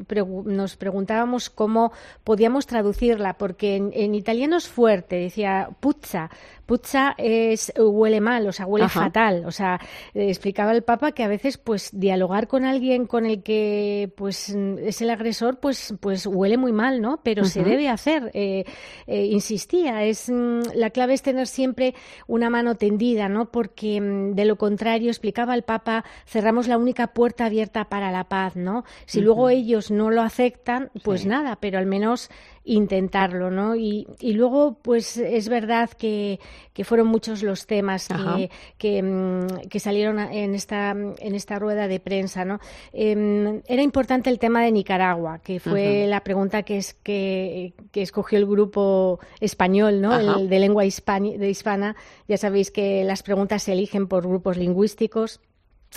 nos, 0.46 0.76
preguntábamos 0.76 1.50
cómo 1.50 1.92
podíamos 2.24 2.66
traducirla, 2.66 3.38
porque 3.38 3.76
en, 3.76 3.92
en, 3.94 4.16
italiano 4.16 4.58
es 4.58 4.68
fuerte, 4.68 5.18
decía 5.18 5.70
puzza, 5.80 6.30
puzza 6.68 7.16
es 7.18 7.74
huele 7.78 8.22
mal, 8.22 8.46
o 8.46 8.52
sea, 8.52 8.68
huele 8.68 8.90
fatal. 8.90 9.46
O 9.46 9.52
sea, 9.52 9.80
explicaba 10.14 10.74
el 10.74 10.84
Papa 10.84 11.14
que 11.14 11.24
a 11.24 11.28
veces, 11.28 11.58
pues, 11.58 11.90
dialogar 11.94 12.48
con 12.48 12.66
alguien 12.66 13.08
con 13.08 13.26
el 13.26 13.42
que, 13.42 14.12
pues, 14.16 14.50
es 14.50 15.02
el 15.02 15.10
agresor, 15.10 15.60
pues, 15.60 15.96
pues 16.00 16.28
huele 16.28 16.58
muy 16.58 16.74
mal, 16.74 17.02
¿no? 17.02 17.22
Pero 17.24 17.46
se 17.46 17.64
debe 17.64 17.90
hacer. 17.90 18.30
Eh, 18.34 18.66
eh, 19.08 19.26
insistía, 19.26 20.04
es 20.04 20.30
mm, 20.30 20.76
la 20.76 20.90
clave 20.90 21.14
es 21.14 21.22
tener 21.22 21.48
siempre 21.48 21.96
una 22.28 22.50
mano 22.50 22.76
tendida, 22.76 23.30
¿no? 23.30 23.50
Porque 23.50 24.00
mm, 24.02 24.34
de 24.36 24.46
lo 24.46 24.58
contrario, 24.58 25.10
explicaba 25.10 25.56
el 25.56 25.64
Papa, 25.64 26.04
cerramos 26.26 26.68
la 26.68 26.78
única 26.78 27.08
puerta 27.08 27.46
abierta 27.46 27.86
para 27.86 27.97
la 28.12 28.26
paz, 28.26 28.56
¿no? 28.56 28.84
Si 29.06 29.22
luego 29.22 29.50
ellos 29.50 29.92
no 29.92 30.10
lo 30.10 30.22
aceptan, 30.22 30.92
pues 31.04 31.26
nada, 31.26 31.58
pero 31.60 31.78
al 31.78 31.86
menos 31.86 32.30
intentarlo, 32.68 33.50
¿no? 33.50 33.76
Y, 33.76 34.08
y 34.20 34.34
luego, 34.34 34.78
pues 34.82 35.18
es 35.18 35.48
verdad 35.50 35.90
que, 35.90 36.40
que, 36.74 36.84
fueron 36.84 37.08
muchos 37.08 37.42
los 37.42 37.66
temas 37.66 38.08
que, 38.10 38.52
que, 38.78 39.02
mm, 39.02 39.70
que, 39.70 39.80
salieron 39.80 40.20
en 40.20 40.54
esta, 40.54 40.92
en 40.92 41.36
esta 41.36 41.60
rueda 41.60 41.88
de 41.88 42.00
prensa, 42.00 42.44
¿no? 42.46 42.60
Em, 42.92 43.62
era 43.68 43.82
importante 43.82 44.30
el 44.30 44.38
tema 44.38 44.64
de 44.64 44.72
Nicaragua, 44.72 45.40
que 45.40 45.60
fue 45.60 46.08
la 46.08 46.24
pregunta 46.24 46.64
que, 46.64 46.78
es, 46.78 46.94
que, 46.94 47.74
que, 47.92 48.02
escogió 48.02 48.38
el 48.38 48.46
grupo 48.46 49.20
español, 49.40 50.02
¿no? 50.02 50.18
El 50.20 50.50
de 50.50 50.60
lengua 50.60 50.84
de 50.84 51.50
hispana. 51.50 51.96
Ya 52.28 52.38
sabéis 52.38 52.70
que 52.70 53.04
las 53.06 53.24
preguntas 53.24 53.64
se 53.64 53.74
eligen 53.74 54.08
por 54.08 54.28
grupos 54.28 54.58
lingüísticos 54.58 55.40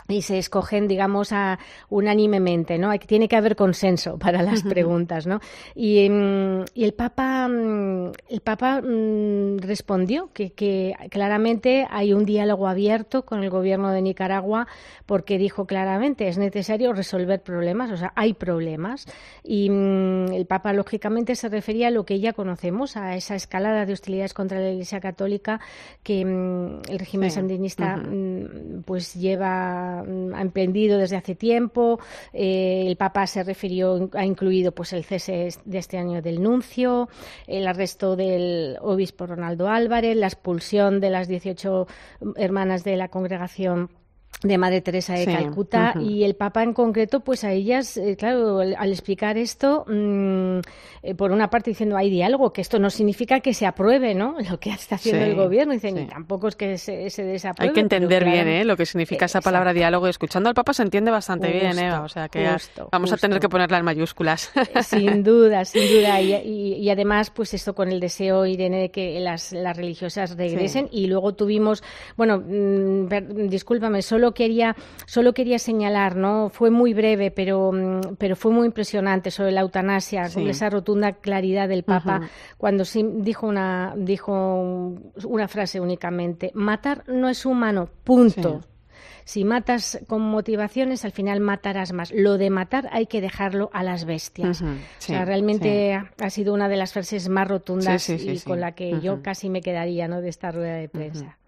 y 0.08 0.22
se 0.22 0.38
escogen, 0.38 0.88
digamos, 0.88 1.32
a, 1.32 1.58
unánimemente, 1.88 2.78
¿no? 2.78 2.96
Tiene 2.98 3.28
que 3.28 3.36
haber 3.36 3.56
consenso 3.56 4.18
para 4.18 4.42
las 4.42 4.62
preguntas, 4.62 5.26
¿no? 5.26 5.40
Y, 5.74 6.08
mm, 6.08 6.64
el 6.74 6.94
Papa, 6.94 7.48
mm, 7.48 8.12
el 8.28 8.40
Papa 8.40 8.80
mm, 8.80 9.58
respondió 9.58 10.30
que, 10.32 10.52
que, 10.52 10.94
claramente 11.10 11.86
hay 11.90 12.12
un 12.12 12.24
diálogo 12.24 12.66
abierto 12.66 13.24
con 13.24 13.42
el 13.42 13.50
gobierno 13.50 13.90
de 13.92 14.02
Nicaragua 14.02 14.66
porque 15.06 15.38
dijo 15.38 15.66
claramente 15.66 16.28
es 16.28 16.38
necesario 16.38 16.92
resolver 16.92 17.42
problemas, 17.42 17.90
o 17.90 17.96
sea, 17.96 18.12
hay 18.16 18.34
problemas. 18.34 19.06
Y 19.44 19.68
el 19.68 20.46
Papa, 20.46 20.72
lógicamente, 20.72 21.34
se 21.36 21.48
refería 21.48 21.88
a 21.88 21.90
lo 21.90 22.04
que 22.04 22.20
ya 22.20 22.32
conocemos, 22.32 22.96
a 22.96 23.16
esa 23.16 23.34
escalada 23.34 23.86
de 23.86 23.92
hostilidades 23.92 24.34
contra 24.34 24.60
la 24.60 24.70
Iglesia 24.70 25.00
Católica 25.00 25.60
que 26.02 26.22
el 26.22 26.98
régimen 26.98 27.30
sandinista 27.30 28.00
pues 28.84 29.14
lleva 29.14 29.79
ha, 29.80 30.40
emprendido 30.40 30.98
desde 30.98 31.16
hace 31.16 31.34
tiempo. 31.34 32.00
Eh, 32.32 32.84
el 32.86 32.96
Papa 32.96 33.26
se 33.26 33.42
refirió, 33.42 34.10
ha 34.14 34.24
incluido 34.24 34.72
pues 34.72 34.92
el 34.92 35.04
cese 35.04 35.48
de 35.64 35.78
este 35.78 35.98
año 35.98 36.22
del 36.22 36.42
nuncio, 36.42 37.08
el 37.46 37.66
arresto 37.66 38.16
del 38.16 38.76
obispo 38.80 39.26
Ronaldo 39.26 39.68
Álvarez, 39.68 40.16
la 40.16 40.26
expulsión 40.26 41.00
de 41.00 41.10
las 41.10 41.28
18 41.28 41.86
hermanas 42.36 42.84
de 42.84 42.96
la 42.96 43.08
congregación 43.08 43.90
de 44.42 44.56
Madre 44.56 44.80
Teresa 44.80 45.14
de 45.14 45.26
Calcuta 45.26 45.94
y 46.00 46.24
el 46.24 46.34
Papa 46.34 46.62
en 46.62 46.72
concreto, 46.72 47.20
pues 47.20 47.44
a 47.44 47.52
ellas, 47.52 47.98
eh, 47.98 48.16
claro, 48.16 48.60
al, 48.60 48.90
explicar 48.90 49.36
esto, 49.36 49.84
mm, 49.86 50.60
eh, 51.02 51.14
por 51.14 51.30
una 51.30 51.50
parte 51.50 51.70
diciendo 51.70 51.96
hay 51.96 52.08
diálogo, 52.08 52.50
que 52.52 52.62
esto 52.62 52.78
no 52.78 52.88
significa 52.88 53.40
que 53.40 53.52
se 53.52 53.66
apruebe, 53.66 54.14
¿no? 54.14 54.36
Lo 54.50 54.58
que 54.58 54.70
está 54.70 54.94
haciendo 54.94 55.24
el 55.24 55.34
gobierno, 55.34 55.74
dicen, 55.74 56.08
tampoco 56.08 56.48
es 56.48 56.56
que 56.56 56.78
se, 56.78 57.10
se 57.10 57.22
desapruebe. 57.22 57.70
Hay 57.70 57.74
que 57.74 57.80
entender 57.80 58.24
bien, 58.24 58.48
¿eh? 58.48 58.64
Lo 58.64 58.76
que 58.76 58.86
significa 58.86 59.26
esa 59.26 59.42
palabra 59.42 59.74
diálogo. 59.74 60.08
Escuchando 60.08 60.48
al 60.48 60.54
Papa 60.54 60.72
se 60.72 60.82
entiende 60.82 61.10
bastante 61.10 61.50
bien, 61.50 61.78
¿eh? 61.78 61.92
O 61.92 62.08
sea 62.08 62.28
que 62.28 62.48
vamos 62.90 63.12
a 63.12 63.18
tener 63.18 63.40
que 63.40 63.48
ponerla 63.48 63.78
en 63.78 63.84
mayúsculas. 63.84 64.52
Sin 64.84 65.22
duda, 65.22 65.66
sin 65.66 65.82
duda. 65.86 66.20
Y, 66.20 66.88
además, 66.88 67.30
pues 67.30 67.52
esto 67.52 67.74
con 67.74 67.90
el 67.90 68.00
deseo, 68.00 68.46
Irene, 68.46 68.80
de 68.80 68.90
que 68.90 69.20
las, 69.20 69.52
las 69.52 69.76
religiosas 69.76 70.36
regresen. 70.36 70.88
Y 70.90 71.08
luego 71.08 71.34
tuvimos, 71.34 71.82
bueno, 72.16 72.38
mm, 72.38 73.48
discúlpame, 73.48 74.00
solo 74.00 74.19
solo 74.20 74.34
quería, 74.34 74.76
solo 75.06 75.32
quería 75.32 75.58
señalar, 75.58 76.14
¿no? 76.14 76.50
Fue 76.50 76.70
muy 76.70 76.92
breve, 76.92 77.30
pero, 77.30 77.72
pero 78.18 78.36
fue 78.36 78.52
muy 78.52 78.66
impresionante 78.66 79.30
sobre 79.30 79.50
la 79.50 79.62
eutanasia, 79.62 80.28
con 80.28 80.46
esa 80.46 80.68
rotunda 80.68 81.12
claridad 81.12 81.68
del 81.68 81.84
Papa, 81.84 82.28
cuando 82.58 82.84
dijo 82.84 83.46
una, 83.46 83.94
dijo 83.96 84.92
una 85.24 85.48
frase 85.48 85.80
únicamente, 85.80 86.50
matar 86.54 87.04
no 87.08 87.30
es 87.30 87.46
humano, 87.46 87.88
punto. 88.04 88.60
Si 89.24 89.44
matas 89.44 90.00
con 90.08 90.22
motivaciones, 90.22 91.04
al 91.04 91.12
final 91.12 91.40
matarás 91.40 91.92
más. 91.92 92.10
Lo 92.12 92.36
de 92.36 92.50
matar 92.50 92.88
hay 92.92 93.06
que 93.06 93.20
dejarlo 93.20 93.70
a 93.72 93.84
las 93.84 94.04
bestias. 94.04 94.60
o 94.60 94.66
sea, 94.98 95.24
realmente 95.24 95.94
ha 95.94 96.30
sido 96.30 96.52
una 96.52 96.68
de 96.68 96.76
las 96.76 96.92
frases 96.92 97.28
más 97.28 97.46
rotundas 97.46 98.08
y 98.10 98.40
con 98.40 98.60
la 98.60 98.72
que 98.72 99.00
yo 99.00 99.22
casi 99.22 99.48
me 99.48 99.62
quedaría 99.62 100.08
¿no? 100.08 100.20
de 100.20 100.28
esta 100.28 100.50
rueda 100.50 100.74
de 100.74 100.88
prensa. 100.88 101.38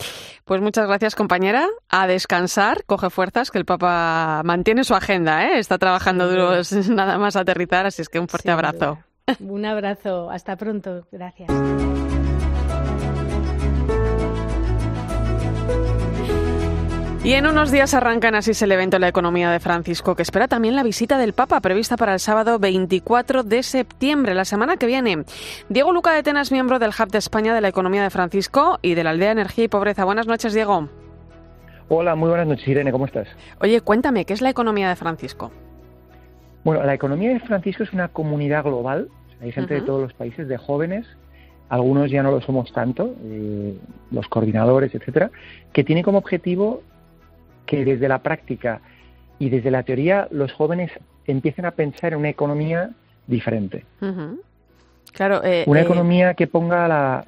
Pues 0.44 0.60
muchas 0.60 0.86
gracias, 0.86 1.14
compañera. 1.14 1.68
A 1.88 2.06
descansar, 2.06 2.84
coge 2.84 3.10
fuerzas, 3.10 3.50
que 3.50 3.58
el 3.58 3.64
Papa 3.64 4.42
mantiene 4.44 4.84
su 4.84 4.94
agenda, 4.94 5.46
¿eh? 5.46 5.58
está 5.58 5.78
trabajando 5.78 6.28
duro, 6.28 6.52
nada 6.90 7.18
más 7.18 7.36
aterrizar, 7.36 7.86
así 7.86 8.02
es 8.02 8.08
que 8.08 8.18
un 8.18 8.28
fuerte 8.28 8.50
abrazo. 8.50 8.98
Un 9.40 9.64
abrazo, 9.64 10.30
hasta 10.30 10.56
pronto, 10.56 11.06
gracias. 11.12 11.48
Y 17.24 17.34
en 17.34 17.46
unos 17.46 17.70
días 17.70 17.94
arranca 17.94 18.26
en 18.26 18.34
Asís 18.34 18.62
el 18.62 18.72
evento 18.72 18.98
La 18.98 19.06
Economía 19.06 19.48
de 19.52 19.60
Francisco, 19.60 20.16
que 20.16 20.22
espera 20.22 20.48
también 20.48 20.74
la 20.74 20.82
visita 20.82 21.18
del 21.18 21.34
Papa, 21.34 21.60
prevista 21.60 21.96
para 21.96 22.14
el 22.14 22.18
sábado 22.18 22.58
24 22.58 23.44
de 23.44 23.62
septiembre, 23.62 24.34
la 24.34 24.44
semana 24.44 24.76
que 24.76 24.86
viene. 24.86 25.22
Diego 25.68 25.92
Luca 25.92 26.12
de 26.14 26.24
Tenas, 26.24 26.50
miembro 26.50 26.80
del 26.80 26.90
Hub 26.90 27.12
de 27.12 27.18
España 27.18 27.54
de 27.54 27.60
la 27.60 27.68
Economía 27.68 28.02
de 28.02 28.10
Francisco 28.10 28.80
y 28.82 28.94
de 28.96 29.04
la 29.04 29.10
Aldea 29.10 29.30
Energía 29.30 29.66
y 29.66 29.68
Pobreza. 29.68 30.04
Buenas 30.04 30.26
noches, 30.26 30.52
Diego. 30.52 30.88
Hola, 31.88 32.16
muy 32.16 32.28
buenas 32.28 32.48
noches, 32.48 32.66
Irene, 32.66 32.90
¿cómo 32.90 33.06
estás? 33.06 33.28
Oye, 33.60 33.80
cuéntame, 33.82 34.24
¿qué 34.24 34.32
es 34.32 34.40
la 34.40 34.50
Economía 34.50 34.88
de 34.88 34.96
Francisco? 34.96 35.52
Bueno, 36.64 36.82
la 36.82 36.94
Economía 36.94 37.30
de 37.30 37.38
Francisco 37.38 37.84
es 37.84 37.92
una 37.92 38.08
comunidad 38.08 38.64
global, 38.64 39.08
hay 39.40 39.52
gente 39.52 39.74
de 39.74 39.82
todos 39.82 40.02
los 40.02 40.12
países, 40.12 40.48
de 40.48 40.56
jóvenes, 40.56 41.06
algunos 41.68 42.10
ya 42.10 42.24
no 42.24 42.32
lo 42.32 42.40
somos 42.40 42.72
tanto, 42.72 43.14
eh, 43.22 43.78
los 44.10 44.26
coordinadores, 44.26 44.92
etcétera, 44.92 45.30
que 45.72 45.84
tiene 45.84 46.02
como 46.02 46.18
objetivo 46.18 46.82
que 47.72 47.86
desde 47.86 48.06
la 48.06 48.18
práctica 48.18 48.82
y 49.38 49.48
desde 49.48 49.70
la 49.70 49.82
teoría 49.82 50.28
los 50.30 50.52
jóvenes 50.52 50.90
empiecen 51.26 51.64
a 51.64 51.70
pensar 51.70 52.12
en 52.12 52.18
una 52.18 52.28
economía 52.28 52.90
diferente. 53.26 53.86
Claro, 55.12 55.42
eh, 55.42 55.64
una 55.66 55.80
eh, 55.80 55.84
economía 55.84 56.34
que 56.34 56.46
ponga 56.48 56.84
a 56.84 56.88
la 56.88 57.24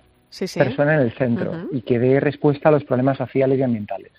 persona 0.55 0.97
en 0.97 1.01
el 1.01 1.13
centro 1.13 1.67
y 1.73 1.81
que 1.81 1.99
dé 1.99 2.21
respuesta 2.21 2.69
a 2.69 2.73
los 2.73 2.85
problemas 2.85 3.17
sociales 3.17 3.59
y 3.59 3.63
ambientales. 3.63 4.13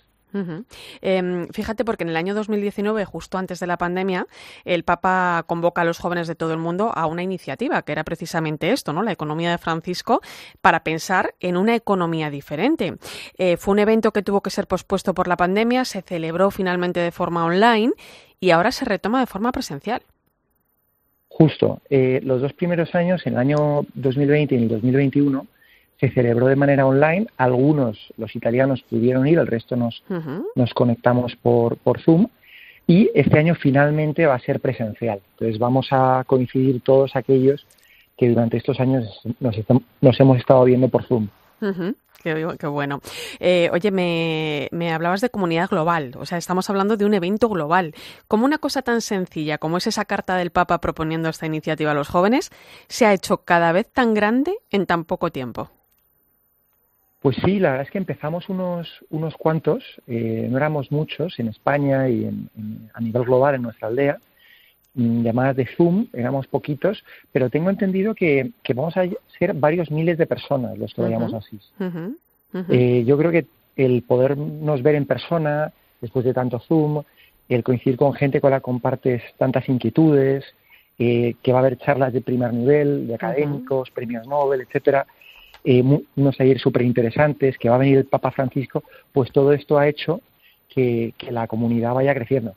Em, 1.02 1.48
fíjate, 1.50 1.86
porque 1.86 2.04
en 2.04 2.10
el 2.10 2.18
año 2.18 2.34
2019, 2.36 3.06
justo 3.06 3.38
antes 3.38 3.60
de 3.60 3.68
la 3.68 3.78
pandemia, 3.78 4.28
el 4.64 4.84
Papa 4.84 5.44
convoca 5.48 5.82
a 5.82 5.86
los 5.86 6.00
jóvenes 6.00 6.28
de 6.28 6.36
todo 6.36 6.52
el 6.54 6.60
mundo 6.60 6.92
a 6.94 7.06
una 7.06 7.24
iniciativa 7.24 7.82
que 7.82 7.92
era 7.92 8.04
precisamente 8.04 8.72
esto, 8.72 8.94
¿no? 8.94 9.04
La 9.04 9.12
economía 9.12 9.52
de 9.52 9.58
Francisco, 9.58 10.22
para 10.62 10.84
pensar 10.84 11.36
en 11.40 11.58
una 11.58 11.76
economía 11.76 12.30
diferente. 12.30 12.96
Eh, 13.38 13.58
fue 13.58 13.74
un 13.74 13.80
evento 13.80 14.12
que 14.12 14.24
tuvo 14.24 14.42
que 14.42 14.50
ser 14.50 14.68
pospuesto 14.68 15.14
por 15.14 15.28
la 15.28 15.38
pandemia, 15.38 15.86
se 15.86 16.02
celebró 16.02 16.52
finalmente 16.52 17.00
de 17.00 17.12
forma 17.12 17.46
online 17.46 17.94
y 18.40 18.52
ahora 18.52 18.72
se 18.72 18.86
retoma 18.86 19.20
de 19.20 19.26
forma 19.28 19.52
presencial. 19.52 20.02
Justo. 21.28 21.82
Eh, 21.90 22.22
los 22.24 22.42
dos 22.42 22.54
primeros 22.54 22.96
años, 22.96 23.22
en 23.26 23.34
el 23.34 23.40
año 23.40 23.86
2020 23.94 24.56
y 24.56 24.58
en 24.58 24.64
el 24.64 24.70
2021, 24.70 25.48
se 26.00 26.10
celebró 26.10 26.48
de 26.48 26.56
manera 26.56 26.86
online. 26.86 27.28
Algunos, 27.38 27.98
los 28.18 28.36
italianos, 28.36 28.84
pudieron 28.90 29.28
ir, 29.28 29.40
el 29.40 29.48
resto 29.48 29.76
nos, 29.76 30.04
nos 30.56 30.74
conectamos 30.74 31.36
por, 31.36 31.78
por 31.78 32.02
Zoom. 32.02 32.28
Y 32.88 33.10
este 33.16 33.40
año 33.40 33.56
finalmente 33.56 34.26
va 34.26 34.36
a 34.36 34.40
ser 34.40 34.60
presencial. 34.60 35.20
Entonces 35.32 35.58
vamos 35.58 35.88
a 35.92 36.24
coincidir 36.28 36.82
todos 36.82 37.16
aquellos 37.16 37.66
que 38.18 38.30
durante 38.30 38.58
estos 38.58 38.80
años 38.80 39.22
nos, 39.40 39.56
nos 40.02 40.20
hemos 40.20 40.38
estado 40.38 40.64
viendo 40.64 40.88
por 40.90 41.04
Zoom. 41.04 41.28
Qué, 42.26 42.68
bueno. 42.68 43.02
Eh, 43.40 43.70
oye, 43.72 43.92
me, 43.92 44.68
me, 44.72 44.92
hablabas 44.92 45.22
de 45.22 45.30
comunidad 45.30 45.70
global, 45.70 46.12
o 46.18 46.26
sea, 46.26 46.40
estamos 46.40 46.68
hablando 46.72 46.98
de 46.98 47.06
un 47.06 47.14
evento 47.14 47.50
global. 47.50 47.94
¿Cómo 48.28 48.46
una 48.46 48.58
cosa 48.58 48.82
tan 48.82 49.02
sencilla 49.02 49.60
como 49.60 49.78
es 49.78 49.86
esa 49.86 50.06
carta 50.06 50.36
del 50.36 50.50
Papa 50.50 50.82
proponiendo 50.82 51.30
esta 51.30 51.46
iniciativa 51.46 51.92
a 51.92 51.94
los 51.94 52.08
jóvenes 52.08 52.50
se 52.88 53.06
ha 53.06 53.14
hecho 53.14 53.38
cada 53.38 53.72
vez 53.74 53.92
tan 53.92 54.16
grande 54.16 54.58
en 54.72 54.88
tan 54.88 55.06
poco 55.06 55.32
tiempo? 55.32 55.70
Pues 57.26 57.38
sí, 57.44 57.60
la 57.60 57.72
verdad 57.72 57.88
es 57.88 57.92
que 57.92 57.98
empezamos 57.98 58.50
unos, 58.50 59.04
unos 59.10 59.36
cuantos, 59.36 59.84
eh, 60.06 60.48
no 60.48 60.58
éramos 60.58 60.92
muchos 60.92 61.40
en 61.40 61.48
España 61.48 62.08
y 62.08 62.30
a 62.94 63.02
nivel 63.02 63.24
global 63.24 63.56
en 63.56 63.64
nuestra 63.64 63.88
aldea, 63.88 64.20
mm, 64.94 65.24
llamadas 65.24 65.56
de 65.56 65.66
Zoom, 65.66 66.06
éramos 66.14 66.46
poquitos, 66.46 67.04
pero 67.32 67.50
tengo 67.50 67.72
entendido 67.72 68.14
que, 68.14 68.52
vamos 68.76 68.96
a 68.96 69.08
ser 69.40 69.56
varios 69.56 69.90
miles 69.90 70.20
de 70.20 70.28
personas 70.28 70.78
los 70.78 70.94
que 70.94 71.02
vayamos 71.02 71.34
así. 71.34 71.60
Eh, 72.70 73.04
yo 73.08 73.18
creo 73.18 73.32
que 73.32 73.48
el 73.76 74.04
podernos 74.04 74.84
ver 74.84 74.94
en 74.94 75.08
persona, 75.08 75.74
después 76.02 76.26
de 76.26 76.34
tanto 76.36 76.60
Zoom, 76.60 77.02
el 77.50 77.64
coincidir 77.64 77.98
con 77.98 78.14
gente 78.14 78.40
con 78.40 78.52
la 78.52 78.60
que 78.60 78.66
compartes 78.66 79.24
tantas 79.40 79.68
inquietudes, 79.68 80.46
eh, 81.00 81.34
que 81.42 81.52
va 81.52 81.58
a 81.58 81.62
haber 81.62 81.80
charlas 81.80 82.14
de 82.14 82.22
primer 82.22 82.54
nivel, 82.54 83.08
de 83.08 83.16
académicos, 83.16 83.90
premios 83.90 84.28
Nobel, 84.28 84.62
etcétera, 84.62 85.08
eh, 85.66 85.84
unos 86.16 86.40
ayer 86.40 86.60
súper 86.60 86.84
interesantes, 86.84 87.58
que 87.58 87.70
va 87.70 87.76
a 87.76 87.80
venir 87.80 87.98
el 87.98 88.06
Papa 88.06 88.32
Francisco, 88.32 88.84
pues 89.12 89.32
todo 89.32 89.52
esto 89.52 89.80
ha 89.80 89.88
hecho 89.88 90.22
que, 90.70 91.14
la 91.30 91.48
comunidad 91.48 91.94
vaya 91.94 92.14
creciendo. 92.14 92.54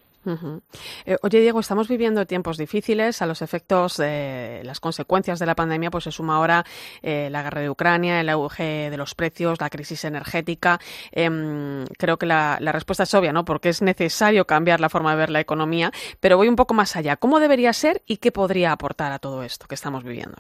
Eh, 1.07 1.17
oye, 1.23 1.41
Diego, 1.41 1.61
estamos 1.61 1.89
viviendo 1.89 2.27
tiempos 2.27 2.59
difíciles. 2.59 3.23
A 3.23 3.27
los 3.27 3.41
efectos 3.41 3.99
las 3.99 4.79
consecuencias 4.79 5.39
de 5.39 5.47
la 5.47 5.55
pandemia, 5.55 5.91
pues 5.91 6.05
se 6.05 6.13
suma 6.13 6.37
ahora 6.37 6.67
eh, 7.01 7.29
la 7.31 7.43
guerra 7.43 7.63
de 7.63 7.71
Ucrania, 7.71 8.21
el 8.21 8.29
auge 8.29 8.91
de 8.91 8.97
los 8.99 9.15
precios, 9.15 9.59
la 9.59 9.71
crisis 9.71 10.05
energética. 10.05 10.81
Em, 11.13 11.87
creo 11.97 12.19
que 12.19 12.27
la, 12.27 12.59
la, 12.61 12.73
respuesta 12.73 13.05
es 13.05 13.15
obvia, 13.15 13.33
¿no? 13.33 13.47
Porque 13.47 13.71
es 13.71 13.81
necesario 13.81 14.47
cambiar 14.47 14.81
la 14.81 14.91
forma 14.91 15.13
de 15.13 15.17
ver 15.17 15.31
la 15.31 15.41
economía. 15.41 15.93
Pero 16.21 16.37
voy 16.37 16.49
un 16.49 16.57
poco 16.57 16.75
más 16.75 16.95
allá. 16.95 17.17
¿Cómo 17.17 17.41
debería 17.41 17.73
ser 17.73 18.03
y 18.05 18.19
qué 18.19 18.31
podría 18.31 18.73
aportar 18.73 19.13
a 19.13 19.19
todo 19.19 19.43
esto 19.45 19.67
que 19.67 19.77
estamos 19.77 20.05
viviendo? 20.05 20.37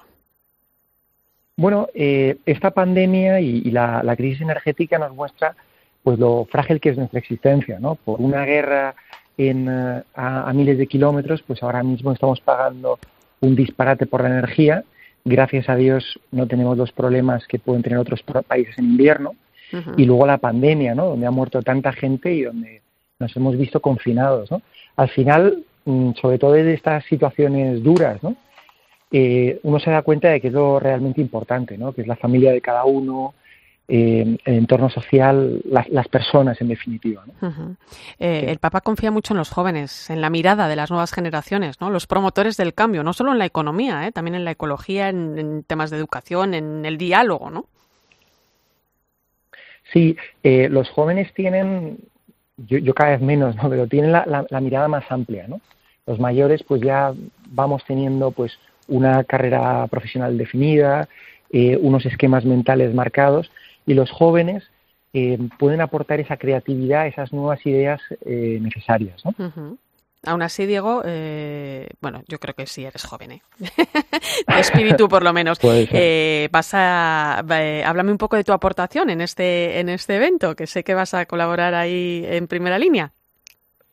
Bueno, 1.59 1.89
eh, 1.93 2.37
esta 2.47 2.71
pandemia 2.71 3.41
y, 3.41 3.73
la, 3.73 4.15
crisis 4.17 4.43
energética 4.43 4.97
nos 4.97 5.13
muestra 5.13 5.57
pues 6.05 6.17
lo 6.17 6.47
frágil 6.49 6.81
que 6.81 6.91
es 6.91 6.97
nuestra 6.97 7.19
existencia, 7.19 7.81
¿no? 7.81 7.97
Por 7.97 8.21
una 8.21 8.45
guerra 8.45 8.95
en, 9.37 9.67
eh, 9.69 10.05
a, 10.15 10.53
miles 10.55 10.79
de 10.79 10.87
kilómetros, 10.87 11.43
pues 11.43 11.61
ahora 11.65 11.83
mismo 11.83 12.13
estamos 12.13 12.41
pagando 12.41 13.01
un 13.41 13.57
disparate 13.57 14.07
por 14.07 14.23
la 14.23 14.29
energía. 14.29 14.85
Gracias 15.25 15.69
a 15.69 15.75
Dios 15.75 16.21
no 16.31 16.47
tenemos 16.47 16.79
los 16.79 16.93
problemas 16.93 17.45
que 17.49 17.59
pueden 17.59 17.83
tener 17.83 17.99
otros 17.99 18.23
países 18.47 18.79
en 18.79 18.85
invierno. 18.85 19.35
Y 19.97 20.07
luego 20.07 20.27
la 20.27 20.39
pandemia, 20.39 20.95
¿no? 20.95 21.07
Donde 21.07 21.27
ha 21.27 21.31
muerto 21.33 21.61
tanta 21.61 21.93
gente 21.93 22.33
y 22.33 22.43
donde 22.43 22.83
nos 23.19 23.37
hemos 23.37 23.59
visto 23.59 23.81
confinados, 23.81 24.51
¿no? 24.51 24.63
Al 24.97 25.09
final, 25.11 25.65
mm, 25.85 26.13
sobre 26.23 26.39
todo 26.39 26.53
de 26.53 26.73
estas 26.73 27.05
situaciones 27.05 27.83
duras, 27.83 28.23
¿no? 28.23 28.37
Eh, 29.11 29.61
uno 29.63 29.81
se 29.81 29.91
da 29.91 30.03
cuenta 30.03 30.29
de 30.29 30.41
que 30.41 30.49
es 30.49 30.53
lo 30.53 30.79
realmente 30.79 31.21
importante, 31.21 31.79
¿no? 31.79 31.93
que 31.93 32.03
es 32.03 32.07
la 32.07 32.17
familia 32.17 32.53
de 32.53 32.61
cada 32.61 32.85
uno, 32.85 33.35
eh, 33.87 34.37
el 34.45 34.55
entorno 34.55 34.91
social, 34.91 35.63
las, 35.65 36.09
personas 36.09 36.61
en 36.61 36.69
definitiva. 36.69 37.25
Eh, 38.19 38.45
el 38.49 38.59
Papa 38.59 38.83
confía 38.83 39.11
mucho 39.11 39.33
en 39.33 39.39
los 39.39 39.49
jóvenes, 39.49 40.11
en 40.11 40.21
la 40.21 40.29
mirada 40.29 40.69
de 40.69 40.77
las 40.77 40.91
nuevas 40.91 41.13
generaciones, 41.13 41.81
¿no? 41.81 41.89
los 41.89 42.07
promotores 42.07 42.59
del 42.59 42.75
cambio, 42.75 43.03
no 43.03 43.15
solo 43.15 43.33
en 43.33 43.39
la 43.39 43.47
economía, 43.47 44.11
también 44.13 44.35
en 44.35 44.45
la 44.45 44.51
ecología, 44.51 45.09
en, 45.09 45.65
temas 45.67 45.91
de 45.91 45.97
educación, 45.97 46.53
en 46.53 46.85
el 46.85 46.99
diálogo. 46.99 47.51
¿no? 47.51 47.65
Sí, 49.91 50.19
los 50.43 50.91
jóvenes 50.91 51.33
tienen, 51.33 51.99
yo, 52.59 52.93
cada 52.93 53.13
vez 53.13 53.23
menos, 53.23 53.57
¿no? 53.57 53.71
pero 53.71 53.87
tienen 53.87 54.13
la, 54.13 54.45
la 54.51 54.61
mirada 54.61 54.89
más 54.89 55.11
amplia. 55.11 55.49
¿no? 55.49 55.63
Los 56.07 56.21
mayores 56.21 56.63
pues 56.63 56.83
ya 56.83 57.15
vamos 57.47 57.83
teniendo 57.87 58.33
pues 58.33 58.59
una 58.89 59.25
carrera 59.25 59.87
profesional 59.87 60.37
definida, 60.37 61.09
eh, 61.51 61.79
unos 61.81 62.05
esquemas 62.05 62.45
mentales 62.45 62.95
marcados 62.95 63.51
y 63.87 63.95
los 63.95 64.11
jóvenes 64.11 64.65
eh, 65.15 65.39
pueden 65.59 65.81
aportar 65.81 66.21
esa 66.21 66.37
creatividad, 66.37 67.07
esas 67.07 67.33
nuevas 67.33 67.65
ideas 67.65 68.01
eh, 68.27 68.59
necesarias. 68.61 69.23
Aún 70.27 70.43
así, 70.43 70.67
Diego, 70.67 71.03
bueno, 72.01 72.23
yo 72.27 72.39
creo 72.41 72.55
que 72.55 72.67
sí 72.67 72.85
eres 72.85 73.05
joven, 73.05 73.33
¿eh? 73.33 73.43
de 73.61 74.61
espíritu 74.61 75.09
por 75.09 75.23
lo 75.23 75.33
menos. 75.33 75.59
vas 76.51 76.75
a, 76.75 77.39
háblame 77.39 78.11
un 78.11 78.19
poco 78.19 78.37
de 78.37 78.45
tu 78.45 78.53
aportación 78.53 79.11
en 79.11 79.21
este, 79.21 79.79
en 79.79 79.89
este 79.89 80.17
evento, 80.17 80.57
que 80.57 80.67
sé 80.67 80.83
que 80.83 80.95
vas 80.95 81.15
a 81.15 81.25
colaborar 81.27 81.75
ahí 81.75 82.25
en 82.27 82.49
primera 82.49 82.79
línea. 82.79 83.13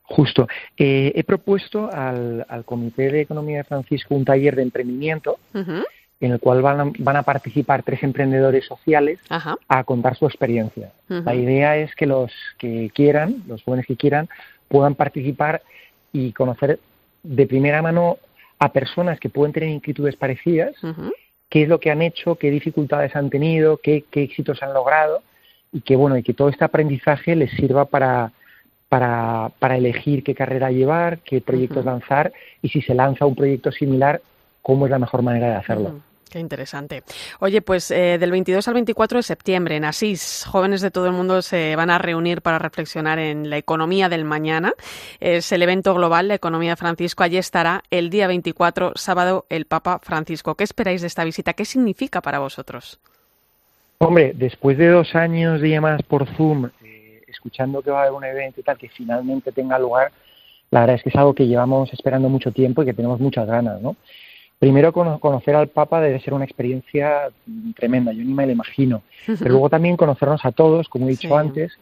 Justo. 0.08 0.48
Eh, 0.78 1.12
he 1.16 1.24
propuesto 1.24 1.90
al, 1.92 2.46
Comité 2.66 3.12
de 3.12 3.22
Economía 3.22 3.58
de 3.58 3.64
Francisco 3.64 4.16
un 4.16 4.26
taller 4.26 4.56
de 4.56 4.62
emprendimiento 4.62 5.40
en 5.54 6.32
el 6.32 6.40
cual 6.40 6.62
van 6.62 6.80
a, 6.80 6.92
van 7.00 7.16
a 7.18 7.24
participar 7.24 7.84
tres 7.84 8.04
emprendedores 8.04 8.66
sociales 8.66 9.20
a 9.30 9.84
contar 9.84 10.16
su 10.16 10.26
experiencia. 10.26 10.92
La 11.08 11.36
idea 11.36 11.78
es 11.78 11.94
que 11.96 12.06
los 12.06 12.32
que 12.58 12.92
quieran, 12.94 13.44
los 13.48 13.64
jóvenes 13.64 13.86
que 13.86 13.96
quieran, 13.96 14.30
puedan 14.68 14.96
participar 14.96 15.62
y 16.14 16.32
conocer 16.32 16.80
de 17.24 17.48
primera 17.48 17.82
mano 17.82 18.18
a 18.60 18.72
personas 18.72 19.20
que 19.20 19.30
pueden 19.30 19.54
tener 19.54 19.70
inquietudes 19.70 20.16
parecidas, 20.16 20.74
qué 21.50 21.64
es 21.64 21.70
lo 21.70 21.80
que 21.80 21.92
han 21.92 22.02
hecho, 22.02 22.36
qué 22.36 22.50
dificultades 22.52 23.16
han 23.16 23.30
tenido, 23.30 23.78
qué, 23.78 24.06
qué 24.10 24.24
éxitos 24.24 24.62
han 24.64 24.74
logrado 24.74 25.22
y 25.74 25.82
que 25.82 25.96
bueno 25.96 26.18
y 26.18 26.24
que 26.24 26.34
todo 26.34 26.50
este 26.50 26.64
aprendizaje 26.64 27.36
les 27.36 27.52
sirva 27.52 27.86
para 27.86 28.32
para, 28.90 29.50
para 29.60 29.78
elegir 29.78 30.24
qué 30.24 30.36
carrera 30.36 30.72
llevar, 30.72 31.20
qué 31.20 31.42
proyectos 31.42 31.86
lanzar 31.86 32.32
y 32.62 32.70
si 32.70 32.82
se 32.82 32.94
lanza 32.94 33.26
un 33.26 33.36
proyecto 33.36 33.72
similar, 33.72 34.22
cómo 34.62 34.86
es 34.86 34.92
la 34.92 35.00
mejor 35.00 35.22
manera 35.22 35.50
de 35.50 35.56
hacerlo. 35.56 35.96
Qué 36.36 36.42
interesante. 36.42 37.04
Oye, 37.40 37.62
pues 37.62 37.92
eh, 37.92 38.18
del 38.20 38.32
22 38.32 38.68
al 38.68 38.74
24 38.74 39.20
de 39.20 39.24
septiembre 39.24 39.78
en 39.78 39.86
Asís, 39.86 40.44
jóvenes 40.46 40.82
de 40.82 40.92
todo 40.92 41.06
el 41.06 41.14
mundo 41.14 41.42
se 41.42 41.78
van 41.78 41.90
a 41.90 41.98
reunir 41.98 42.42
para 42.42 42.60
reflexionar 42.60 43.20
en 43.20 43.50
la 43.50 43.58
economía 43.58 44.10
del 44.10 44.26
mañana. 44.26 44.74
Es 45.22 45.54
el 45.54 45.62
evento 45.62 45.94
global, 45.94 46.28
la 46.28 46.36
economía 46.36 46.72
de 46.72 46.76
Francisco. 46.76 47.24
Allí 47.24 47.38
estará 47.38 47.84
el 47.90 48.10
día 48.10 48.28
24, 48.28 48.94
sábado, 48.96 49.46
el 49.48 49.66
Papa 49.66 50.00
Francisco. 50.04 50.56
¿Qué 50.56 50.66
esperáis 50.66 51.00
de 51.00 51.08
esta 51.08 51.24
visita? 51.24 51.54
¿Qué 51.54 51.64
significa 51.64 52.20
para 52.20 52.40
vosotros? 52.40 53.00
Hombre, 54.00 54.34
después 54.36 54.78
de 54.78 54.90
dos 54.90 55.16
años 55.16 55.62
de 55.62 55.70
llamadas 55.70 56.02
por 56.04 56.28
Zoom, 56.36 56.70
escuchando 57.46 57.82
que 57.82 57.92
va 57.92 58.00
a 58.00 58.02
haber 58.04 58.14
un 58.14 58.24
evento 58.24 58.60
y 58.60 58.64
tal, 58.64 58.78
que 58.78 58.90
finalmente 58.90 59.52
tenga 59.52 59.78
lugar, 59.78 60.12
la 60.72 60.82
verdad 60.82 60.96
es 60.96 61.04
que 61.04 61.10
es 61.10 61.16
algo 61.16 61.34
que 61.34 61.48
llevamos 61.48 61.94
esperando 61.94 62.28
mucho 62.28 62.52
tiempo 62.52 62.82
y 62.82 62.86
que 62.86 62.94
tenemos 62.94 63.20
muchas 63.20 63.48
ganas, 63.48 63.82
¿no? 63.82 63.96
primero 64.58 64.94
conocer 64.94 65.56
al 65.56 65.68
Papa 65.68 66.02
debe 66.02 66.20
ser 66.22 66.34
una 66.34 66.46
experiencia 66.46 67.30
tremenda, 67.76 68.12
yo 68.14 68.24
ni 68.24 68.34
me 68.34 68.46
lo 68.46 68.54
imagino. 68.54 69.04
Pero 69.28 69.50
luego 69.50 69.70
también 69.70 69.98
conocernos 69.98 70.44
a 70.44 70.52
todos, 70.52 70.88
como 70.88 71.06
he 71.06 71.12
dicho 71.12 71.38
antes, 71.38 71.74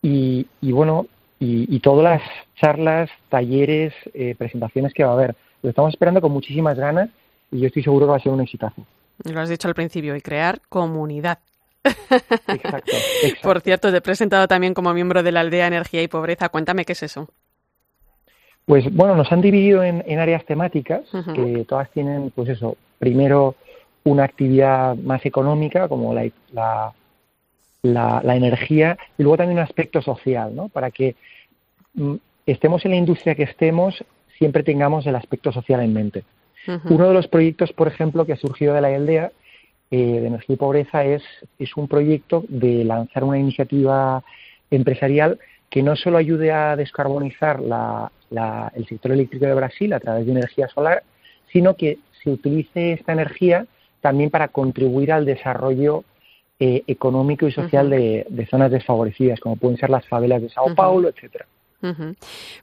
y, 0.00 0.46
bueno, 0.62 1.06
y, 1.38 1.78
todas 1.80 2.04
las 2.04 2.22
charlas, 2.56 3.10
talleres, 3.28 3.92
eh, 4.14 4.34
presentaciones 4.38 4.94
que 4.94 5.04
va 5.04 5.10
a 5.10 5.14
haber. 5.14 5.34
Lo 5.62 5.70
estamos 5.70 5.92
esperando 5.92 6.20
con 6.20 6.32
muchísimas 6.32 6.78
ganas 6.78 7.10
y 7.50 7.60
yo 7.60 7.66
estoy 7.66 7.82
seguro 7.82 8.06
que 8.06 8.10
va 8.10 8.16
a 8.16 8.20
ser 8.20 8.32
un 8.32 8.40
exitazo. 8.40 8.86
Lo 9.24 9.40
has 9.40 9.48
dicho 9.48 9.68
al 9.68 9.74
principio, 9.74 10.16
y 10.16 10.20
crear 10.20 10.60
comunidad. 10.68 11.38
Exacto, 11.84 12.92
Por 13.42 13.60
cierto, 13.60 13.90
te 13.90 13.98
he 13.98 14.00
presentado 14.00 14.48
también 14.48 14.74
como 14.74 14.92
miembro 14.94 15.22
de 15.22 15.32
la 15.32 15.40
aldea 15.40 15.66
Energía 15.66 16.02
y 16.02 16.08
Pobreza. 16.08 16.48
Cuéntame 16.48 16.84
qué 16.84 16.92
es 16.92 17.02
eso. 17.02 17.28
Pues 18.64 18.90
bueno, 18.94 19.14
nos 19.14 19.30
han 19.30 19.42
dividido 19.42 19.82
en, 19.82 20.18
áreas 20.18 20.44
temáticas 20.46 21.02
que 21.34 21.66
todas 21.68 21.90
tienen, 21.90 22.30
pues 22.30 22.48
eso, 22.48 22.78
primero 22.98 23.56
una 24.04 24.24
actividad 24.24 24.96
más 24.96 25.24
económica 25.26 25.86
como 25.88 26.14
la, 26.14 26.30
la, 26.52 26.94
la, 28.22 28.36
energía 28.36 28.96
y 29.18 29.22
luego 29.22 29.36
también 29.36 29.58
un 29.58 29.64
aspecto 29.64 30.00
social, 30.00 30.54
¿no? 30.54 30.68
Para 30.68 30.90
que 30.90 31.14
mm, 31.94 32.14
estemos 32.46 32.84
en 32.84 32.92
la 32.92 32.96
industria 32.96 33.34
que 33.34 33.44
estemos, 33.44 34.02
siempre 34.38 34.62
tengamos 34.62 35.06
el 35.06 35.16
aspecto 35.16 35.52
social 35.52 35.80
en 35.80 35.92
mente. 35.92 36.24
Uno 36.88 37.08
de 37.08 37.12
los 37.12 37.28
proyectos, 37.28 37.74
por 37.74 37.88
ejemplo, 37.88 38.24
que 38.24 38.32
ha 38.32 38.36
surgido 38.36 38.72
de 38.72 38.80
la 38.80 38.88
aldea 38.88 39.32
eh, 39.96 40.20
de 40.20 40.26
energía 40.26 40.54
y 40.54 40.56
pobreza 40.56 41.04
es, 41.04 41.22
es 41.56 41.76
un 41.76 41.86
proyecto 41.86 42.44
de 42.48 42.82
lanzar 42.82 43.22
una 43.22 43.38
iniciativa 43.38 44.24
empresarial 44.68 45.38
que 45.70 45.84
no 45.84 45.94
solo 45.94 46.18
ayude 46.18 46.50
a 46.50 46.74
descarbonizar 46.74 47.60
la, 47.60 48.10
el 48.74 48.86
sector 48.88 49.12
eléctrico 49.12 49.46
de 49.46 49.54
Brasil 49.54 49.92
a 49.92 50.00
través 50.00 50.26
de 50.26 50.32
energía 50.32 50.66
solar, 50.66 51.04
sino 51.52 51.76
que 51.76 51.98
se 52.20 52.30
utilice 52.30 52.94
esta 52.94 53.12
energía 53.12 53.66
también 54.00 54.30
para 54.30 54.48
contribuir 54.48 55.12
al 55.12 55.26
desarrollo 55.26 56.02
eh, 56.58 56.82
económico 56.88 57.46
y 57.46 57.52
social 57.52 57.88
de, 57.88 58.48
zonas 58.50 58.72
desfavorecidas, 58.72 59.38
como 59.38 59.54
pueden 59.54 59.78
ser 59.78 59.90
las 59.90 60.08
favelas 60.08 60.42
de 60.42 60.48
Sao 60.48 60.74
Paulo, 60.74 61.08
etcétera. 61.08 61.46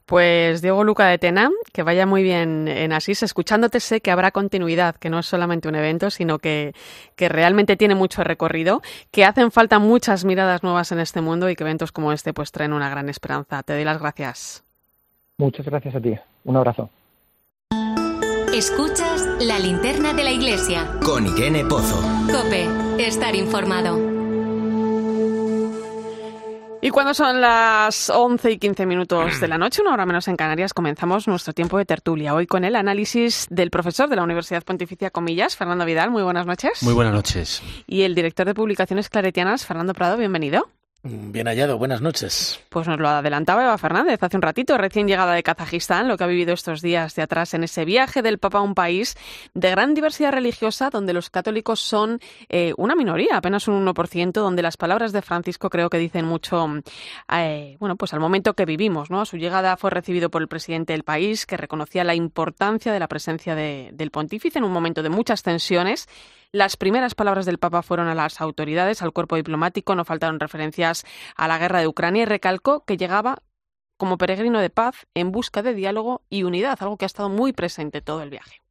Pues 0.05 0.61
Diego 0.61 0.83
Luca 0.83 1.07
de 1.07 1.17
Tena, 1.17 1.49
que 1.73 1.83
vaya 1.83 2.05
muy 2.05 2.23
bien 2.23 2.67
en 2.67 2.93
Asís. 2.93 3.23
Escuchándote 3.23 3.79
sé 3.79 4.01
que 4.01 4.11
habrá 4.11 4.31
continuidad, 4.31 4.95
que 4.95 5.09
no 5.09 5.19
es 5.19 5.25
solamente 5.25 5.67
un 5.67 5.75
evento, 5.75 6.09
sino 6.09 6.39
que, 6.39 6.73
que 7.15 7.29
realmente 7.29 7.77
tiene 7.77 7.95
mucho 7.95 8.23
recorrido, 8.23 8.81
que 9.11 9.25
hacen 9.25 9.51
falta 9.51 9.79
muchas 9.79 10.25
miradas 10.25 10.63
nuevas 10.63 10.91
en 10.91 10.99
este 10.99 11.21
mundo 11.21 11.49
y 11.49 11.55
que 11.55 11.63
eventos 11.63 11.91
como 11.91 12.11
este 12.13 12.33
pues 12.33 12.51
traen 12.51 12.73
una 12.73 12.89
gran 12.89 13.09
esperanza. 13.09 13.63
Te 13.63 13.73
doy 13.73 13.83
las 13.83 13.99
gracias. 13.99 14.63
Muchas 15.37 15.65
gracias 15.65 15.95
a 15.95 15.99
ti. 16.01 16.15
Un 16.43 16.57
abrazo. 16.57 16.89
Escuchas 18.53 19.27
la 19.39 19.59
linterna 19.59 20.13
de 20.13 20.23
la 20.23 20.31
iglesia. 20.31 20.99
Con 21.05 21.25
Irene 21.25 21.63
Pozo. 21.63 22.01
Cope, 22.29 22.67
estar 22.99 23.33
informado. 23.33 24.10
Y 26.83 26.89
cuando 26.89 27.13
son 27.13 27.41
las 27.41 28.09
11 28.09 28.53
y 28.53 28.57
15 28.57 28.87
minutos 28.87 29.39
de 29.39 29.47
la 29.47 29.59
noche, 29.59 29.83
una 29.83 29.93
hora 29.93 30.07
menos 30.07 30.27
en 30.27 30.35
Canarias, 30.35 30.73
comenzamos 30.73 31.27
nuestro 31.27 31.53
tiempo 31.53 31.77
de 31.77 31.85
tertulia. 31.85 32.33
Hoy 32.33 32.47
con 32.47 32.63
el 32.63 32.75
análisis 32.75 33.45
del 33.51 33.69
profesor 33.69 34.09
de 34.09 34.15
la 34.15 34.23
Universidad 34.23 34.63
Pontificia 34.63 35.11
Comillas, 35.11 35.55
Fernando 35.55 35.85
Vidal. 35.85 36.09
Muy 36.09 36.23
buenas 36.23 36.47
noches. 36.47 36.81
Muy 36.81 36.95
buenas 36.95 37.13
noches. 37.13 37.61
Y 37.85 38.01
el 38.01 38.15
director 38.15 38.47
de 38.47 38.55
publicaciones 38.55 39.09
claretianas, 39.09 39.63
Fernando 39.63 39.93
Prado. 39.93 40.17
Bienvenido. 40.17 40.69
Bien 41.03 41.47
hallado, 41.47 41.79
buenas 41.79 41.99
noches. 41.99 42.59
Pues 42.69 42.87
nos 42.87 42.99
lo 42.99 43.07
adelantaba 43.07 43.63
Eva 43.63 43.77
Fernández 43.79 44.21
hace 44.21 44.37
un 44.37 44.43
ratito, 44.43 44.77
recién 44.77 45.07
llegada 45.07 45.33
de 45.33 45.41
Kazajistán, 45.41 46.07
lo 46.07 46.15
que 46.15 46.25
ha 46.25 46.27
vivido 46.27 46.53
estos 46.53 46.83
días 46.83 47.15
de 47.15 47.23
atrás 47.23 47.55
en 47.55 47.63
ese 47.63 47.85
viaje 47.85 48.21
del 48.21 48.37
Papa 48.37 48.59
a 48.59 48.61
un 48.61 48.75
país 48.75 49.15
de 49.55 49.71
gran 49.71 49.95
diversidad 49.95 50.31
religiosa, 50.31 50.91
donde 50.91 51.13
los 51.13 51.31
católicos 51.31 51.79
son 51.79 52.19
eh, 52.49 52.73
una 52.77 52.93
minoría, 52.95 53.37
apenas 53.37 53.67
un 53.67 53.83
1%, 53.83 54.31
donde 54.31 54.61
las 54.61 54.77
palabras 54.77 55.11
de 55.11 55.23
Francisco 55.23 55.71
creo 55.71 55.89
que 55.89 55.97
dicen 55.97 56.25
mucho, 56.25 56.67
eh, 57.33 57.77
bueno, 57.79 57.95
pues 57.95 58.13
al 58.13 58.19
momento 58.19 58.53
que 58.53 58.65
vivimos, 58.65 59.09
¿no? 59.09 59.21
A 59.21 59.25
su 59.25 59.37
llegada 59.37 59.77
fue 59.77 59.89
recibido 59.89 60.29
por 60.29 60.43
el 60.43 60.47
presidente 60.47 60.93
del 60.93 61.03
país, 61.03 61.47
que 61.47 61.57
reconocía 61.57 62.03
la 62.03 62.13
importancia 62.13 62.93
de 62.93 62.99
la 62.99 63.07
presencia 63.07 63.55
del 63.55 64.11
pontífice 64.11 64.59
en 64.59 64.65
un 64.65 64.71
momento 64.71 65.01
de 65.01 65.09
muchas 65.09 65.41
tensiones 65.41 66.07
las 66.51 66.77
primeras 66.77 67.15
palabras 67.15 67.45
del 67.45 67.57
Papa 67.57 67.81
fueron 67.81 68.07
a 68.07 68.15
las 68.15 68.41
autoridades, 68.41 69.01
al 69.01 69.13
cuerpo 69.13 69.35
diplomático, 69.35 69.95
no 69.95 70.05
faltaron 70.05 70.39
referencias 70.39 71.05
a 71.35 71.47
la 71.47 71.57
guerra 71.57 71.79
de 71.79 71.87
Ucrania 71.87 72.23
y 72.23 72.25
recalcó 72.25 72.83
que 72.83 72.97
llegaba 72.97 73.41
como 73.97 74.17
peregrino 74.17 74.59
de 74.59 74.69
paz 74.69 75.07
en 75.13 75.31
busca 75.31 75.61
de 75.61 75.73
diálogo 75.73 76.23
y 76.29 76.43
unidad, 76.43 76.77
algo 76.81 76.97
que 76.97 77.05
ha 77.05 77.07
estado 77.07 77.29
muy 77.29 77.53
presente 77.53 78.01
todo 78.01 78.21
el 78.23 78.31
viaje. 78.31 78.61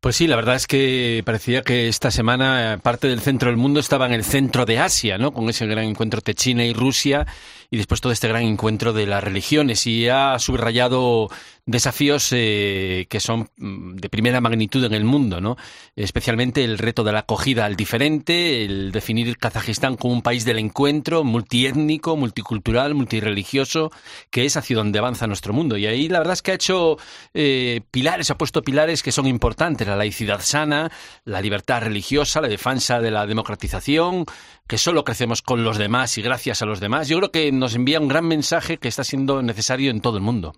Pues 0.00 0.16
sí, 0.16 0.26
la 0.26 0.36
verdad 0.36 0.54
es 0.54 0.66
que 0.66 1.22
parecía 1.26 1.62
que 1.62 1.88
esta 1.88 2.10
semana 2.10 2.80
parte 2.82 3.06
del 3.08 3.20
centro 3.20 3.50
del 3.50 3.58
mundo 3.58 3.80
estaba 3.80 4.06
en 4.06 4.12
el 4.12 4.24
centro 4.24 4.64
de 4.64 4.78
Asia, 4.78 5.18
¿no? 5.18 5.32
Con 5.32 5.48
ese 5.50 5.66
gran 5.66 5.84
encuentro 5.84 6.20
entre 6.20 6.34
China 6.34 6.64
y 6.64 6.72
Rusia 6.72 7.26
y 7.70 7.76
después 7.76 8.00
todo 8.00 8.12
este 8.12 8.28
gran 8.28 8.42
encuentro 8.42 8.92
de 8.92 9.06
las 9.06 9.22
religiones 9.22 9.86
y 9.86 10.08
ha 10.08 10.38
subrayado 10.38 11.28
desafíos 11.66 12.28
eh, 12.32 13.06
que 13.08 13.20
son 13.20 13.48
mm, 13.56 13.96
de 13.96 14.08
primera 14.08 14.40
magnitud 14.40 14.84
en 14.84 14.94
el 14.94 15.04
mundo, 15.04 15.40
¿no? 15.40 15.56
Especialmente 15.94 16.64
el 16.64 16.78
reto 16.78 17.04
de 17.04 17.12
la 17.12 17.20
acogida 17.20 17.64
al 17.64 17.76
diferente, 17.76 18.64
el 18.64 18.90
definir 18.90 19.38
Kazajistán 19.38 19.96
como 19.96 20.14
un 20.14 20.22
país 20.22 20.44
del 20.44 20.58
encuentro, 20.58 21.22
multiétnico, 21.22 22.16
multicultural, 22.16 22.94
multireligioso, 22.94 23.92
que 24.30 24.46
es 24.46 24.56
hacia 24.56 24.76
donde 24.76 24.98
avanza 24.98 25.26
nuestro 25.26 25.52
mundo. 25.52 25.76
Y 25.76 25.86
ahí 25.86 26.08
la 26.08 26.18
verdad 26.18 26.34
es 26.34 26.42
que 26.42 26.50
ha 26.50 26.54
hecho 26.54 26.98
eh, 27.34 27.82
pilares, 27.90 28.30
ha 28.30 28.38
puesto 28.38 28.62
pilares 28.62 29.02
que 29.02 29.12
son 29.12 29.26
importantes, 29.26 29.86
la 29.86 29.96
laicidad 29.96 30.40
sana, 30.40 30.90
la 31.24 31.40
libertad 31.40 31.82
religiosa, 31.82 32.40
la 32.40 32.48
defensa 32.48 33.00
de 33.00 33.10
la 33.12 33.26
democratización, 33.26 34.26
que 34.66 34.78
solo 34.78 35.04
crecemos 35.04 35.42
con 35.42 35.64
los 35.64 35.78
demás 35.78 36.16
y 36.16 36.22
gracias 36.22 36.62
a 36.62 36.66
los 36.66 36.80
demás. 36.80 37.08
Yo 37.08 37.18
creo 37.18 37.32
que 37.32 37.50
nos 37.60 37.74
envía 37.74 38.00
un 38.00 38.08
gran 38.08 38.26
mensaje 38.26 38.78
que 38.78 38.88
está 38.88 39.04
siendo 39.04 39.42
necesario 39.42 39.90
en 39.90 40.00
todo 40.00 40.16
el 40.16 40.22
mundo. 40.22 40.54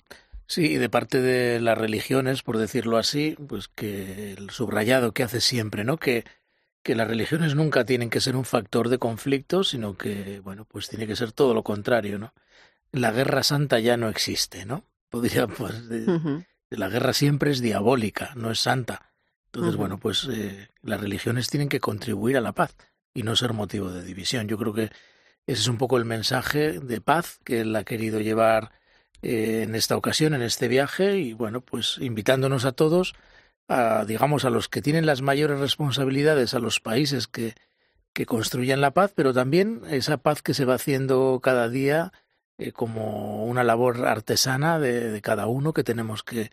Sí, 0.46 0.76
de 0.76 0.88
parte 0.88 1.20
de 1.20 1.60
las 1.60 1.76
religiones, 1.76 2.42
por 2.42 2.58
decirlo 2.58 2.98
así, 2.98 3.36
pues 3.48 3.68
que 3.68 4.32
el 4.32 4.50
subrayado 4.50 5.12
que 5.12 5.22
hace 5.22 5.40
siempre, 5.40 5.84
¿no? 5.84 5.98
Que, 5.98 6.24
que 6.82 6.94
las 6.94 7.08
religiones 7.08 7.54
nunca 7.54 7.84
tienen 7.84 8.10
que 8.10 8.20
ser 8.20 8.36
un 8.36 8.44
factor 8.44 8.88
de 8.88 8.98
conflicto, 8.98 9.64
sino 9.64 9.96
que, 9.96 10.40
bueno, 10.40 10.64
pues 10.64 10.88
tiene 10.88 11.06
que 11.06 11.16
ser 11.16 11.32
todo 11.32 11.54
lo 11.54 11.62
contrario, 11.62 12.18
¿no? 12.18 12.32
La 12.90 13.12
guerra 13.12 13.42
santa 13.42 13.78
ya 13.80 13.96
no 13.96 14.08
existe, 14.08 14.66
¿no? 14.66 14.84
Podría, 15.08 15.46
pues, 15.46 15.74
la 16.70 16.88
guerra 16.88 17.12
siempre 17.12 17.50
es 17.50 17.60
diabólica, 17.60 18.32
no 18.34 18.50
es 18.50 18.60
santa. 18.60 19.12
Entonces, 19.46 19.76
bueno, 19.76 19.98
pues 19.98 20.26
eh, 20.32 20.70
las 20.80 21.00
religiones 21.00 21.48
tienen 21.48 21.68
que 21.68 21.80
contribuir 21.80 22.38
a 22.38 22.40
la 22.40 22.52
paz 22.52 22.74
y 23.12 23.22
no 23.22 23.36
ser 23.36 23.52
motivo 23.52 23.90
de 23.90 24.02
división. 24.02 24.48
Yo 24.48 24.56
creo 24.56 24.72
que 24.72 24.90
ese 25.46 25.62
es 25.62 25.68
un 25.68 25.78
poco 25.78 25.96
el 25.96 26.04
mensaje 26.04 26.80
de 26.80 27.00
paz 27.00 27.38
que 27.44 27.60
él 27.60 27.74
ha 27.74 27.84
querido 27.84 28.20
llevar 28.20 28.72
eh, 29.22 29.62
en 29.62 29.74
esta 29.74 29.96
ocasión, 29.96 30.34
en 30.34 30.42
este 30.42 30.68
viaje, 30.68 31.18
y 31.18 31.32
bueno, 31.32 31.60
pues 31.60 31.98
invitándonos 32.00 32.64
a 32.64 32.72
todos, 32.72 33.14
a, 33.68 34.04
digamos, 34.04 34.44
a 34.44 34.50
los 34.50 34.68
que 34.68 34.82
tienen 34.82 35.06
las 35.06 35.22
mayores 35.22 35.58
responsabilidades, 35.60 36.54
a 36.54 36.58
los 36.58 36.80
países 36.80 37.28
que, 37.28 37.54
que 38.12 38.26
construyan 38.26 38.80
la 38.80 38.92
paz, 38.92 39.12
pero 39.14 39.32
también 39.32 39.82
esa 39.90 40.18
paz 40.18 40.42
que 40.42 40.54
se 40.54 40.64
va 40.64 40.74
haciendo 40.74 41.40
cada 41.42 41.68
día 41.68 42.12
eh, 42.58 42.72
como 42.72 43.44
una 43.46 43.64
labor 43.64 44.06
artesana 44.06 44.78
de, 44.78 45.10
de, 45.10 45.20
cada 45.22 45.46
uno 45.46 45.72
que 45.72 45.84
tenemos 45.84 46.22
que, 46.22 46.50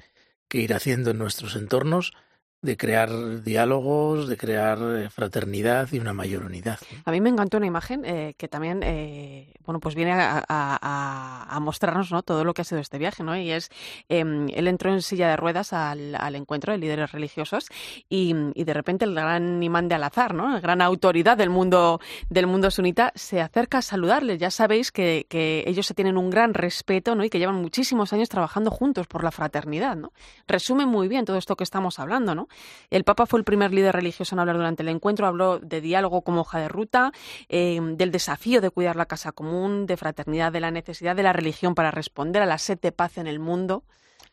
que 0.47 0.59
ir 0.59 0.73
haciendo 0.73 1.11
en 1.11 1.17
nuestros 1.17 1.55
entornos 1.55 2.13
de 2.61 2.75
crear 2.75 3.41
diálogos, 3.41 4.27
de 4.27 4.35
crear 4.35 4.79
eh, 4.81 5.09
fraternidad 5.09 5.87
y 5.93 5.99
una 5.99 6.13
mayor 6.13 6.43
unidad. 6.43 6.77
A 7.05 7.11
mí 7.11 7.21
me 7.21 7.29
encantó 7.29 7.57
una 7.57 7.67
imagen 7.67 8.03
eh, 8.03 8.33
que 8.37 8.49
también, 8.49 8.81
eh, 8.83 9.53
bueno, 9.65 9.79
pues 9.79 9.95
viene 9.95 10.11
a, 10.11 10.43
a, 10.49 11.59
mostrarnos 11.61 12.11
¿no? 12.11 12.21
todo 12.21 12.43
lo 12.43 12.53
que 12.53 12.61
ha 12.61 12.65
sido 12.65 12.81
este 12.81 12.97
viaje, 12.97 13.23
¿no? 13.23 13.37
Y 13.37 13.51
es, 13.51 13.69
em, 14.09 14.47
él 14.49 14.67
entró 14.67 14.91
en 14.91 15.01
silla 15.01 15.29
de 15.29 15.37
ruedas 15.37 15.71
al, 15.71 16.35
encuentro 16.35 16.73
de 16.73 16.79
líderes 16.79 17.11
religiosos 17.11 17.67
y, 18.09 18.35
y, 18.53 18.63
de 18.63 18.73
repente 18.73 19.05
el 19.05 19.13
gran 19.13 19.61
imán 19.61 19.87
de 19.87 19.95
Al-Azhar, 19.95 20.33
¿no? 20.33 20.49
La 20.49 20.59
gran 20.59 20.81
autoridad 20.81 21.37
del 21.37 21.49
mundo, 21.49 21.99
del 22.29 22.47
mundo 22.47 22.71
sunita 22.71 23.11
se 23.15 23.41
acerca 23.41 23.79
a 23.79 23.81
saludarles. 23.81 24.39
Ya 24.39 24.51
sabéis 24.51 24.91
que, 24.91 25.25
que 25.29 25.63
ellos 25.65 25.85
se 25.85 25.93
tienen 25.93 26.17
un 26.17 26.29
gran 26.29 26.53
respeto, 26.53 27.15
¿no? 27.15 27.23
Y 27.23 27.29
que 27.29 27.39
llevan 27.39 27.55
muchísimos 27.55 28.11
años 28.13 28.29
trabajando 28.29 28.71
juntos 28.71 29.07
por 29.07 29.23
la 29.23 29.31
fraternidad, 29.31 29.95
¿no? 29.95 30.11
Resume 30.47 30.85
muy 30.85 31.07
bien 31.07 31.25
todo 31.25 31.37
esto 31.37 31.55
que 31.55 31.63
estamos 31.63 31.99
hablando, 31.99 32.35
¿no? 32.35 32.48
El 32.89 33.03
Papa 33.03 33.25
fue 33.25 33.39
el 33.39 33.45
primer 33.45 33.73
líder 33.73 33.95
religioso 33.95 34.35
en 34.35 34.39
hablar 34.39 34.57
durante 34.57 34.83
el 34.83 34.89
encuentro, 34.89 35.27
habló 35.27 35.59
de 35.59 35.81
diálogo 35.81 36.21
como 36.21 36.41
hoja 36.41 36.59
de 36.59 36.67
ruta, 36.67 37.11
eh, 37.47 37.79
del 37.81 38.11
desafío 38.11 38.61
de 38.61 38.69
cuidar 38.69 38.95
la 38.95 39.05
casa 39.05 39.31
común, 39.31 39.85
de 39.85 39.97
fraternidad, 39.97 40.51
de 40.51 40.59
la 40.59 40.71
necesidad 40.71 41.15
de 41.15 41.23
la 41.23 41.33
religión 41.33 41.75
para 41.75 41.91
responder 41.91 42.41
a 42.41 42.45
la 42.45 42.57
sed 42.57 42.79
de 42.79 42.91
paz 42.91 43.17
en 43.17 43.27
el 43.27 43.39
mundo. 43.39 43.83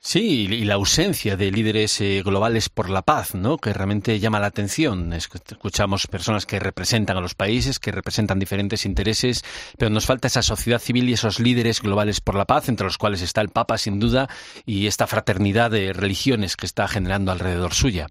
Sí, 0.09 0.47
y 0.49 0.65
la 0.65 0.75
ausencia 0.75 1.37
de 1.37 1.51
líderes 1.51 2.01
eh, 2.01 2.23
globales 2.25 2.69
por 2.69 2.91
la 2.91 3.03
paz, 3.03 3.35
¿no? 3.35 3.59
Que 3.59 3.73
realmente 3.73 4.21
llama 4.21 4.39
la 4.39 4.47
atención. 4.47 5.13
Escuchamos 5.13 6.07
personas 6.07 6.47
que 6.47 6.61
representan 6.61 7.17
a 7.17 7.21
los 7.21 7.35
países, 7.35 7.81
que 7.81 7.91
representan 7.91 8.39
diferentes 8.39 8.87
intereses, 8.87 9.45
pero 9.77 9.91
nos 9.91 10.07
falta 10.07 10.29
esa 10.29 10.43
sociedad 10.43 10.79
civil 10.79 11.09
y 11.09 11.15
esos 11.15 11.41
líderes 11.41 11.83
globales 11.83 12.21
por 12.21 12.37
la 12.37 12.45
paz, 12.45 12.69
entre 12.69 12.85
los 12.87 12.99
cuales 12.99 13.21
está 13.21 13.41
el 13.41 13.49
Papa, 13.49 13.79
sin 13.79 13.99
duda, 13.99 14.29
y 14.65 14.87
esta 14.87 15.09
fraternidad 15.09 15.73
de 15.73 15.93
religiones 15.93 16.57
que 16.57 16.67
está 16.67 16.87
generando 16.87 17.33
alrededor 17.33 17.75
suya. 17.75 18.07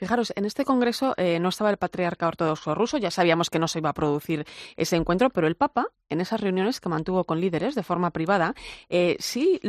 Fijaros, 0.00 0.32
en 0.34 0.46
este 0.46 0.64
congreso 0.64 1.12
eh, 1.18 1.38
no 1.40 1.50
estaba 1.50 1.68
el 1.68 1.76
patriarca 1.76 2.26
ortodoxo 2.26 2.74
ruso, 2.74 2.96
ya 2.96 3.10
sabíamos 3.10 3.50
que 3.50 3.58
no 3.58 3.68
se 3.68 3.80
iba 3.80 3.90
a 3.90 3.92
producir 3.92 4.46
ese 4.78 4.96
encuentro, 4.96 5.28
pero 5.28 5.46
el 5.46 5.56
Papa, 5.56 5.88
en 6.08 6.22
esas 6.22 6.40
reuniones 6.40 6.80
que 6.80 6.88
mantuvo 6.88 7.24
con 7.24 7.38
líderes 7.38 7.74
de 7.74 7.82
forma 7.82 8.10
privada, 8.10 8.54
eh, 8.88 9.16
sí, 9.18 9.60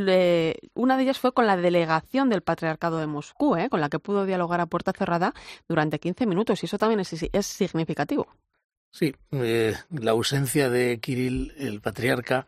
una 0.74 0.96
de 0.96 1.04
ellas 1.04 1.20
fue 1.20 1.34
con 1.34 1.48
la 1.48 1.58
delegación 1.58 2.30
del 2.30 2.44
patriarcado 2.44 3.00
de 3.00 3.08
Moscú, 3.08 3.58
eh, 3.58 3.68
con 3.68 3.82
la 3.82 3.90
que 3.90 4.00
pudo 4.00 4.26
dialogar 4.26 4.62
a 4.62 4.68
puerta 4.68 4.94
cerrada 4.94 5.34
durante 5.68 6.00
15 6.00 6.26
minutos, 6.26 6.64
y 6.64 6.66
eso 6.66 6.78
también 6.78 7.02
es, 7.02 7.12
es 7.12 7.46
significativo. 7.46 8.30
Sí, 8.90 9.14
la 9.32 10.12
ausencia 10.12 10.70
de 10.70 11.02
Kirill, 11.02 11.54
el 11.58 11.82
patriarca, 11.82 12.46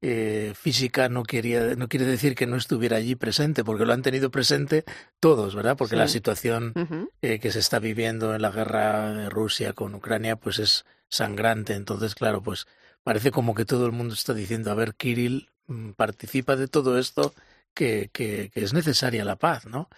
eh, 0.00 0.52
física 0.54 1.08
no 1.08 1.24
quería 1.24 1.74
no 1.74 1.88
quiere 1.88 2.06
decir 2.06 2.36
que 2.36 2.46
no 2.46 2.56
estuviera 2.56 2.96
allí 2.96 3.16
presente 3.16 3.64
porque 3.64 3.84
lo 3.84 3.92
han 3.92 4.02
tenido 4.02 4.30
presente 4.30 4.84
todos 5.18 5.56
verdad 5.56 5.76
porque 5.76 5.96
la 5.96 6.06
situación 6.06 6.72
eh, 7.20 7.40
que 7.40 7.50
se 7.50 7.58
está 7.58 7.80
viviendo 7.80 8.34
en 8.34 8.42
la 8.42 8.50
guerra 8.50 9.12
de 9.12 9.28
Rusia 9.28 9.72
con 9.72 9.96
Ucrania 9.96 10.36
pues 10.36 10.60
es 10.60 10.84
sangrante. 11.08 11.74
Entonces 11.74 12.14
claro 12.14 12.42
pues 12.42 12.66
parece 13.02 13.32
como 13.32 13.54
que 13.54 13.64
todo 13.64 13.86
el 13.86 13.92
mundo 13.92 14.14
está 14.14 14.34
diciendo 14.34 14.70
a 14.70 14.74
ver 14.74 14.94
Kirill 14.94 15.50
mm, 15.66 15.90
participa 15.92 16.54
de 16.54 16.68
todo 16.68 16.98
esto 16.98 17.34
que, 17.74 18.10
que, 18.12 18.50
que 18.54 18.62
es 18.62 18.72
necesaria 18.72 19.24
la 19.24 19.36
paz 19.36 19.66
no 19.66 19.88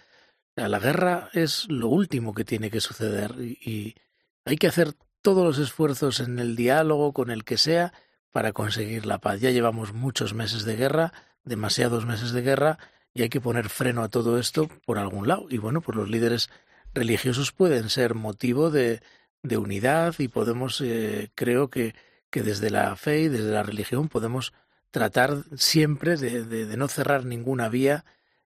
la 0.55 0.79
guerra 0.79 1.29
es 1.33 1.67
lo 1.69 1.87
último 1.87 2.33
que 2.33 2.43
tiene 2.43 2.69
que 2.69 2.81
suceder 2.81 3.35
y 3.39 3.95
hay 4.45 4.57
que 4.57 4.67
hacer 4.67 4.93
todos 5.21 5.45
los 5.45 5.59
esfuerzos 5.59 6.19
en 6.19 6.39
el 6.39 6.55
diálogo 6.55 7.13
con 7.13 7.31
el 7.31 7.43
que 7.43 7.57
sea 7.57 7.93
para 8.31 8.53
conseguir 8.53 9.05
la 9.05 9.19
paz. 9.19 9.39
Ya 9.39 9.51
llevamos 9.51 9.93
muchos 9.93 10.33
meses 10.33 10.63
de 10.63 10.75
guerra, 10.75 11.13
demasiados 11.43 12.05
meses 12.05 12.31
de 12.31 12.41
guerra, 12.41 12.77
y 13.13 13.23
hay 13.23 13.29
que 13.29 13.41
poner 13.41 13.69
freno 13.69 14.03
a 14.03 14.09
todo 14.09 14.39
esto 14.39 14.69
por 14.85 14.97
algún 14.97 15.27
lado. 15.27 15.47
Y 15.49 15.57
bueno, 15.57 15.81
pues 15.81 15.97
los 15.97 16.09
líderes 16.09 16.49
religiosos 16.93 17.51
pueden 17.51 17.89
ser 17.89 18.15
motivo 18.15 18.69
de, 18.69 19.01
de 19.43 19.57
unidad 19.57 20.15
y 20.17 20.27
podemos, 20.27 20.81
eh, 20.81 21.31
creo 21.35 21.69
que, 21.69 21.95
que 22.29 22.43
desde 22.43 22.69
la 22.69 22.95
fe 22.95 23.21
y 23.21 23.27
desde 23.27 23.51
la 23.51 23.63
religión 23.63 24.09
podemos 24.09 24.53
tratar 24.91 25.43
siempre 25.55 26.17
de, 26.17 26.43
de, 26.43 26.77
no 26.77 26.87
cerrar 26.87 27.25
ninguna 27.25 27.69
vía 27.69 28.05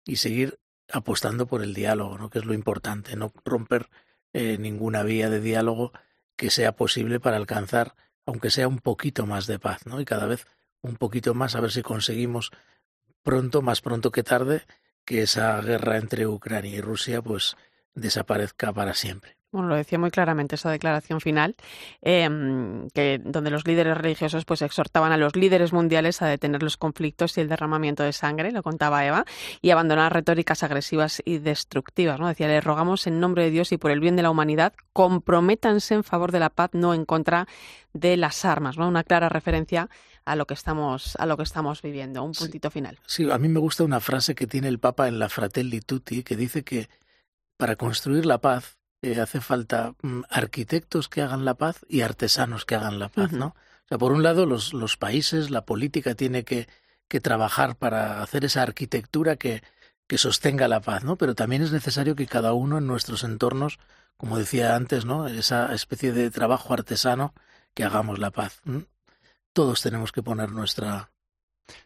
y 0.06 0.18
seguir 0.18 0.60
apostando 0.92 1.48
por 1.48 1.62
el 1.62 1.74
diálogo, 1.74 2.18
¿no? 2.18 2.30
que 2.30 2.40
es 2.40 2.46
lo 2.46 2.54
importante, 2.54 3.16
no 3.16 3.32
romper 3.46 3.90
eh, 4.34 4.58
ninguna 4.58 5.04
vía 5.04 5.30
de 5.30 5.42
diálogo 5.42 5.92
que 6.36 6.50
sea 6.50 6.72
posible 6.72 7.20
para 7.20 7.38
alcanzar 7.38 7.96
aunque 8.30 8.52
sea 8.52 8.68
un 8.68 8.80
poquito 8.80 9.26
más 9.26 9.48
de 9.48 9.60
paz, 9.60 9.86
¿no? 9.86 10.00
Y 10.00 10.06
cada 10.06 10.26
vez 10.26 10.46
un 10.82 10.96
poquito 10.96 11.34
más, 11.34 11.56
a 11.56 11.62
ver 11.62 11.72
si 11.72 11.82
conseguimos 11.82 12.52
pronto, 13.24 13.62
más 13.62 13.82
pronto 13.82 14.12
que 14.12 14.24
tarde, 14.24 14.64
que 15.04 15.24
esa 15.24 15.60
guerra 15.62 15.98
entre 15.98 16.28
Ucrania 16.28 16.76
y 16.76 16.82
Rusia 16.82 17.22
pues 17.22 17.58
desaparezca 17.96 18.72
para 18.72 18.94
siempre. 18.94 19.39
Bueno, 19.52 19.68
lo 19.68 19.76
decía 19.76 19.98
muy 19.98 20.12
claramente 20.12 20.56
esa 20.56 20.70
declaración 20.70 21.22
final, 21.22 21.56
em, 22.02 22.88
que, 22.90 23.20
donde 23.24 23.50
los 23.50 23.66
líderes 23.66 23.98
religiosos 23.98 24.46
pues 24.46 24.62
exhortaban 24.62 25.12
a 25.12 25.18
los 25.18 25.36
líderes 25.36 25.74
mundiales 25.74 26.22
a 26.22 26.28
detener 26.28 26.62
los 26.62 26.78
conflictos 26.78 27.36
y 27.36 27.42
el 27.42 27.50
derramamiento 27.50 28.04
de 28.04 28.14
sangre, 28.14 28.52
lo 28.52 28.62
contaba 28.62 29.04
Eva, 29.06 29.26
y 29.62 29.72
abandonar 29.72 30.14
retóricas 30.14 30.62
agresivas 30.62 31.22
y 31.26 31.40
destructivas. 31.40 32.20
¿no? 32.20 32.28
Decía, 32.28 32.48
le 32.48 32.62
rogamos 32.62 33.08
en 33.08 33.20
nombre 33.20 33.44
de 33.44 33.50
Dios 33.50 33.72
y 33.72 33.78
por 33.78 33.90
el 33.90 34.00
bien 34.00 34.16
de 34.16 34.22
la 34.22 34.30
humanidad, 34.30 34.74
comprométanse 34.94 35.96
en 35.96 36.04
favor 36.04 36.32
de 36.32 36.40
la 36.40 36.52
paz, 36.52 36.70
no 36.74 36.94
en 36.94 37.06
contra 37.06 37.48
de 37.94 38.18
las 38.18 38.46
armas. 38.46 38.78
¿no? 38.78 38.88
Una 38.88 39.04
clara 39.04 39.30
referencia 39.30 39.90
a 40.26 40.36
lo 40.36 40.46
que 40.46 40.54
estamos 40.54 41.16
a 41.18 41.26
lo 41.26 41.38
que 41.38 41.44
estamos 41.44 41.82
viviendo. 41.82 42.24
Un 42.24 42.34
puntito 42.34 42.70
final. 42.70 43.00
Sí, 43.08 43.30
a 43.32 43.40
mí 43.40 43.50
me 43.50 43.60
gusta 43.60 43.84
una 43.84 44.00
frase 44.00 44.36
que 44.36 44.46
tiene 44.46 44.68
el 44.68 44.78
Papa 44.78 45.08
en 45.08 45.18
la 45.18 45.28
Fratelli 45.28 45.82
Tutti 45.82 46.22
que 46.22 46.36
dice 46.36 46.64
que 46.64 46.88
para 47.58 47.76
construir 47.76 48.28
la 48.28 48.40
paz 48.40 48.79
eh, 49.02 49.20
hace 49.22 49.42
falta 49.42 49.96
mm, 50.02 50.22
arquitectos 50.30 51.08
que 51.10 51.22
hagan 51.22 51.46
la 51.46 51.56
paz 51.56 51.86
y 51.88 52.02
artesanos 52.02 52.66
que 52.66 52.76
hagan 52.76 53.00
la 53.00 53.10
paz, 53.10 53.32
¿no? 53.32 53.48
O 53.48 53.88
sea, 53.88 53.98
por 53.98 54.12
un 54.12 54.24
lado, 54.24 54.46
los, 54.46 54.74
los 54.74 54.98
países, 54.98 55.50
la 55.50 55.66
política 55.66 56.16
tiene 56.16 56.44
que, 56.44 56.68
que 57.08 57.20
trabajar 57.20 57.76
para 57.76 58.22
hacer 58.22 58.46
esa 58.46 58.62
arquitectura 58.62 59.36
que, 59.36 59.64
que 60.08 60.18
sostenga 60.18 60.68
la 60.68 60.82
paz, 60.82 61.04
¿no? 61.04 61.18
Pero 61.18 61.36
también 61.36 61.62
es 61.62 61.72
necesario 61.72 62.16
que 62.16 62.28
cada 62.28 62.54
uno 62.54 62.78
en 62.78 62.88
nuestros 62.88 63.24
entornos, 63.24 63.80
como 64.18 64.38
decía 64.38 64.76
antes, 64.76 65.06
¿no? 65.06 65.28
Esa 65.28 65.74
especie 65.74 66.12
de 66.12 66.32
trabajo 66.32 66.74
artesano 66.74 67.34
que 67.74 67.84
hagamos 67.84 68.20
la 68.20 68.32
paz. 68.32 68.62
Todos 69.54 69.82
tenemos 69.82 70.12
que 70.12 70.24
poner 70.24 70.52
nuestra 70.52 71.12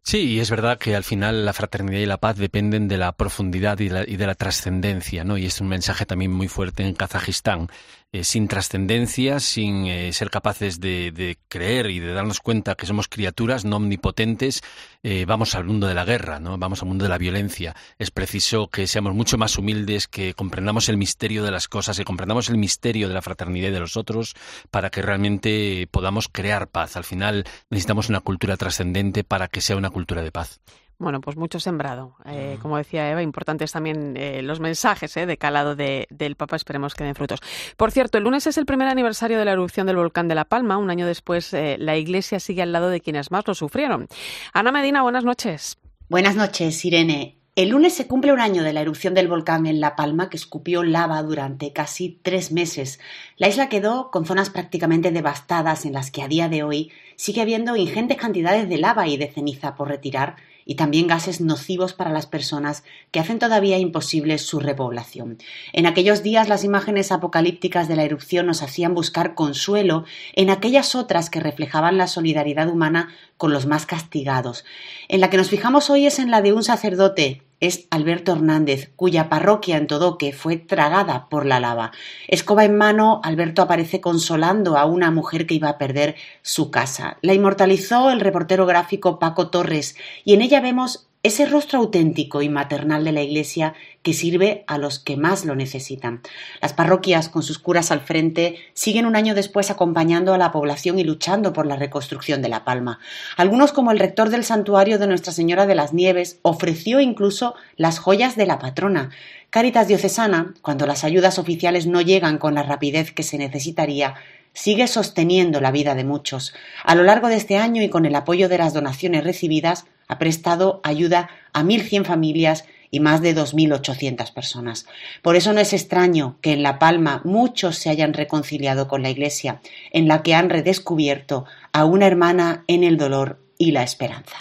Sí, 0.01 0.33
y 0.33 0.39
es 0.39 0.49
verdad 0.49 0.77
que 0.77 0.95
al 0.95 1.03
final 1.03 1.45
la 1.45 1.53
fraternidad 1.53 1.99
y 1.99 2.05
la 2.05 2.17
paz 2.17 2.37
dependen 2.37 2.87
de 2.87 2.97
la 2.97 3.11
profundidad 3.13 3.79
y, 3.79 3.89
de 3.89 4.27
la 4.27 4.35
trascendencia, 4.35 5.23
¿no? 5.23 5.37
Y 5.37 5.45
es 5.45 5.61
un 5.61 5.67
mensaje 5.67 6.05
también 6.05 6.31
muy 6.31 6.47
fuerte 6.47 6.83
en 6.83 6.93
Kazajistán. 6.93 7.69
Eh, 8.15 8.23
sin 8.23 8.47
trascendencia, 8.47 9.39
sin 9.39 9.87
eh, 9.87 10.13
ser 10.13 10.29
capaces 10.29 10.79
de, 10.79 11.39
creer 11.47 11.89
y 11.89 11.99
de 11.99 12.13
darnos 12.13 12.41
cuenta 12.41 12.75
que 12.75 12.85
somos 12.85 13.07
criaturas 13.07 13.65
no 13.65 13.77
omnipotentes, 13.77 14.61
eh, 15.01 15.25
vamos 15.25 15.55
al 15.55 15.63
mundo 15.63 15.87
de 15.87 15.95
la 15.95 16.05
guerra, 16.05 16.39
¿no? 16.39 16.55
Vamos 16.59 16.83
al 16.83 16.89
mundo 16.89 17.05
de 17.05 17.09
la 17.09 17.17
violencia. 17.17 17.75
Es 17.97 18.11
preciso 18.11 18.67
que 18.67 18.85
seamos 18.85 19.15
mucho 19.15 19.39
más 19.39 19.57
humildes, 19.57 20.07
que 20.07 20.35
comprendamos 20.35 20.89
el 20.89 20.97
misterio 20.97 21.43
de 21.43 21.49
las 21.49 21.67
cosas, 21.67 21.97
que 21.97 22.05
comprendamos 22.05 22.49
el 22.49 22.57
misterio 22.57 23.07
de 23.07 23.15
la 23.15 23.23
fraternidad 23.23 23.69
y 23.69 23.71
de 23.71 23.79
los 23.79 23.97
otros, 23.97 24.35
para 24.69 24.91
que 24.91 25.01
realmente 25.01 25.87
podamos 25.89 26.27
crear 26.27 26.67
paz. 26.67 26.95
Al 26.97 27.05
final 27.05 27.45
necesitamos 27.71 28.09
una 28.09 28.19
cultura 28.19 28.57
trascendente 28.57 29.23
para 29.23 29.47
que 29.47 29.61
sea 29.61 29.75
una 29.75 29.89
cultura 29.89 30.21
de 30.21 30.31
paz. 30.31 30.59
Bueno, 31.03 31.19
pues 31.19 31.35
mucho 31.35 31.59
sembrado. 31.59 32.15
Eh, 32.25 32.57
como 32.61 32.77
decía 32.77 33.11
Eva, 33.11 33.21
importantes 33.21 33.73
también 33.73 34.15
eh, 34.15 34.41
los 34.41 34.61
mensajes 34.61 35.15
eh, 35.17 35.25
de 35.25 35.37
calado 35.37 35.75
del 35.75 36.35
Papa, 36.37 36.55
esperemos 36.55 36.95
que 36.95 37.03
den 37.03 37.13
frutos. 37.13 37.41
Por 37.75 37.91
cierto, 37.91 38.17
el 38.17 38.23
lunes 38.23 38.47
es 38.47 38.57
el 38.57 38.65
primer 38.65 38.87
aniversario 38.87 39.37
de 39.37 39.45
la 39.45 39.51
erupción 39.51 39.85
del 39.85 39.97
volcán 39.97 40.29
de 40.29 40.35
La 40.35 40.45
Palma. 40.45 40.77
Un 40.77 40.89
año 40.89 41.05
después, 41.05 41.53
la 41.53 41.97
Iglesia 41.97 42.39
sigue 42.39 42.61
al 42.61 42.71
lado 42.71 42.89
de 42.89 43.01
quienes 43.01 43.31
más 43.31 43.45
lo 43.45 43.53
sufrieron. 43.53 44.07
Ana 44.53 44.71
Medina, 44.71 45.01
buenas 45.01 45.25
noches. 45.25 45.77
Buenas 46.07 46.35
noches, 46.35 46.83
Irene. 46.85 47.37
El 47.55 47.69
lunes 47.69 47.93
se 47.93 48.07
cumple 48.07 48.33
un 48.33 48.39
año 48.39 48.63
de 48.63 48.73
la 48.73 48.81
erupción 48.81 49.13
del 49.13 49.27
volcán 49.27 49.67
en 49.67 49.79
La 49.79 49.95
Palma 49.95 50.27
que 50.29 50.37
escupió 50.37 50.83
lava 50.83 51.21
durante 51.21 51.71
casi 51.71 52.19
tres 52.23 52.51
meses. 52.51 52.99
La 53.37 53.47
isla 53.47 53.69
quedó 53.69 54.09
con 54.09 54.25
zonas 54.25 54.49
prácticamente 54.49 55.11
devastadas 55.11 55.85
en 55.85 55.93
las 55.93 56.09
que 56.09 56.23
a 56.23 56.27
día 56.27 56.49
de 56.49 56.63
hoy 56.63 56.91
sigue 57.15 57.41
habiendo 57.41 57.75
ingentes 57.75 58.17
cantidades 58.17 58.67
de 58.69 58.79
lava 58.79 59.07
y 59.07 59.17
de 59.17 59.27
ceniza 59.27 59.75
por 59.75 59.89
retirar 59.89 60.37
y 60.65 60.75
también 60.75 61.07
gases 61.07 61.41
nocivos 61.41 61.93
para 61.93 62.11
las 62.11 62.25
personas 62.25 62.83
que 63.11 63.19
hacen 63.19 63.39
todavía 63.39 63.77
imposible 63.77 64.37
su 64.37 64.59
repoblación. 64.59 65.37
En 65.73 65.85
aquellos 65.85 66.23
días 66.23 66.49
las 66.49 66.63
imágenes 66.63 67.11
apocalípticas 67.11 67.87
de 67.87 67.95
la 67.95 68.03
erupción 68.03 68.45
nos 68.45 68.61
hacían 68.61 68.95
buscar 68.95 69.35
consuelo 69.35 70.05
en 70.33 70.49
aquellas 70.49 70.95
otras 70.95 71.29
que 71.29 71.39
reflejaban 71.39 71.97
la 71.97 72.07
solidaridad 72.07 72.69
humana 72.69 73.09
con 73.37 73.51
los 73.51 73.65
más 73.65 73.85
castigados. 73.85 74.65
En 75.07 75.21
la 75.21 75.29
que 75.29 75.37
nos 75.37 75.49
fijamos 75.49 75.89
hoy 75.89 76.05
es 76.05 76.19
en 76.19 76.31
la 76.31 76.41
de 76.41 76.53
un 76.53 76.63
sacerdote 76.63 77.43
es 77.63 77.87
Alberto 77.91 78.33
Hernández, 78.33 78.91
cuya 78.97 79.29
parroquia 79.29 79.77
en 79.77 79.87
Todoque 79.87 80.33
fue 80.33 80.57
tragada 80.57 81.29
por 81.29 81.45
la 81.45 81.61
lava. 81.61 81.91
Escoba 82.27 82.65
en 82.65 82.75
mano, 82.75 83.21
Alberto 83.23 83.61
aparece 83.61 84.01
consolando 84.01 84.77
a 84.77 84.83
una 84.83 85.11
mujer 85.11 85.47
que 85.47 85.53
iba 85.53 85.69
a 85.69 85.77
perder 85.77 86.15
su 86.41 86.71
casa. 86.71 87.17
La 87.21 87.33
inmortalizó 87.33 88.11
el 88.11 88.19
reportero 88.19 88.65
gráfico 88.65 89.17
Paco 89.17 89.49
Torres 89.49 89.95
y 90.25 90.33
en 90.33 90.41
ella 90.41 90.59
vemos 90.59 91.07
ese 91.23 91.45
rostro 91.45 91.79
auténtico 91.79 92.41
y 92.41 92.49
maternal 92.49 93.05
de 93.05 93.13
la 93.13 93.21
Iglesia 93.21 93.73
que 94.01 94.11
sirve 94.11 94.65
a 94.67 94.77
los 94.77 94.99
que 94.99 95.15
más 95.15 95.45
lo 95.45 95.55
necesitan. 95.55 96.21
Las 96.61 96.73
parroquias, 96.73 97.29
con 97.29 97.43
sus 97.43 97.59
curas 97.59 97.91
al 97.91 98.01
frente, 98.01 98.57
siguen 98.73 99.05
un 99.05 99.15
año 99.15 99.33
después 99.33 99.71
acompañando 99.71 100.33
a 100.33 100.37
la 100.37 100.51
población 100.51 100.99
y 100.99 101.05
luchando 101.05 101.53
por 101.53 101.65
la 101.65 101.77
reconstrucción 101.77 102.41
de 102.41 102.49
La 102.49 102.65
Palma. 102.65 102.99
Algunos, 103.37 103.71
como 103.71 103.91
el 103.91 103.99
rector 103.99 104.29
del 104.29 104.43
santuario 104.43 104.99
de 104.99 105.07
Nuestra 105.07 105.31
Señora 105.31 105.65
de 105.65 105.75
las 105.75 105.93
Nieves, 105.93 106.39
ofreció 106.41 106.99
incluso 106.99 107.55
las 107.77 107.99
joyas 107.99 108.35
de 108.35 108.45
la 108.45 108.59
patrona. 108.59 109.09
Cáritas 109.49 109.87
Diocesana, 109.87 110.53
cuando 110.61 110.85
las 110.87 111.05
ayudas 111.05 111.39
oficiales 111.39 111.87
no 111.87 112.01
llegan 112.01 112.37
con 112.37 112.55
la 112.55 112.63
rapidez 112.63 113.13
que 113.13 113.23
se 113.23 113.37
necesitaría, 113.37 114.15
sigue 114.53 114.87
sosteniendo 114.87 115.61
la 115.61 115.71
vida 115.71 115.95
de 115.95 116.03
muchos. 116.03 116.53
A 116.83 116.95
lo 116.95 117.03
largo 117.03 117.27
de 117.27 117.35
este 117.35 117.57
año 117.57 117.81
y 117.81 117.89
con 117.89 118.05
el 118.05 118.15
apoyo 118.15 118.49
de 118.49 118.57
las 118.57 118.73
donaciones 118.73 119.23
recibidas, 119.23 119.85
ha 120.07 120.19
prestado 120.19 120.79
ayuda 120.83 121.29
a 121.53 121.63
1.100 121.63 122.05
familias 122.05 122.65
y 122.91 122.99
más 122.99 123.21
de 123.21 123.35
2.800 123.35 124.31
personas. 124.33 124.85
Por 125.23 125.35
eso 125.35 125.51
no 125.51 125.59
es 125.59 125.73
extraño 125.73 126.37
que 126.41 126.53
en 126.53 126.61
La 126.61 126.77
Palma 126.77 127.21
muchos 127.23 127.77
se 127.77 127.89
hayan 127.89 128.13
reconciliado 128.13 128.87
con 128.87 129.01
la 129.01 129.09
Iglesia, 129.09 129.61
en 129.91 130.07
la 130.07 130.21
que 130.21 130.35
han 130.35 130.51
redescubierto 130.51 131.45
a 131.71 131.85
una 131.85 132.05
hermana 132.05 132.63
en 132.67 132.83
el 132.83 132.97
dolor 132.97 133.39
y 133.57 133.71
la 133.71 133.81
esperanza. 133.81 134.35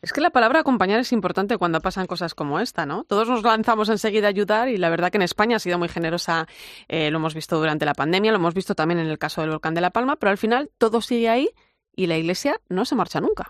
Es 0.00 0.12
que 0.12 0.20
la 0.20 0.30
palabra 0.30 0.60
acompañar 0.60 1.00
es 1.00 1.12
importante 1.12 1.58
cuando 1.58 1.80
pasan 1.80 2.06
cosas 2.06 2.34
como 2.34 2.60
esta, 2.60 2.86
¿no? 2.86 3.02
Todos 3.04 3.28
nos 3.28 3.42
lanzamos 3.42 3.88
enseguida 3.88 4.28
a 4.28 4.30
ayudar 4.30 4.68
y 4.68 4.76
la 4.76 4.90
verdad 4.90 5.10
que 5.10 5.18
en 5.18 5.22
España 5.22 5.56
ha 5.56 5.60
sido 5.60 5.76
muy 5.76 5.88
generosa, 5.88 6.46
eh, 6.86 7.10
lo 7.10 7.18
hemos 7.18 7.34
visto 7.34 7.58
durante 7.58 7.84
la 7.84 7.94
pandemia, 7.94 8.30
lo 8.30 8.38
hemos 8.38 8.54
visto 8.54 8.76
también 8.76 9.00
en 9.00 9.08
el 9.08 9.18
caso 9.18 9.40
del 9.40 9.50
volcán 9.50 9.74
de 9.74 9.80
La 9.80 9.90
Palma, 9.90 10.14
pero 10.16 10.30
al 10.30 10.38
final 10.38 10.70
todo 10.78 11.00
sigue 11.00 11.28
ahí 11.28 11.50
y 11.96 12.06
la 12.06 12.16
Iglesia 12.16 12.60
no 12.68 12.84
se 12.84 12.94
marcha 12.94 13.20
nunca. 13.20 13.48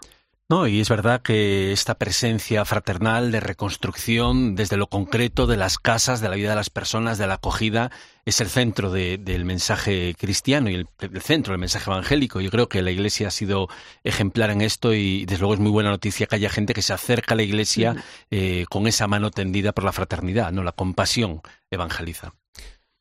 No, 0.50 0.66
y 0.66 0.80
es 0.80 0.88
verdad 0.88 1.20
que 1.20 1.72
esta 1.72 1.98
presencia 1.98 2.64
fraternal 2.64 3.30
de 3.30 3.40
reconstrucción 3.40 4.54
desde 4.54 4.78
lo 4.78 4.86
concreto 4.86 5.46
de 5.46 5.58
las 5.58 5.76
casas, 5.76 6.22
de 6.22 6.30
la 6.30 6.36
vida 6.36 6.48
de 6.48 6.56
las 6.56 6.70
personas, 6.70 7.18
de 7.18 7.26
la 7.26 7.34
acogida, 7.34 7.90
es 8.28 8.42
el 8.42 8.48
centro 8.48 8.90
del 8.90 9.44
mensaje 9.46 10.14
cristiano 10.18 10.68
y 10.68 10.74
el, 10.74 10.86
centro 11.22 11.52
del 11.52 11.60
mensaje 11.60 11.90
evangélico. 11.90 12.42
Yo 12.42 12.50
creo 12.50 12.68
que 12.68 12.82
la 12.82 12.90
Iglesia 12.90 13.28
ha 13.28 13.30
sido 13.30 13.68
ejemplar 14.04 14.50
en 14.50 14.60
esto 14.60 14.92
y 14.92 15.24
desde 15.24 15.40
luego 15.40 15.54
es 15.54 15.60
muy 15.60 15.70
buena 15.70 15.88
noticia 15.88 16.26
que 16.26 16.36
haya 16.36 16.50
gente 16.50 16.74
que 16.74 16.82
se 16.82 16.92
acerca 16.92 17.32
a 17.32 17.36
la 17.36 17.42
Iglesia 17.42 17.96
eh, 18.30 18.66
con 18.68 18.86
esa 18.86 19.06
mano 19.06 19.30
tendida 19.30 19.72
por 19.72 19.84
la 19.84 19.92
fraternidad, 19.92 20.52
no 20.52 20.62
la 20.62 20.72
compasión 20.72 21.40
evangeliza. 21.70 22.34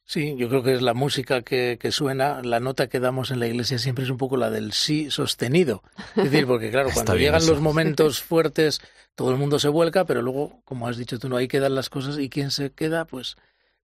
Sí, 0.06 0.36
yo 0.38 0.48
creo 0.48 0.64
que 0.64 0.74
es 0.74 0.82
la 0.82 0.94
música 0.94 1.42
que, 1.42 1.78
que, 1.78 1.92
suena, 1.92 2.42
la 2.42 2.62
nota 2.62 2.88
que 2.88 3.02
damos 3.02 3.30
en 3.30 3.42
la 3.42 3.48
iglesia 3.48 3.78
siempre 3.78 4.06
es 4.06 4.10
un 4.10 4.16
poco 4.16 4.38
la 4.38 4.50
del 4.50 4.72
sí 4.72 5.12
sostenido. 5.12 5.84
Es 6.16 6.32
decir, 6.32 6.48
porque 6.48 6.72
claro, 6.72 6.92
cuando 6.94 7.18
llegan 7.18 7.46
los 7.46 7.60
momentos 7.60 8.24
fuertes, 8.24 8.80
todo 9.16 9.32
el 9.32 9.38
mundo 9.38 9.60
se 9.60 9.68
vuelca, 9.68 10.06
pero 10.06 10.22
luego, 10.22 10.62
como 10.64 10.88
has 10.88 10.96
dicho 10.96 11.20
tú, 11.20 11.28
no 11.28 11.36
ahí 11.36 11.50
quedan 11.50 11.76
las 11.76 11.90
cosas 11.90 12.18
y 12.18 12.30
quien 12.30 12.52
se 12.52 12.72
queda, 12.72 13.04
pues 13.04 13.36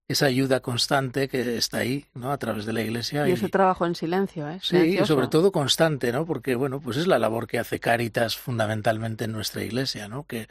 esa 0.06 0.26
ayuda 0.26 0.60
constante 0.60 1.28
que 1.28 1.56
está 1.56 1.78
ahí, 1.78 2.06
¿no? 2.14 2.30
A 2.30 2.38
través 2.38 2.66
de 2.66 2.72
la 2.72 2.82
iglesia. 2.82 3.26
Y, 3.28 3.32
ese 3.32 3.48
trabajo 3.48 3.86
en 3.86 3.94
silencio, 3.94 4.48
¿eh? 4.48 4.58
Sí, 4.62 4.98
y 5.00 5.06
sobre 5.06 5.28
todo 5.28 5.50
constante, 5.50 6.12
¿no? 6.12 6.26
Porque, 6.26 6.54
bueno, 6.54 6.80
pues 6.80 6.96
es 6.96 7.06
la 7.06 7.18
labor 7.18 7.46
que 7.46 7.58
hace 7.58 7.80
Caritas 7.80 8.36
fundamentalmente 8.36 9.24
en 9.24 9.32
nuestra 9.32 9.62
iglesia, 9.62 10.08
¿no? 10.08 10.24
Que 10.24 10.48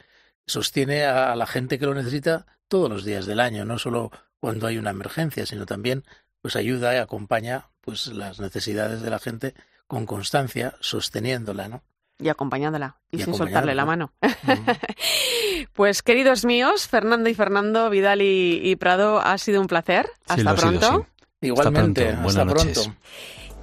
sostiene 0.48 1.06
a 1.06 1.36
la 1.36 1.46
gente 1.46 1.78
que 1.78 1.86
lo 1.86 1.94
necesita 1.94 2.46
todos 2.68 2.90
los 2.90 3.06
días 3.06 3.26
del 3.26 3.40
año, 3.40 3.66
no 3.66 3.78
solo 3.78 4.12
cuando 4.40 4.68
hay 4.68 4.78
una 4.78 4.90
emergencia, 4.90 5.46
sino 5.46 5.66
también 5.66 6.04
pues 6.42 6.56
ayuda 6.56 6.94
y 6.94 6.98
acompaña 6.98 7.70
pues 7.80 8.08
las 8.08 8.40
necesidades 8.40 9.02
de 9.02 9.10
la 9.10 9.20
gente 9.20 9.54
con 9.88 10.06
constancia, 10.06 10.76
sosteniéndola, 10.82 11.70
¿no? 11.70 11.84
Y 12.24 12.30
acompañándola 12.30 12.96
y, 13.12 13.20
sin 13.20 13.34
soltarle 13.34 13.76
la 13.76 13.86
mano. 13.86 14.14
pues 15.74 16.02
queridos 16.02 16.46
míos, 16.46 16.88
Fernando 16.88 17.30
y 17.30 17.34
Fernando, 17.34 17.90
Vidal 17.90 18.22
y, 18.22 18.76
Prado, 18.78 19.20
ha 19.20 19.38
sido 19.38 19.60
un 19.60 19.68
placer. 19.68 20.08
Hasta 20.28 20.56
pronto. 20.56 21.06
Igualmente, 21.42 22.10
hasta 22.10 22.46
pronto. 22.46 22.82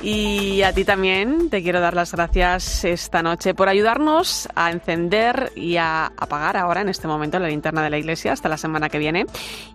Y 0.03 0.63
a 0.63 0.73
ti 0.73 0.85
también 0.85 1.51
te 1.51 1.63
quiero 1.63 1.81
dar 1.81 1.95
las 1.95 2.13
gracias 2.13 2.85
esta 2.85 3.23
noche 3.23 3.55
por 3.55 3.69
ayudarnos 3.69 4.49
a 4.55 4.71
encender 4.71 5.53
y 5.57 5.77
a 5.77 6.07
apagar 6.17 6.57
ahora 6.57 6.83
en 6.83 6.89
este 6.89 7.07
momento 7.07 7.39
la 7.39 7.49
linterna 7.49 7.83
de 7.83 7.91
la 7.91 7.99
iglesia 7.99 8.33
hasta 8.33 8.49
la 8.49 8.59
semana 8.59 8.89
que 8.89 8.99
viene. 8.99 9.27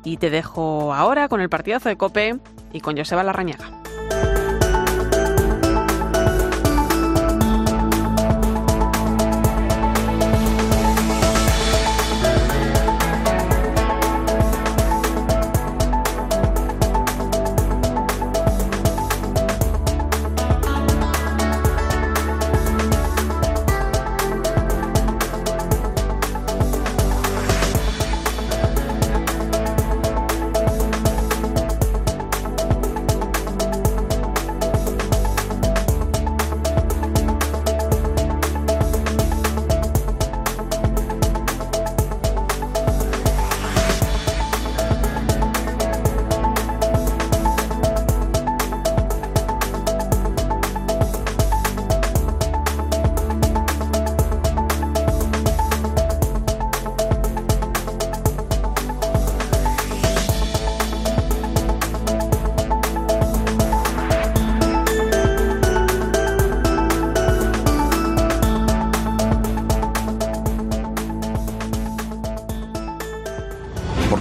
Y 0.04 0.18
te 0.18 0.30
dejo 0.30 0.94
ahora 0.94 1.28
con 1.28 1.42
el 1.42 1.50
partidazo 1.50 1.90
de 1.90 1.98
Cope 1.98 2.38
y 2.72 2.82
con 2.82 2.98
Joseba 2.98 3.24
Larrañaga. 3.24 3.82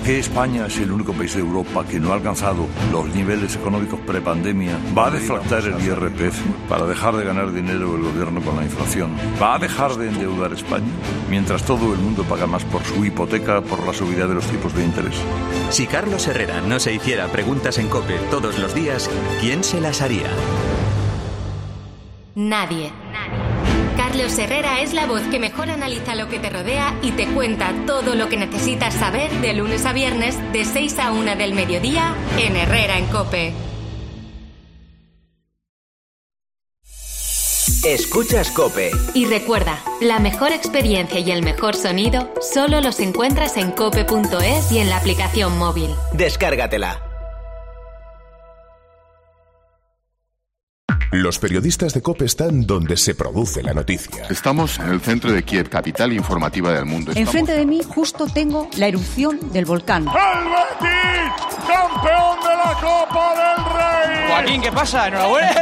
España 0.03 0.67
es 0.67 0.79
el 0.79 0.93
único 0.93 1.13
país 1.13 1.35
de 1.35 1.41
Europa 1.41 1.85
que 1.89 1.99
no 1.99 2.13
ha 2.13 2.15
alcanzado 2.15 2.67
los 2.93 3.07
niveles 3.15 3.57
económicos 3.57 4.01
prepandemia, 4.01 4.79
va 4.97 5.07
a 5.07 5.11
deflactar 5.11 5.65
el 5.65 5.83
IRPF 5.85 6.41
para 6.69 6.87
dejar 6.87 7.17
de 7.17 7.25
ganar 7.25 7.53
dinero 7.53 7.97
el 7.97 8.03
gobierno 8.03 8.41
con 8.43 8.57
la 8.57 8.65
inflación, 8.65 9.17
va 9.41 9.55
a 9.55 9.59
dejar 9.59 9.97
de 9.97 10.09
endeudar 10.09 10.53
España, 10.53 10.87
mientras 11.29 11.65
todo 11.65 11.93
el 11.93 11.99
mundo 11.99 12.23
paga 12.25 12.47
más 12.47 12.65
por 12.65 12.83
su 12.85 13.05
hipoteca 13.05 13.61
por 13.63 13.85
la 13.87 13.93
subida 13.93 14.27
de 14.27 14.35
los 14.35 14.47
tipos 14.47 14.75
de 14.75 14.85
interés. 14.85 15.15
Si 15.71 15.87
Carlos 15.87 16.27
Herrera 16.27 16.61
no 16.61 16.79
se 16.81 16.93
hiciera 16.93 17.29
preguntas 17.29 17.79
en 17.79 17.89
COPE 17.89 18.19
todos 18.31 18.59
los 18.59 18.75
días, 18.75 19.11
¿quién 19.41 19.65
se 19.65 19.81
las 19.81 20.01
haría? 20.03 20.29
Nadie. 22.35 22.93
Carlos 24.15 24.39
Herrera 24.39 24.81
es 24.81 24.95
la 24.95 25.07
voz 25.07 25.23
que 25.23 25.41
mejor 25.41 25.71
analiza 25.71 26.15
lo 26.15 26.29
que 26.29 26.39
te 26.39 26.49
rodea 26.49 26.97
y 27.03 27.11
te 27.11 27.27
cuenta 27.27 27.75
todo 27.85 28.15
lo 28.15 28.29
que 28.29 28.37
necesitas 28.37 28.95
saber 28.95 29.29
de 29.41 29.55
lunes 29.55 29.85
a 29.87 29.93
viernes 29.93 30.37
de 30.53 30.65
6 30.65 31.01
a 31.01 31.11
1 31.11 31.35
del 31.35 31.53
mediodía 31.53 32.15
en 32.39 32.55
Herrera 32.55 32.97
en 32.97 33.07
Cope. 33.07 33.53
Escuchas 37.85 38.53
Cope. 38.53 38.93
Y 39.15 39.27
recuerda, 39.27 39.83
la 40.01 40.21
mejor 40.21 40.53
experiencia 40.53 41.19
y 41.19 41.33
el 41.33 41.43
mejor 41.43 41.75
sonido 41.75 42.33
solo 42.41 42.81
los 42.81 43.01
encuentras 43.01 43.57
en 43.57 43.73
cope.es 43.73 44.71
y 44.71 44.79
en 44.79 44.91
la 44.91 44.99
aplicación 44.99 45.59
móvil. 45.59 45.91
Descárgatela. 46.13 47.14
Los 51.15 51.39
periodistas 51.39 51.95
de 51.95 52.03
COPE 52.03 52.25
están 52.25 52.67
donde 52.67 52.97
se 52.97 53.15
produce 53.15 53.63
la 53.63 53.73
noticia. 53.73 54.25
Estamos 54.31 54.81
en 54.81 54.89
el 54.89 55.01
centro 55.01 55.31
de 55.31 55.45
Kiev, 55.45 55.69
capital 55.69 56.13
informativa 56.13 56.73
del 56.73 56.87
mundo. 56.87 57.13
Enfrente 57.15 57.53
de 57.53 57.65
mí 57.65 57.83
justo 57.87 58.27
tengo 58.27 58.69
la 58.77 58.89
erupción 58.89 59.39
del 59.53 59.65
volcán. 59.65 60.07
¡Campeón 60.07 60.25
de 62.41 62.57
la 62.57 62.77
Copa 62.81 63.33
del 63.37 63.65
Rey! 63.65 63.85
Joaquín, 64.29 64.61
¿qué 64.61 64.73
pasa? 64.73 65.07
Enhorabuena. 65.07 65.53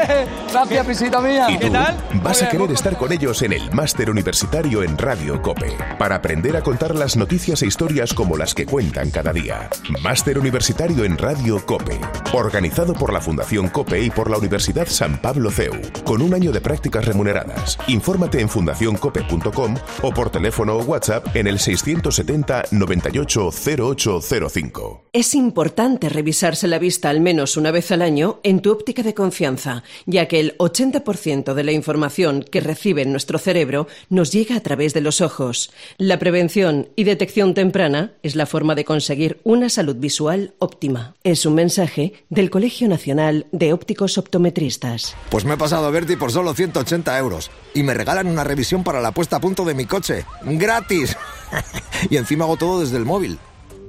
Gracias, 0.50 0.86
visita 0.86 1.20
mía. 1.20 1.50
¿Y 1.50 1.58
¿Qué 1.58 1.68
tal? 1.70 2.02
Vas 2.22 2.42
a 2.42 2.48
querer 2.48 2.70
estar 2.70 2.96
con 2.96 3.12
ellos 3.12 3.42
en 3.42 3.52
el 3.52 3.70
máster 3.72 4.08
universitario 4.08 4.82
en 4.82 4.96
Radio 4.96 5.42
COPE 5.42 5.76
para 5.98 6.14
aprender 6.16 6.56
a 6.56 6.62
contar 6.62 6.94
las 6.94 7.14
noticias 7.16 7.60
e 7.62 7.66
historias 7.66 8.14
como 8.14 8.38
las 8.38 8.54
que 8.54 8.64
cuentan 8.64 9.10
cada 9.10 9.32
día. 9.32 9.68
Máster 10.02 10.38
universitario 10.38 11.04
en 11.04 11.18
Radio 11.18 11.64
COPE, 11.64 12.00
organizado 12.32 12.94
por 12.94 13.12
la 13.12 13.20
Fundación 13.20 13.68
COPE 13.68 14.02
y 14.02 14.08
por 14.10 14.30
la 14.30 14.38
Universidad 14.38 14.86
San 14.86 15.20
Pablo 15.20 15.41
Loceu, 15.42 15.72
con 16.04 16.22
un 16.22 16.34
año 16.34 16.52
de 16.52 16.60
prácticas 16.60 17.04
remuneradas. 17.04 17.78
Infórmate 17.88 18.40
en 18.40 18.48
fundacioncope.com 18.48 19.74
o 20.02 20.10
por 20.12 20.30
teléfono 20.30 20.76
o 20.76 20.82
WhatsApp 20.82 21.36
en 21.36 21.46
el 21.46 21.58
670 21.58 22.64
98 22.70 23.50
0805. 23.50 25.04
Es 25.12 25.34
importante 25.34 26.08
revisarse 26.08 26.66
la 26.68 26.78
vista 26.78 27.10
al 27.10 27.20
menos 27.20 27.56
una 27.56 27.70
vez 27.70 27.90
al 27.92 28.02
año 28.02 28.40
en 28.42 28.60
tu 28.60 28.70
óptica 28.70 29.02
de 29.02 29.14
confianza, 29.14 29.82
ya 30.06 30.26
que 30.26 30.40
el 30.40 30.56
80% 30.58 31.54
de 31.54 31.64
la 31.64 31.72
información 31.72 32.42
que 32.42 32.60
recibe 32.60 33.04
nuestro 33.04 33.38
cerebro 33.38 33.88
nos 34.08 34.32
llega 34.32 34.56
a 34.56 34.60
través 34.60 34.94
de 34.94 35.00
los 35.00 35.20
ojos. 35.20 35.70
La 35.98 36.18
prevención 36.18 36.88
y 36.96 37.04
detección 37.04 37.54
temprana 37.54 38.14
es 38.22 38.36
la 38.36 38.46
forma 38.46 38.74
de 38.74 38.84
conseguir 38.84 39.40
una 39.44 39.68
salud 39.68 39.96
visual 39.96 40.54
óptima. 40.58 41.14
Es 41.24 41.46
un 41.46 41.54
mensaje 41.54 42.14
del 42.30 42.50
Colegio 42.50 42.88
Nacional 42.88 43.46
de 43.52 43.72
Ópticos 43.72 44.18
Optometristas. 44.18 45.14
Pues 45.32 45.46
me 45.46 45.54
he 45.54 45.56
pasado 45.56 45.86
a 45.86 45.90
Berti 45.90 46.16
por 46.16 46.30
solo 46.30 46.52
180 46.52 47.18
euros 47.18 47.50
y 47.72 47.82
me 47.84 47.94
regalan 47.94 48.26
una 48.26 48.44
revisión 48.44 48.84
para 48.84 49.00
la 49.00 49.12
puesta 49.12 49.36
a 49.36 49.40
punto 49.40 49.64
de 49.64 49.72
mi 49.72 49.86
coche. 49.86 50.26
¡Gratis! 50.42 51.16
y 52.10 52.18
encima 52.18 52.44
hago 52.44 52.58
todo 52.58 52.80
desde 52.80 52.98
el 52.98 53.06
móvil. 53.06 53.38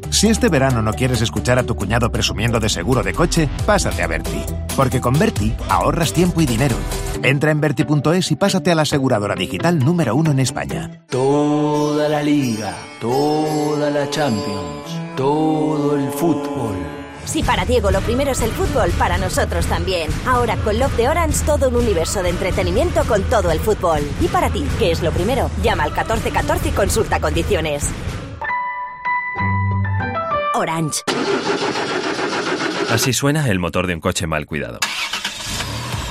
Si 0.09 0.29
este 0.29 0.47
verano 0.47 0.81
no 0.81 0.93
quieres 0.93 1.21
escuchar 1.21 1.59
a 1.59 1.63
tu 1.63 1.75
cuñado 1.75 2.09
presumiendo 2.09 2.61
de 2.61 2.69
seguro 2.69 3.03
de 3.03 3.13
coche, 3.13 3.49
pásate 3.65 4.03
a 4.03 4.07
Berti. 4.07 4.41
Porque 4.77 5.01
con 5.01 5.19
Berti 5.19 5.53
ahorras 5.67 6.13
tiempo 6.13 6.39
y 6.39 6.45
dinero. 6.45 6.77
Entra 7.23 7.51
en 7.51 7.59
Berti.es 7.59 8.31
y 8.31 8.37
pásate 8.37 8.71
a 8.71 8.75
la 8.75 8.83
aseguradora 8.83 9.35
digital 9.35 9.79
número 9.79 10.15
uno 10.15 10.31
en 10.31 10.39
España. 10.39 11.03
Toda 11.09 12.07
la 12.07 12.23
liga, 12.23 12.73
toda 13.01 13.89
la 13.89 14.09
Champions, 14.09 15.17
todo 15.17 15.97
el 15.97 16.09
fútbol. 16.09 17.02
Si 17.25 17.43
para 17.43 17.65
Diego 17.65 17.91
lo 17.91 18.01
primero 18.01 18.31
es 18.31 18.41
el 18.41 18.51
fútbol, 18.51 18.91
para 18.91 19.17
nosotros 19.17 19.65
también. 19.65 20.09
Ahora 20.27 20.55
con 20.57 20.77
Love 20.77 20.95
de 20.97 21.09
Orange 21.09 21.45
todo 21.45 21.69
un 21.69 21.75
universo 21.75 22.21
de 22.21 22.29
entretenimiento 22.29 23.03
con 23.05 23.23
todo 23.23 23.51
el 23.51 23.59
fútbol. 23.59 24.01
Y 24.21 24.27
para 24.27 24.49
ti, 24.49 24.65
¿qué 24.79 24.91
es 24.91 25.01
lo 25.01 25.11
primero? 25.11 25.49
Llama 25.61 25.83
al 25.83 25.91
1414 25.91 26.69
y 26.69 26.71
consulta 26.71 27.19
condiciones. 27.19 27.89
Orange. 30.55 31.01
Así 32.89 33.13
suena 33.13 33.47
el 33.49 33.59
motor 33.59 33.87
de 33.87 33.95
un 33.95 34.01
coche 34.01 34.27
mal 34.27 34.45
cuidado. 34.45 34.79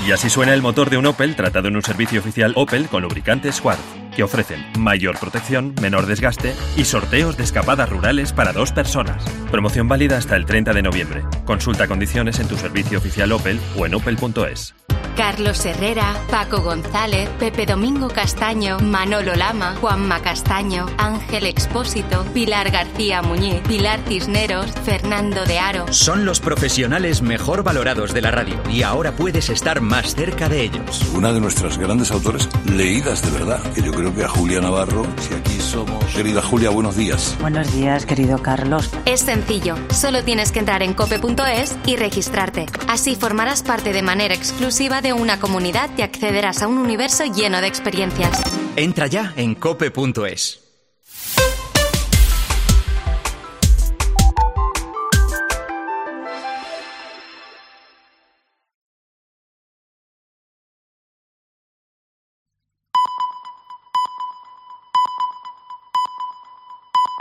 Y 0.07 0.11
así 0.11 0.29
suena 0.29 0.53
el 0.53 0.63
motor 0.63 0.91
de 0.91 0.97
un 0.97 1.07
Opel 1.07 1.37
tratado 1.37 1.69
en 1.69 1.77
un 1.77 1.83
servicio 1.83 2.19
oficial 2.19 2.53
Opel 2.57 2.89
con 2.89 3.03
lubricantes 3.03 3.57
Squad, 3.57 3.79
que 4.15 4.23
ofrecen 4.23 4.65
mayor 4.79 5.19
protección, 5.19 5.75
menor 5.81 6.07
desgaste 6.07 6.55
y 6.77 6.85
sorteos 6.85 7.37
de 7.37 7.45
escapadas 7.45 7.89
rurales 7.89 8.33
para 8.33 8.53
dos 8.53 8.73
personas. 8.73 9.25
Promoción 9.51 9.89
válida 9.89 10.19
hasta 10.19 10.37
el 10.37 10.47
30 10.47 10.73
de 10.73 10.83
noviembre. 10.83 11.23
Consulta 11.45 11.89
condiciones 11.89 12.39
en 12.39 12.49
tu 12.49 12.57
servicio 12.57 12.99
oficial 12.99 13.33
Opel 13.33 13.61
o 13.77 13.87
en 13.87 13.95
opel.es. 13.95 14.75
Carlos 15.17 15.65
Herrera, 15.67 16.15
Paco 16.31 16.63
González, 16.63 17.29
Pepe 17.39 17.67
Domingo 17.67 18.09
Castaño, 18.09 18.79
Manolo 18.79 19.35
Lama, 19.35 19.77
Juanma 19.81 20.23
Castaño, 20.23 20.87
Ángel 20.97 21.47
Expósito, 21.47 22.25
Pilar 22.33 22.71
García 22.71 23.21
Muñiz, 23.21 23.61
Pilar 23.69 24.01
Cisneros, 24.09 24.71
Fernando 24.85 25.45
de 25.45 25.59
Aro. 25.59 25.93
Son 25.93 26.25
los 26.25 26.41
profesionales 26.41 27.21
mejor 27.21 27.63
valorados 27.63 28.15
de 28.15 28.23
la 28.23 28.31
radio 28.31 28.61
y 28.71 28.83
ahora 28.83 29.13
puedes 29.13 29.51
estar 29.51 29.81
más 29.81 30.15
cerca 30.15 30.49
de 30.49 30.63
ellos. 30.63 31.03
Una 31.15 31.33
de 31.33 31.41
nuestras 31.41 31.77
grandes 31.77 32.11
autores 32.11 32.49
leídas 32.65 33.23
de 33.23 33.31
verdad, 33.39 33.63
que 33.75 33.83
yo 33.83 33.93
creo 34.03 34.15
que 34.17 34.25
a 34.25 34.29
Julia 34.29 34.61
Navarro, 34.61 35.07
si 35.21 35.33
aquí 35.33 35.61
somos... 35.61 36.05
Querida 36.07 36.43
Julia, 36.43 36.71
buenos 36.71 36.97
días. 36.97 37.37
Buenos 37.41 37.73
días, 37.73 38.05
querido 38.05 38.43
Carlos. 38.43 38.91
Es 39.05 39.21
sencillo, 39.21 39.77
solo 39.93 40.25
tienes 40.25 40.51
que 40.51 40.59
entrar 40.59 40.83
en 40.83 40.93
cope.es 40.93 41.79
y 41.87 41.95
registrarte. 41.95 42.67
Así 42.89 43.15
formarás 43.15 43.63
parte 43.63 43.93
de 43.93 44.03
manera 44.03 44.35
exclusiva 44.35 45.03
de 45.03 45.13
una 45.13 45.39
comunidad 45.39 45.89
y 45.97 46.03
accederás 46.03 46.63
a 46.63 46.67
un 46.67 46.79
universo 46.79 47.25
lleno 47.27 47.61
de 47.61 47.69
experiencias. 47.69 48.43
Entra 48.75 49.07
ya 49.07 49.35
en 49.37 49.55
cope.es. 49.55 50.62